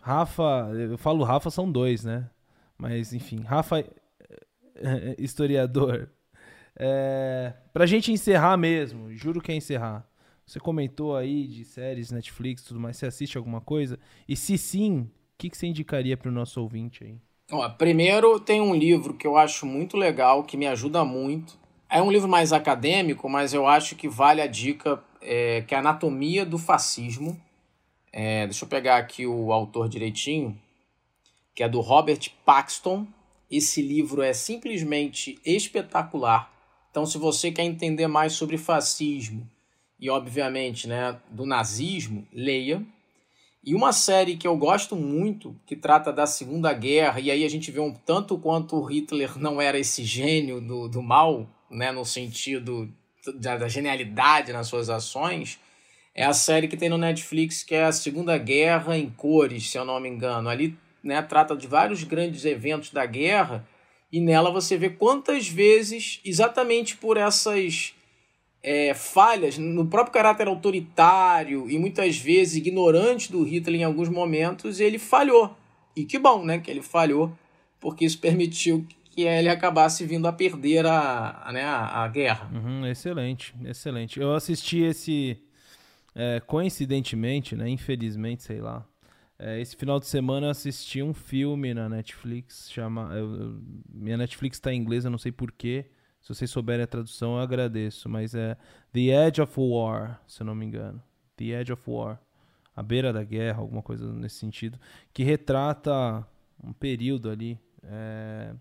Rafa, 0.00 0.70
eu 0.74 0.98
falo 0.98 1.24
Rafa 1.24 1.50
são 1.50 1.70
dois, 1.70 2.04
né? 2.04 2.26
Mas 2.76 3.12
enfim, 3.12 3.42
Rafa 3.42 3.84
historiador. 5.18 6.08
É, 6.78 7.52
pra 7.72 7.86
gente 7.86 8.12
encerrar 8.12 8.56
mesmo, 8.56 9.12
juro 9.12 9.40
que 9.40 9.52
é 9.52 9.54
encerrar. 9.54 10.08
Você 10.46 10.58
comentou 10.58 11.14
aí 11.14 11.46
de 11.46 11.64
séries, 11.64 12.10
Netflix 12.10 12.64
tudo 12.64 12.80
mais. 12.80 12.96
Você 12.96 13.06
assiste 13.06 13.38
alguma 13.38 13.60
coisa? 13.60 13.98
E 14.28 14.34
se 14.34 14.58
sim, 14.58 15.02
o 15.02 15.10
que, 15.38 15.48
que 15.48 15.56
você 15.56 15.66
indicaria 15.66 16.16
para 16.16 16.28
o 16.28 16.32
nosso 16.32 16.60
ouvinte 16.60 17.04
aí? 17.04 17.18
Ó, 17.52 17.68
primeiro, 17.68 18.40
tem 18.40 18.60
um 18.60 18.74
livro 18.74 19.14
que 19.14 19.26
eu 19.26 19.36
acho 19.36 19.66
muito 19.66 19.96
legal, 19.96 20.42
que 20.44 20.56
me 20.56 20.66
ajuda 20.66 21.04
muito. 21.04 21.58
É 21.88 22.00
um 22.00 22.10
livro 22.10 22.28
mais 22.28 22.52
acadêmico, 22.52 23.28
mas 23.28 23.52
eu 23.52 23.66
acho 23.66 23.96
que 23.96 24.08
vale 24.08 24.40
a 24.40 24.46
dica, 24.46 25.02
é, 25.20 25.62
que 25.62 25.74
é 25.74 25.78
Anatomia 25.78 26.46
do 26.46 26.58
Fascismo. 26.58 27.40
É, 28.12 28.46
deixa 28.46 28.64
eu 28.64 28.68
pegar 28.68 28.96
aqui 28.96 29.26
o 29.26 29.52
autor 29.52 29.88
direitinho, 29.88 30.60
que 31.54 31.62
é 31.62 31.68
do 31.68 31.80
Robert 31.80 32.30
Paxton. 32.44 33.06
Esse 33.50 33.82
livro 33.82 34.22
é 34.22 34.32
simplesmente 34.32 35.40
espetacular. 35.44 36.52
Então, 36.90 37.04
se 37.04 37.18
você 37.18 37.50
quer 37.50 37.64
entender 37.64 38.06
mais 38.06 38.32
sobre 38.34 38.56
fascismo 38.56 39.48
e, 39.98 40.08
obviamente, 40.08 40.86
né, 40.86 41.18
do 41.30 41.44
nazismo, 41.44 42.26
leia. 42.32 42.84
E 43.62 43.74
uma 43.74 43.92
série 43.92 44.36
que 44.36 44.46
eu 44.46 44.56
gosto 44.56 44.96
muito, 44.96 45.54
que 45.66 45.76
trata 45.76 46.12
da 46.12 46.26
Segunda 46.26 46.72
Guerra, 46.72 47.20
e 47.20 47.30
aí 47.30 47.44
a 47.44 47.50
gente 47.50 47.70
vê 47.70 47.80
um 47.80 47.92
tanto 47.92 48.38
quanto 48.38 48.76
o 48.76 48.84
Hitler 48.84 49.38
não 49.38 49.60
era 49.60 49.78
esse 49.78 50.04
gênio 50.04 50.60
do, 50.60 50.88
do 50.88 51.02
mal, 51.02 51.48
né, 51.70 51.92
no 51.92 52.04
sentido 52.04 52.90
da, 53.36 53.58
da 53.58 53.68
genialidade 53.68 54.52
nas 54.52 54.66
suas 54.66 54.88
ações, 54.88 55.60
é 56.14 56.24
a 56.24 56.32
série 56.32 56.68
que 56.68 56.76
tem 56.76 56.88
no 56.88 56.98
Netflix, 56.98 57.62
que 57.62 57.74
é 57.74 57.84
a 57.84 57.92
Segunda 57.92 58.36
Guerra 58.36 58.96
em 58.96 59.08
cores, 59.10 59.70
se 59.70 59.78
eu 59.78 59.84
não 59.84 60.00
me 60.00 60.08
engano. 60.08 60.48
Ali 60.48 60.76
né, 61.02 61.20
trata 61.22 61.56
de 61.56 61.66
vários 61.66 62.04
grandes 62.04 62.44
eventos 62.44 62.90
da 62.90 63.06
guerra, 63.06 63.66
e 64.12 64.20
nela 64.20 64.50
você 64.50 64.76
vê 64.76 64.90
quantas 64.90 65.48
vezes, 65.48 66.20
exatamente 66.24 66.96
por 66.96 67.16
essas 67.16 67.94
é, 68.62 68.92
falhas, 68.92 69.56
no 69.56 69.86
próprio 69.86 70.12
caráter 70.12 70.48
autoritário 70.48 71.70
e 71.70 71.78
muitas 71.78 72.18
vezes 72.18 72.56
ignorante 72.56 73.30
do 73.30 73.42
Hitler 73.42 73.80
em 73.80 73.84
alguns 73.84 74.08
momentos, 74.08 74.80
ele 74.80 74.98
falhou. 74.98 75.56
E 75.96 76.04
que 76.04 76.18
bom 76.18 76.44
né, 76.44 76.58
que 76.58 76.70
ele 76.70 76.82
falhou, 76.82 77.32
porque 77.80 78.04
isso 78.04 78.18
permitiu 78.18 78.86
que 79.10 79.22
ele 79.22 79.48
acabasse 79.48 80.04
vindo 80.04 80.26
a 80.26 80.32
perder 80.32 80.86
a, 80.86 81.42
a 81.44 81.52
né, 81.52 81.64
a, 81.64 82.06
guerra. 82.08 82.50
Uhum, 82.52 82.86
excelente, 82.86 83.54
excelente. 83.64 84.20
Eu 84.20 84.34
assisti 84.34 84.80
esse, 84.80 85.38
é, 86.14 86.40
coincidentemente, 86.46 87.56
né, 87.56 87.68
infelizmente, 87.68 88.42
sei 88.42 88.60
lá, 88.60 88.86
é, 89.42 89.58
esse 89.58 89.74
final 89.74 89.98
de 89.98 90.06
semana 90.06 90.48
eu 90.48 90.50
assisti 90.50 91.02
um 91.02 91.14
filme 91.14 91.72
na 91.72 91.88
Netflix, 91.88 92.70
chama. 92.70 93.10
Eu, 93.14 93.58
minha 93.88 94.18
Netflix 94.18 94.58
está 94.58 94.70
em 94.70 94.78
inglês, 94.78 95.06
eu 95.06 95.10
não 95.10 95.16
sei 95.16 95.32
porquê. 95.32 95.86
Se 96.20 96.28
vocês 96.28 96.50
souberem 96.50 96.84
a 96.84 96.86
tradução, 96.86 97.36
eu 97.36 97.40
agradeço. 97.40 98.06
Mas 98.06 98.34
é 98.34 98.54
The 98.92 99.28
Edge 99.28 99.40
of 99.40 99.54
War, 99.58 100.22
se 100.26 100.42
eu 100.42 100.46
não 100.46 100.54
me 100.54 100.66
engano. 100.66 101.02
The 101.36 101.58
Edge 101.58 101.72
of 101.72 101.82
War. 101.90 102.20
A 102.76 102.82
beira 102.82 103.14
da 103.14 103.24
guerra, 103.24 103.60
alguma 103.60 103.82
coisa 103.82 104.12
nesse 104.12 104.36
sentido. 104.36 104.78
Que 105.10 105.24
retrata 105.24 106.26
um 106.62 106.74
período 106.74 107.30
ali. 107.30 107.58
É, 107.82 108.54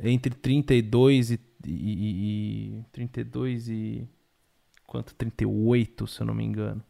entre 0.00 0.34
32 0.34 1.30
e, 1.30 1.40
e, 1.64 2.78
e 2.80 2.84
32 2.90 3.68
e 3.68 4.08
quanto 4.84 5.14
38, 5.14 6.08
se 6.08 6.20
eu 6.22 6.26
não 6.26 6.34
me 6.34 6.42
engano. 6.42 6.82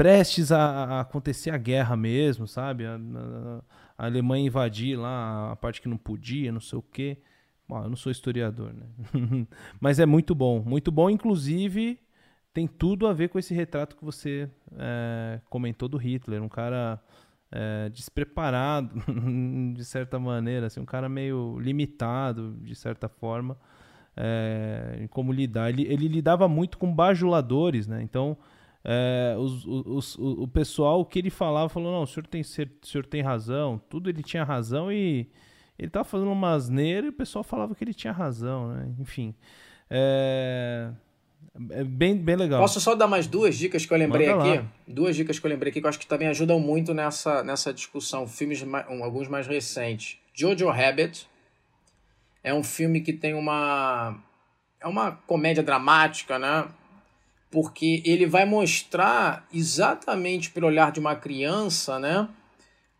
Prestes 0.00 0.50
a, 0.50 1.00
acontecer 1.00 1.50
a 1.50 1.58
guerra 1.58 1.94
mesmo, 1.94 2.48
sabe? 2.48 2.86
A, 2.86 2.94
a, 2.94 3.60
a, 3.98 4.06
Alemanha 4.06 4.46
invadir 4.46 4.96
lá 4.96 5.52
a 5.52 5.56
parte 5.56 5.82
que 5.82 5.88
não 5.88 5.98
podia, 5.98 6.50
não 6.50 6.60
sei 6.60 6.78
o 6.78 6.82
quê. 6.82 7.18
Bom, 7.68 7.82
eu 7.82 7.90
não 7.90 7.96
sou 7.96 8.10
historiador, 8.10 8.72
né? 8.72 8.86
Mas 9.78 9.98
é 9.98 10.06
muito 10.06 10.34
bom, 10.34 10.62
muito 10.64 10.90
bom. 10.90 11.10
Inclusive, 11.10 12.00
tem 12.54 12.66
tudo 12.66 13.06
a 13.06 13.12
ver 13.12 13.28
com 13.28 13.38
esse 13.38 13.52
retrato 13.52 13.94
que 13.94 14.02
você 14.02 14.48
é, 14.74 15.38
comentou 15.50 15.86
do 15.86 15.98
Hitler, 15.98 16.42
um 16.42 16.48
cara 16.48 16.98
é, 17.52 17.90
despreparado, 17.90 18.94
de 19.76 19.84
certa 19.84 20.18
maneira, 20.18 20.68
assim, 20.68 20.80
um 20.80 20.86
cara 20.86 21.10
meio 21.10 21.58
limitado, 21.60 22.56
de 22.62 22.74
certa 22.74 23.06
forma, 23.06 23.54
é, 24.16 24.96
em 25.02 25.06
como 25.06 25.30
lidar. 25.30 25.68
Ele, 25.68 25.82
ele, 25.82 26.08
lidava 26.08 26.48
muito 26.48 26.78
com 26.78 26.90
bajuladores, 26.90 27.86
né? 27.86 28.02
Então, 28.02 28.38
é, 28.84 29.34
os, 29.38 29.66
os, 29.66 30.16
o, 30.16 30.42
o 30.42 30.48
pessoal, 30.48 31.00
o 31.00 31.04
que 31.04 31.18
ele 31.18 31.30
falava, 31.30 31.68
falou, 31.68 31.92
não, 31.92 32.02
o 32.02 32.06
senhor 32.06 32.26
tem, 32.26 32.40
o 32.40 32.44
senhor 32.44 33.06
tem 33.08 33.22
razão, 33.22 33.80
tudo 33.88 34.08
ele 34.08 34.22
tinha 34.22 34.44
razão 34.44 34.90
e 34.90 35.28
ele 35.78 35.88
estava 35.88 36.04
fazendo 36.04 36.30
uma 36.30 36.52
asneira 36.52 37.06
e 37.06 37.10
o 37.10 37.12
pessoal 37.12 37.42
falava 37.42 37.74
que 37.74 37.84
ele 37.84 37.94
tinha 37.94 38.12
razão, 38.12 38.68
né? 38.68 38.94
Enfim, 38.98 39.34
é... 39.88 40.90
É 41.70 41.82
bem, 41.82 42.16
bem 42.16 42.36
legal. 42.36 42.60
Posso 42.60 42.80
só 42.80 42.94
dar 42.94 43.08
mais 43.08 43.26
duas 43.26 43.56
dicas 43.56 43.84
que 43.84 43.92
eu 43.92 43.98
lembrei 43.98 44.28
Manda 44.28 44.44
aqui? 44.44 44.58
Lá. 44.58 44.66
Duas 44.86 45.16
dicas 45.16 45.38
que 45.38 45.44
eu 45.44 45.50
lembrei 45.50 45.70
aqui 45.70 45.80
que 45.80 45.86
eu 45.86 45.88
acho 45.88 45.98
que 45.98 46.06
também 46.06 46.28
ajudam 46.28 46.60
muito 46.60 46.94
nessa, 46.94 47.42
nessa 47.42 47.72
discussão. 47.72 48.26
Filmes, 48.26 48.64
alguns 49.02 49.26
mais 49.26 49.46
recentes. 49.46 50.18
Jojo 50.32 50.68
Rabbit 50.68 51.28
é 52.42 52.54
um 52.54 52.62
filme 52.62 53.00
que 53.00 53.12
tem 53.12 53.34
uma. 53.34 54.16
É 54.80 54.86
uma 54.86 55.12
comédia 55.26 55.62
dramática, 55.62 56.38
né? 56.38 56.68
Porque 57.50 58.02
ele 58.04 58.26
vai 58.26 58.44
mostrar 58.44 59.46
exatamente 59.52 60.50
pelo 60.50 60.68
olhar 60.68 60.92
de 60.92 61.00
uma 61.00 61.16
criança, 61.16 61.98
né? 61.98 62.28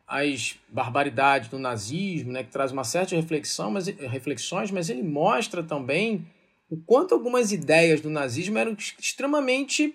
As 0.07 0.57
barbaridades 0.69 1.49
do 1.49 1.59
nazismo, 1.59 2.33
né? 2.33 2.43
Que 2.43 2.51
traz 2.51 2.73
uma 2.73 2.83
certa 2.83 3.15
reflexão, 3.15 3.71
mas, 3.71 3.87
reflexões, 3.87 4.71
mas 4.71 4.91
ele 4.91 5.03
mostra 5.03 5.63
também 5.63 6.27
o 6.71 6.77
quanto 6.77 7.15
algumas 7.15 7.53
ideias 7.53 8.01
do 8.01 8.09
nazismo 8.09 8.57
eram 8.57 8.77
extremamente 8.99 9.95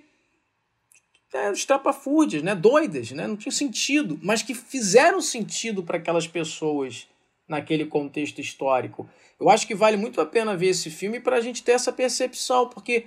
é, 1.33 1.51
estrapafúrdias, 1.51 2.43
né? 2.43 2.53
doidas, 2.53 3.11
né? 3.11 3.27
não 3.27 3.35
tinham 3.35 3.51
sentido, 3.51 4.19
mas 4.21 4.41
que 4.41 4.53
fizeram 4.53 5.21
sentido 5.21 5.83
para 5.83 5.97
aquelas 5.97 6.27
pessoas 6.27 7.07
naquele 7.47 7.85
contexto 7.85 8.39
histórico. 8.39 9.09
Eu 9.39 9.49
acho 9.49 9.67
que 9.67 9.75
vale 9.75 9.97
muito 9.97 10.19
a 10.19 10.25
pena 10.25 10.55
ver 10.55 10.67
esse 10.67 10.89
filme 10.89 11.19
para 11.19 11.37
a 11.37 11.41
gente 11.41 11.63
ter 11.63 11.73
essa 11.73 11.91
percepção, 11.91 12.69
porque 12.69 13.05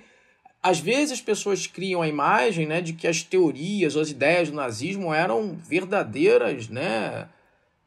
às 0.61 0.79
vezes 0.79 1.13
as 1.13 1.21
pessoas 1.21 1.67
criam 1.67 2.01
a 2.01 2.07
imagem 2.07 2.65
né, 2.65 2.81
de 2.81 2.93
que 2.93 3.07
as 3.07 3.23
teorias 3.23 3.95
ou 3.95 4.01
as 4.01 4.09
ideias 4.09 4.49
do 4.49 4.55
nazismo 4.55 5.13
eram 5.13 5.57
verdadeiras, 5.63 6.67
né, 6.67 7.27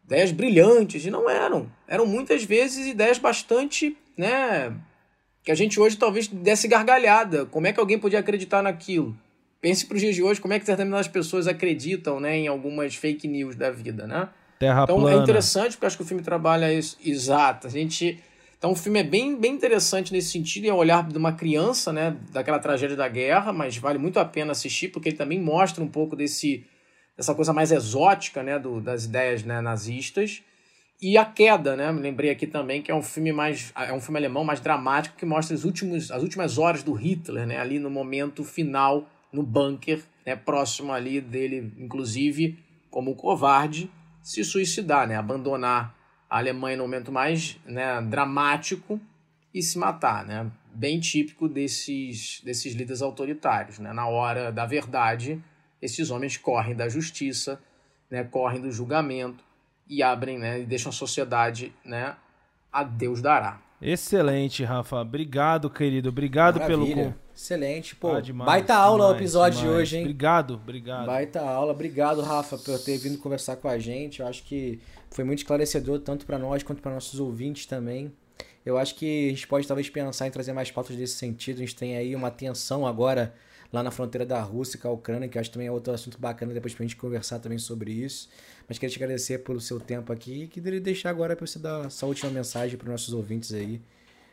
ideias 0.05 0.33
brilhantes, 0.33 1.05
e 1.05 1.11
não 1.11 1.29
eram. 1.29 1.71
Eram 1.87 2.07
muitas 2.07 2.45
vezes 2.45 2.87
ideias 2.87 3.19
bastante 3.19 3.97
né, 4.17 4.75
que 5.45 5.51
a 5.51 5.55
gente 5.55 5.79
hoje 5.79 5.97
talvez 5.97 6.29
desse 6.29 6.67
gargalhada. 6.67 7.47
Como 7.47 7.67
é 7.67 7.73
que 7.73 7.81
alguém 7.81 7.99
podia 7.99 8.21
acreditar 8.21 8.63
naquilo? 8.63 9.17
Pense 9.61 9.87
para 9.87 9.95
os 9.95 10.01
dias 10.01 10.15
de 10.15 10.23
hoje, 10.23 10.41
como 10.41 10.55
é 10.55 10.59
que 10.59 10.67
determinadas 10.67 11.07
pessoas 11.07 11.47
acreditam 11.47 12.19
né, 12.19 12.37
em 12.37 12.49
algumas 12.49 12.95
fake 12.95 13.29
news 13.29 13.55
da 13.55 13.71
vida, 13.71 14.07
né? 14.07 14.29
Terra 14.59 14.85
então 14.85 15.01
plana. 15.01 15.19
é 15.19 15.23
interessante 15.23 15.73
porque 15.73 15.87
acho 15.87 15.97
que 15.97 16.03
o 16.03 16.07
filme 16.07 16.23
trabalha 16.23 16.73
isso. 16.73 16.97
Exato. 17.05 17.67
A 17.67 17.71
gente. 17.71 18.21
Então 18.63 18.71
o 18.71 18.77
filme 18.77 19.01
é 19.01 19.03
bem, 19.03 19.35
bem 19.35 19.55
interessante 19.55 20.13
nesse 20.13 20.31
sentido, 20.31 20.69
é 20.69 20.73
o 20.73 20.77
olhar 20.77 21.09
de 21.09 21.19
uma 21.19 21.33
criança, 21.33 21.93
né? 21.93 22.17
Daquela 22.31 22.61
tragédia 22.61 22.97
da 22.97 23.09
guerra, 23.09 23.53
mas 23.53 23.77
vale 23.77 23.99
muito 23.99 24.21
a 24.21 24.25
pena 24.25 24.53
assistir, 24.53 24.87
porque 24.87 25.09
ele 25.09 25.17
também 25.17 25.41
mostra 25.41 25.83
um 25.83 25.89
pouco 25.89 26.15
desse, 26.15 26.65
dessa 27.17 27.35
coisa 27.35 27.53
mais 27.53 27.73
exótica, 27.73 28.41
né? 28.41 28.61
Do, 28.61 28.81
das 28.81 29.07
ideias 29.07 29.43
né, 29.43 29.61
nazistas. 29.61 30.45
E 31.01 31.19
A 31.19 31.25
Queda, 31.25 31.75
né? 31.75 31.91
Me 31.91 32.01
lembrei 32.01 32.31
aqui 32.31 32.47
também 32.47 32.81
que 32.81 32.93
é 32.93 32.95
um 32.95 33.03
filme 33.03 33.33
mais 33.33 33.73
é 33.75 33.93
um 33.93 34.01
filme 34.01 34.21
alemão 34.21 34.45
mais 34.45 34.61
dramático 34.61 35.17
que 35.17 35.27
mostra 35.27 35.57
os 35.57 35.65
últimos, 35.65 36.13
as 36.13 36.23
últimas 36.23 36.57
horas 36.57 36.85
do 36.85 36.93
Hitler, 36.93 37.45
né? 37.49 37.59
Ali 37.59 37.81
no 37.81 37.91
momento 37.91 38.45
final 38.45 39.11
no 39.33 39.43
bunker, 39.43 40.05
né? 40.25 40.37
Próximo 40.37 40.93
ali 40.93 41.21
dele, 41.21 41.73
inclusive, 41.77 42.61
como 42.93 43.17
covarde, 43.17 43.91
se 44.23 44.45
suicidar, 44.45 45.09
né? 45.09 45.17
Abandonar 45.17 46.01
a 46.33 46.39
Alemanha 46.39 46.79
no 46.79 46.85
momento 46.85 47.13
mais 47.13 47.59
né, 47.67 48.01
dramático 48.01 48.99
e 49.53 49.63
se 49.63 49.77
matar, 49.77 50.25
né? 50.25 50.51
Bem 50.73 50.99
típico 50.99 51.47
desses, 51.47 52.41
desses 52.43 52.73
líderes 52.73 53.03
autoritários, 53.03 53.79
né? 53.79 53.93
Na 53.93 54.07
hora 54.07 54.51
da 54.51 54.65
verdade, 54.65 55.39
esses 55.83 56.11
homens 56.11 56.39
correm 56.39 56.75
da 56.75 56.89
justiça, 56.89 57.61
né? 58.11 58.25
Correm 58.25 58.63
do 58.63 58.73
julgamento 58.73 59.45
e 59.87 60.03
abrem, 60.03 60.39
né, 60.39 60.61
e 60.61 60.65
deixam 60.65 60.89
a 60.89 60.93
sociedade, 60.93 61.71
né, 61.85 62.17
a 62.73 62.83
Deus 62.83 63.21
dará. 63.21 63.61
Excelente, 63.83 64.63
Rafa. 64.65 65.01
Obrigado, 65.01 65.69
querido. 65.69 66.09
Obrigado 66.09 66.61
Maravilha. 66.61 66.95
pelo. 66.95 67.15
Excelente, 67.35 67.97
pô. 67.97 68.13
Ah, 68.13 68.21
demais, 68.21 68.47
baita 68.47 68.75
demais, 68.75 68.87
aula 68.87 69.09
o 69.09 69.17
episódio 69.17 69.59
demais. 69.59 69.77
de 69.77 69.83
hoje, 69.83 69.97
hein? 69.97 70.03
Obrigado, 70.03 70.55
obrigado. 70.55 71.07
Baita 71.07 71.41
aula. 71.41 71.73
Obrigado, 71.73 72.21
Rafa, 72.21 72.57
por 72.59 72.79
ter 72.79 72.99
vindo 72.99 73.19
conversar 73.19 73.57
com 73.57 73.69
a 73.69 73.79
gente. 73.79 74.21
Eu 74.21 74.27
acho 74.27 74.45
que 74.45 74.81
foi 75.11 75.25
muito 75.25 75.41
esclarecedor, 75.41 75.99
tanto 76.01 76.25
para 76.25 76.39
nós 76.39 76.63
quanto 76.63 76.81
para 76.81 76.93
nossos 76.93 77.19
ouvintes 77.19 77.67
também. 77.67 78.13
Eu 78.65 78.79
acho 78.79 78.95
que 78.95 79.27
a 79.29 79.31
gente 79.31 79.47
pode 79.49 79.67
talvez 79.67 79.91
pensar 79.91 80.29
em 80.29 80.31
trazer 80.31 80.53
mais 80.53 80.71
pautas 80.71 80.95
desse 80.95 81.17
sentido. 81.17 81.57
A 81.57 81.61
gente 81.61 81.75
tem 81.75 81.97
aí 81.97 82.15
uma 82.15 82.31
tensão 82.31 82.87
agora 82.87 83.35
lá 83.73 83.83
na 83.83 83.91
fronteira 83.91 84.27
da 84.27 84.41
Rússia 84.41 84.79
com 84.79 84.89
a 84.89 84.91
Ucrânia, 84.91 85.29
que 85.29 85.39
acho 85.39 85.51
também 85.51 85.67
é 85.67 85.73
outro 85.73 85.93
assunto 85.93 86.19
bacana 86.19 86.53
depois 86.53 86.75
pra 86.75 86.85
gente 86.85 86.97
conversar 86.97 87.39
também 87.39 87.59
sobre 87.59 87.91
isso. 87.91 88.29
Mas 88.69 88.79
queria 88.79 88.93
te 88.93 89.03
agradecer 89.03 89.39
pelo 89.39 89.61
seu 89.61 89.81
tempo 89.81 90.13
aqui 90.13 90.45
e 90.45 90.49
queria 90.49 90.81
deixar 90.81 91.11
agora 91.11 91.35
para 91.35 91.47
você 91.47 91.59
dar 91.59 91.87
essa 91.87 92.05
última 92.05 92.31
mensagem 92.31 92.77
para 92.77 92.85
os 92.87 92.91
nossos 92.91 93.15
ouvintes 93.15 93.53
aí. 93.55 93.81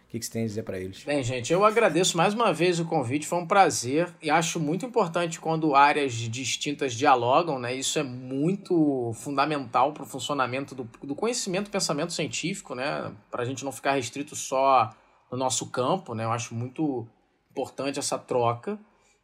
O 0.10 0.12
que, 0.12 0.18
que 0.18 0.26
você 0.26 0.32
tem 0.32 0.42
a 0.42 0.46
dizer 0.48 0.64
para 0.64 0.80
eles? 0.80 1.04
Bem, 1.04 1.22
gente, 1.24 1.54
eu 1.54 1.64
agradeço 1.64 2.18
mais 2.18 2.34
uma 2.34 2.52
vez 2.52 2.80
o 2.80 2.86
convite, 2.86 3.28
foi 3.28 3.38
um 3.38 3.46
prazer 3.46 4.12
e 4.20 4.32
acho 4.32 4.60
muito 4.60 4.84
importante 4.84 5.40
quando 5.40 5.76
áreas 5.76 6.14
distintas 6.14 6.96
dialogam, 6.96 7.60
né? 7.60 7.76
Isso 7.76 8.00
é 8.00 8.04
muito 8.04 9.12
fundamental 9.14 9.94
para 9.94 10.02
o 10.02 10.08
funcionamento 10.08 10.74
do, 10.74 10.90
do 11.04 11.14
conhecimento 11.14 11.70
pensamento 11.70 12.12
científico, 12.12 12.74
né? 12.74 13.14
Para 13.30 13.44
a 13.44 13.46
gente 13.46 13.64
não 13.64 13.72
ficar 13.72 13.92
restrito 13.92 14.36
só 14.36 14.90
no 15.32 15.38
nosso 15.38 15.68
campo, 15.68 16.16
né? 16.16 16.24
Eu 16.24 16.32
acho 16.32 16.56
muito 16.56 17.08
importante 17.52 18.00
essa 18.00 18.18
troca. 18.18 18.80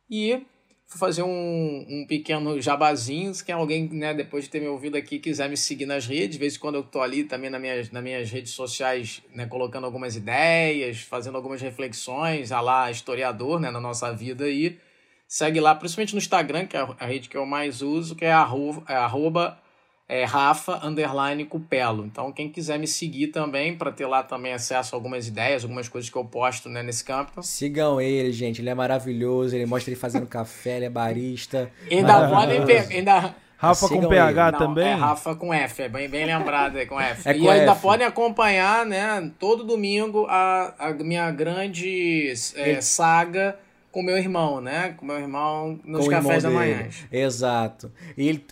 E 0.09 0.45
Vou 0.87 0.99
fazer 0.99 1.23
um, 1.23 1.85
um 1.89 2.05
pequeno 2.07 2.61
jabazinho. 2.61 3.33
Se 3.33 3.51
alguém, 3.51 3.89
né, 3.89 4.13
depois 4.13 4.43
de 4.45 4.49
ter 4.51 4.59
me 4.59 4.67
ouvido 4.67 4.95
aqui, 4.95 5.17
quiser 5.19 5.49
me 5.49 5.57
seguir 5.57 5.85
nas 5.85 6.05
redes, 6.05 6.31
de 6.31 6.37
vez 6.37 6.55
em 6.55 6.59
quando 6.59 6.75
eu 6.75 6.83
tô 6.83 7.01
ali 7.01 7.23
também 7.23 7.49
nas 7.49 7.59
minhas, 7.59 7.91
nas 7.91 8.03
minhas 8.03 8.29
redes 8.29 8.53
sociais, 8.53 9.21
né, 9.33 9.47
colocando 9.47 9.85
algumas 9.85 10.15
ideias, 10.15 10.99
fazendo 10.99 11.35
algumas 11.35 11.59
reflexões, 11.61 12.51
a 12.51 12.61
lá 12.61 12.91
historiador, 12.91 13.59
né, 13.59 13.71
na 13.71 13.79
nossa 13.79 14.13
vida 14.13 14.45
aí. 14.45 14.79
Segue 15.27 15.59
lá, 15.59 15.73
principalmente 15.73 16.13
no 16.13 16.19
Instagram, 16.19 16.67
que 16.67 16.77
é 16.77 16.87
a 16.99 17.05
rede 17.05 17.29
que 17.29 17.35
eu 17.35 17.45
mais 17.47 17.81
uso, 17.81 18.15
que 18.15 18.23
é 18.23 18.31
arroba, 18.31 18.83
é 18.87 18.95
arroba 18.95 19.59
é 20.07 20.23
Rafa 20.23 20.85
underline 20.85 21.43
Cupelo. 21.45 22.05
Então, 22.05 22.31
quem 22.31 22.49
quiser 22.49 22.77
me 22.77 22.87
seguir 22.87 23.27
também, 23.27 23.75
para 23.75 23.91
ter 23.91 24.05
lá 24.05 24.21
também 24.21 24.53
acesso 24.53 24.95
a 24.95 24.97
algumas 24.97 25.27
ideias, 25.27 25.63
algumas 25.63 25.89
coisas 25.89 26.09
que 26.09 26.15
eu 26.15 26.25
posto 26.25 26.69
né, 26.69 26.83
nesse 26.83 27.03
campo. 27.03 27.41
Sigam 27.41 27.99
ele, 27.99 28.31
gente. 28.31 28.61
Ele 28.61 28.69
é 28.69 28.75
maravilhoso. 28.75 29.55
Ele 29.55 29.65
mostra 29.65 29.91
ele 29.91 29.99
fazendo 29.99 30.27
café, 30.27 30.77
ele 30.77 30.85
é 30.85 30.89
barista. 30.89 31.71
Ainda 31.89 32.29
podem 32.29 32.61
ainda 32.91 33.35
Rafa 33.57 33.87
Sigam 33.87 34.03
com 34.03 34.09
PH 34.09 34.51
Não, 34.51 34.59
também? 34.59 34.87
É 34.87 34.93
Rafa 34.93 35.35
com 35.35 35.53
F, 35.53 35.81
é 35.81 35.89
bem, 35.89 36.09
bem 36.09 36.25
lembrado, 36.25 36.77
é 36.77 36.85
com 36.85 36.99
F. 36.99 37.27
É 37.27 37.35
e 37.35 37.39
com 37.39 37.49
ainda 37.49 37.71
F. 37.71 37.81
podem 37.81 38.05
acompanhar, 38.05 38.85
né, 38.85 39.31
todo 39.39 39.63
domingo 39.63 40.27
a, 40.29 40.73
a 40.77 40.93
minha 40.93 41.31
grande 41.31 42.31
é, 42.55 42.81
saga 42.81 43.57
com 43.91 44.03
meu 44.03 44.17
irmão, 44.17 44.59
né? 44.59 44.93
Com 44.97 45.05
meu 45.05 45.17
irmão 45.17 45.79
nos 45.85 46.03
com 46.03 46.11
cafés 46.11 46.43
da 46.43 46.49
manhã. 46.49 46.89
Exato. 47.09 47.89
E 48.17 48.27
ele, 48.27 48.45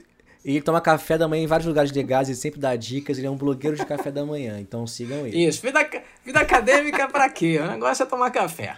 e 0.46 0.52
ele 0.52 0.62
toma 0.62 0.82
café 0.82 1.18
da 1.18 1.28
manhã 1.28 1.44
em 1.44 1.48
vários 1.48 1.68
lugares 1.68 1.92
legais, 1.92 2.28
ele 2.28 2.38
sempre 2.38 2.60
dá 2.60 2.76
dicas, 2.76 3.18
ele 3.18 3.28
é 3.28 3.30
um 3.30 3.38
blogueiro 3.38 3.78
de 3.78 3.86
café 3.86 4.12
da 4.12 4.26
manhã, 4.26 4.60
então 4.60 4.86
sigam 4.86 5.26
ele. 5.26 5.46
Isso, 5.46 5.62
vida, 5.62 5.80
vida 6.26 6.40
acadêmica 6.40 7.08
pra 7.08 7.30
quê? 7.30 7.60
O 7.60 7.68
negócio 7.68 8.04
é 8.04 8.06
tomar 8.06 8.30
café. 8.30 8.76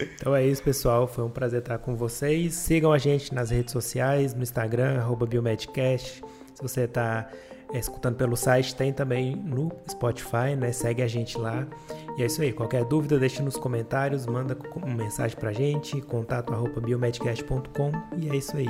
então 0.00 0.34
é 0.34 0.44
isso, 0.44 0.62
pessoal. 0.62 1.06
Foi 1.06 1.22
um 1.24 1.30
prazer 1.30 1.60
estar 1.60 1.78
com 1.78 1.94
vocês. 1.94 2.54
Sigam 2.54 2.92
a 2.92 2.98
gente 2.98 3.32
nas 3.32 3.50
redes 3.50 3.72
sociais, 3.72 4.34
no 4.34 4.42
Instagram, 4.42 5.00
Biomedcast. 5.28 6.22
Se 6.54 6.62
você 6.62 6.82
está 6.82 7.30
é, 7.72 7.78
escutando 7.78 8.16
pelo 8.16 8.36
site, 8.36 8.74
tem 8.74 8.92
também 8.92 9.36
no 9.36 9.70
Spotify, 9.88 10.56
né? 10.56 10.72
Segue 10.72 11.02
a 11.02 11.06
gente 11.06 11.38
lá. 11.38 11.66
E 12.16 12.22
é 12.22 12.26
isso 12.26 12.42
aí. 12.42 12.52
Qualquer 12.52 12.84
dúvida, 12.84 13.18
deixa 13.18 13.42
nos 13.42 13.56
comentários, 13.56 14.26
manda 14.26 14.56
uma 14.74 14.94
mensagem 14.94 15.36
pra 15.36 15.52
gente, 15.52 16.00
contato 16.02 16.52
arroba 16.52 16.80
biomedcast.com 16.80 17.92
e 18.16 18.28
é 18.28 18.36
isso 18.36 18.56
aí. 18.56 18.68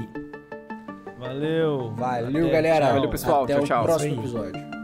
Valeu. 1.19 1.93
Valeu, 1.95 2.51
galera. 2.51 2.93
Valeu, 2.93 3.11
pessoal. 3.11 3.45
Até 3.45 3.55
tchau, 3.55 3.63
o 3.63 3.67
tchau. 3.67 3.85
próximo 3.85 4.21
episódio. 4.21 4.80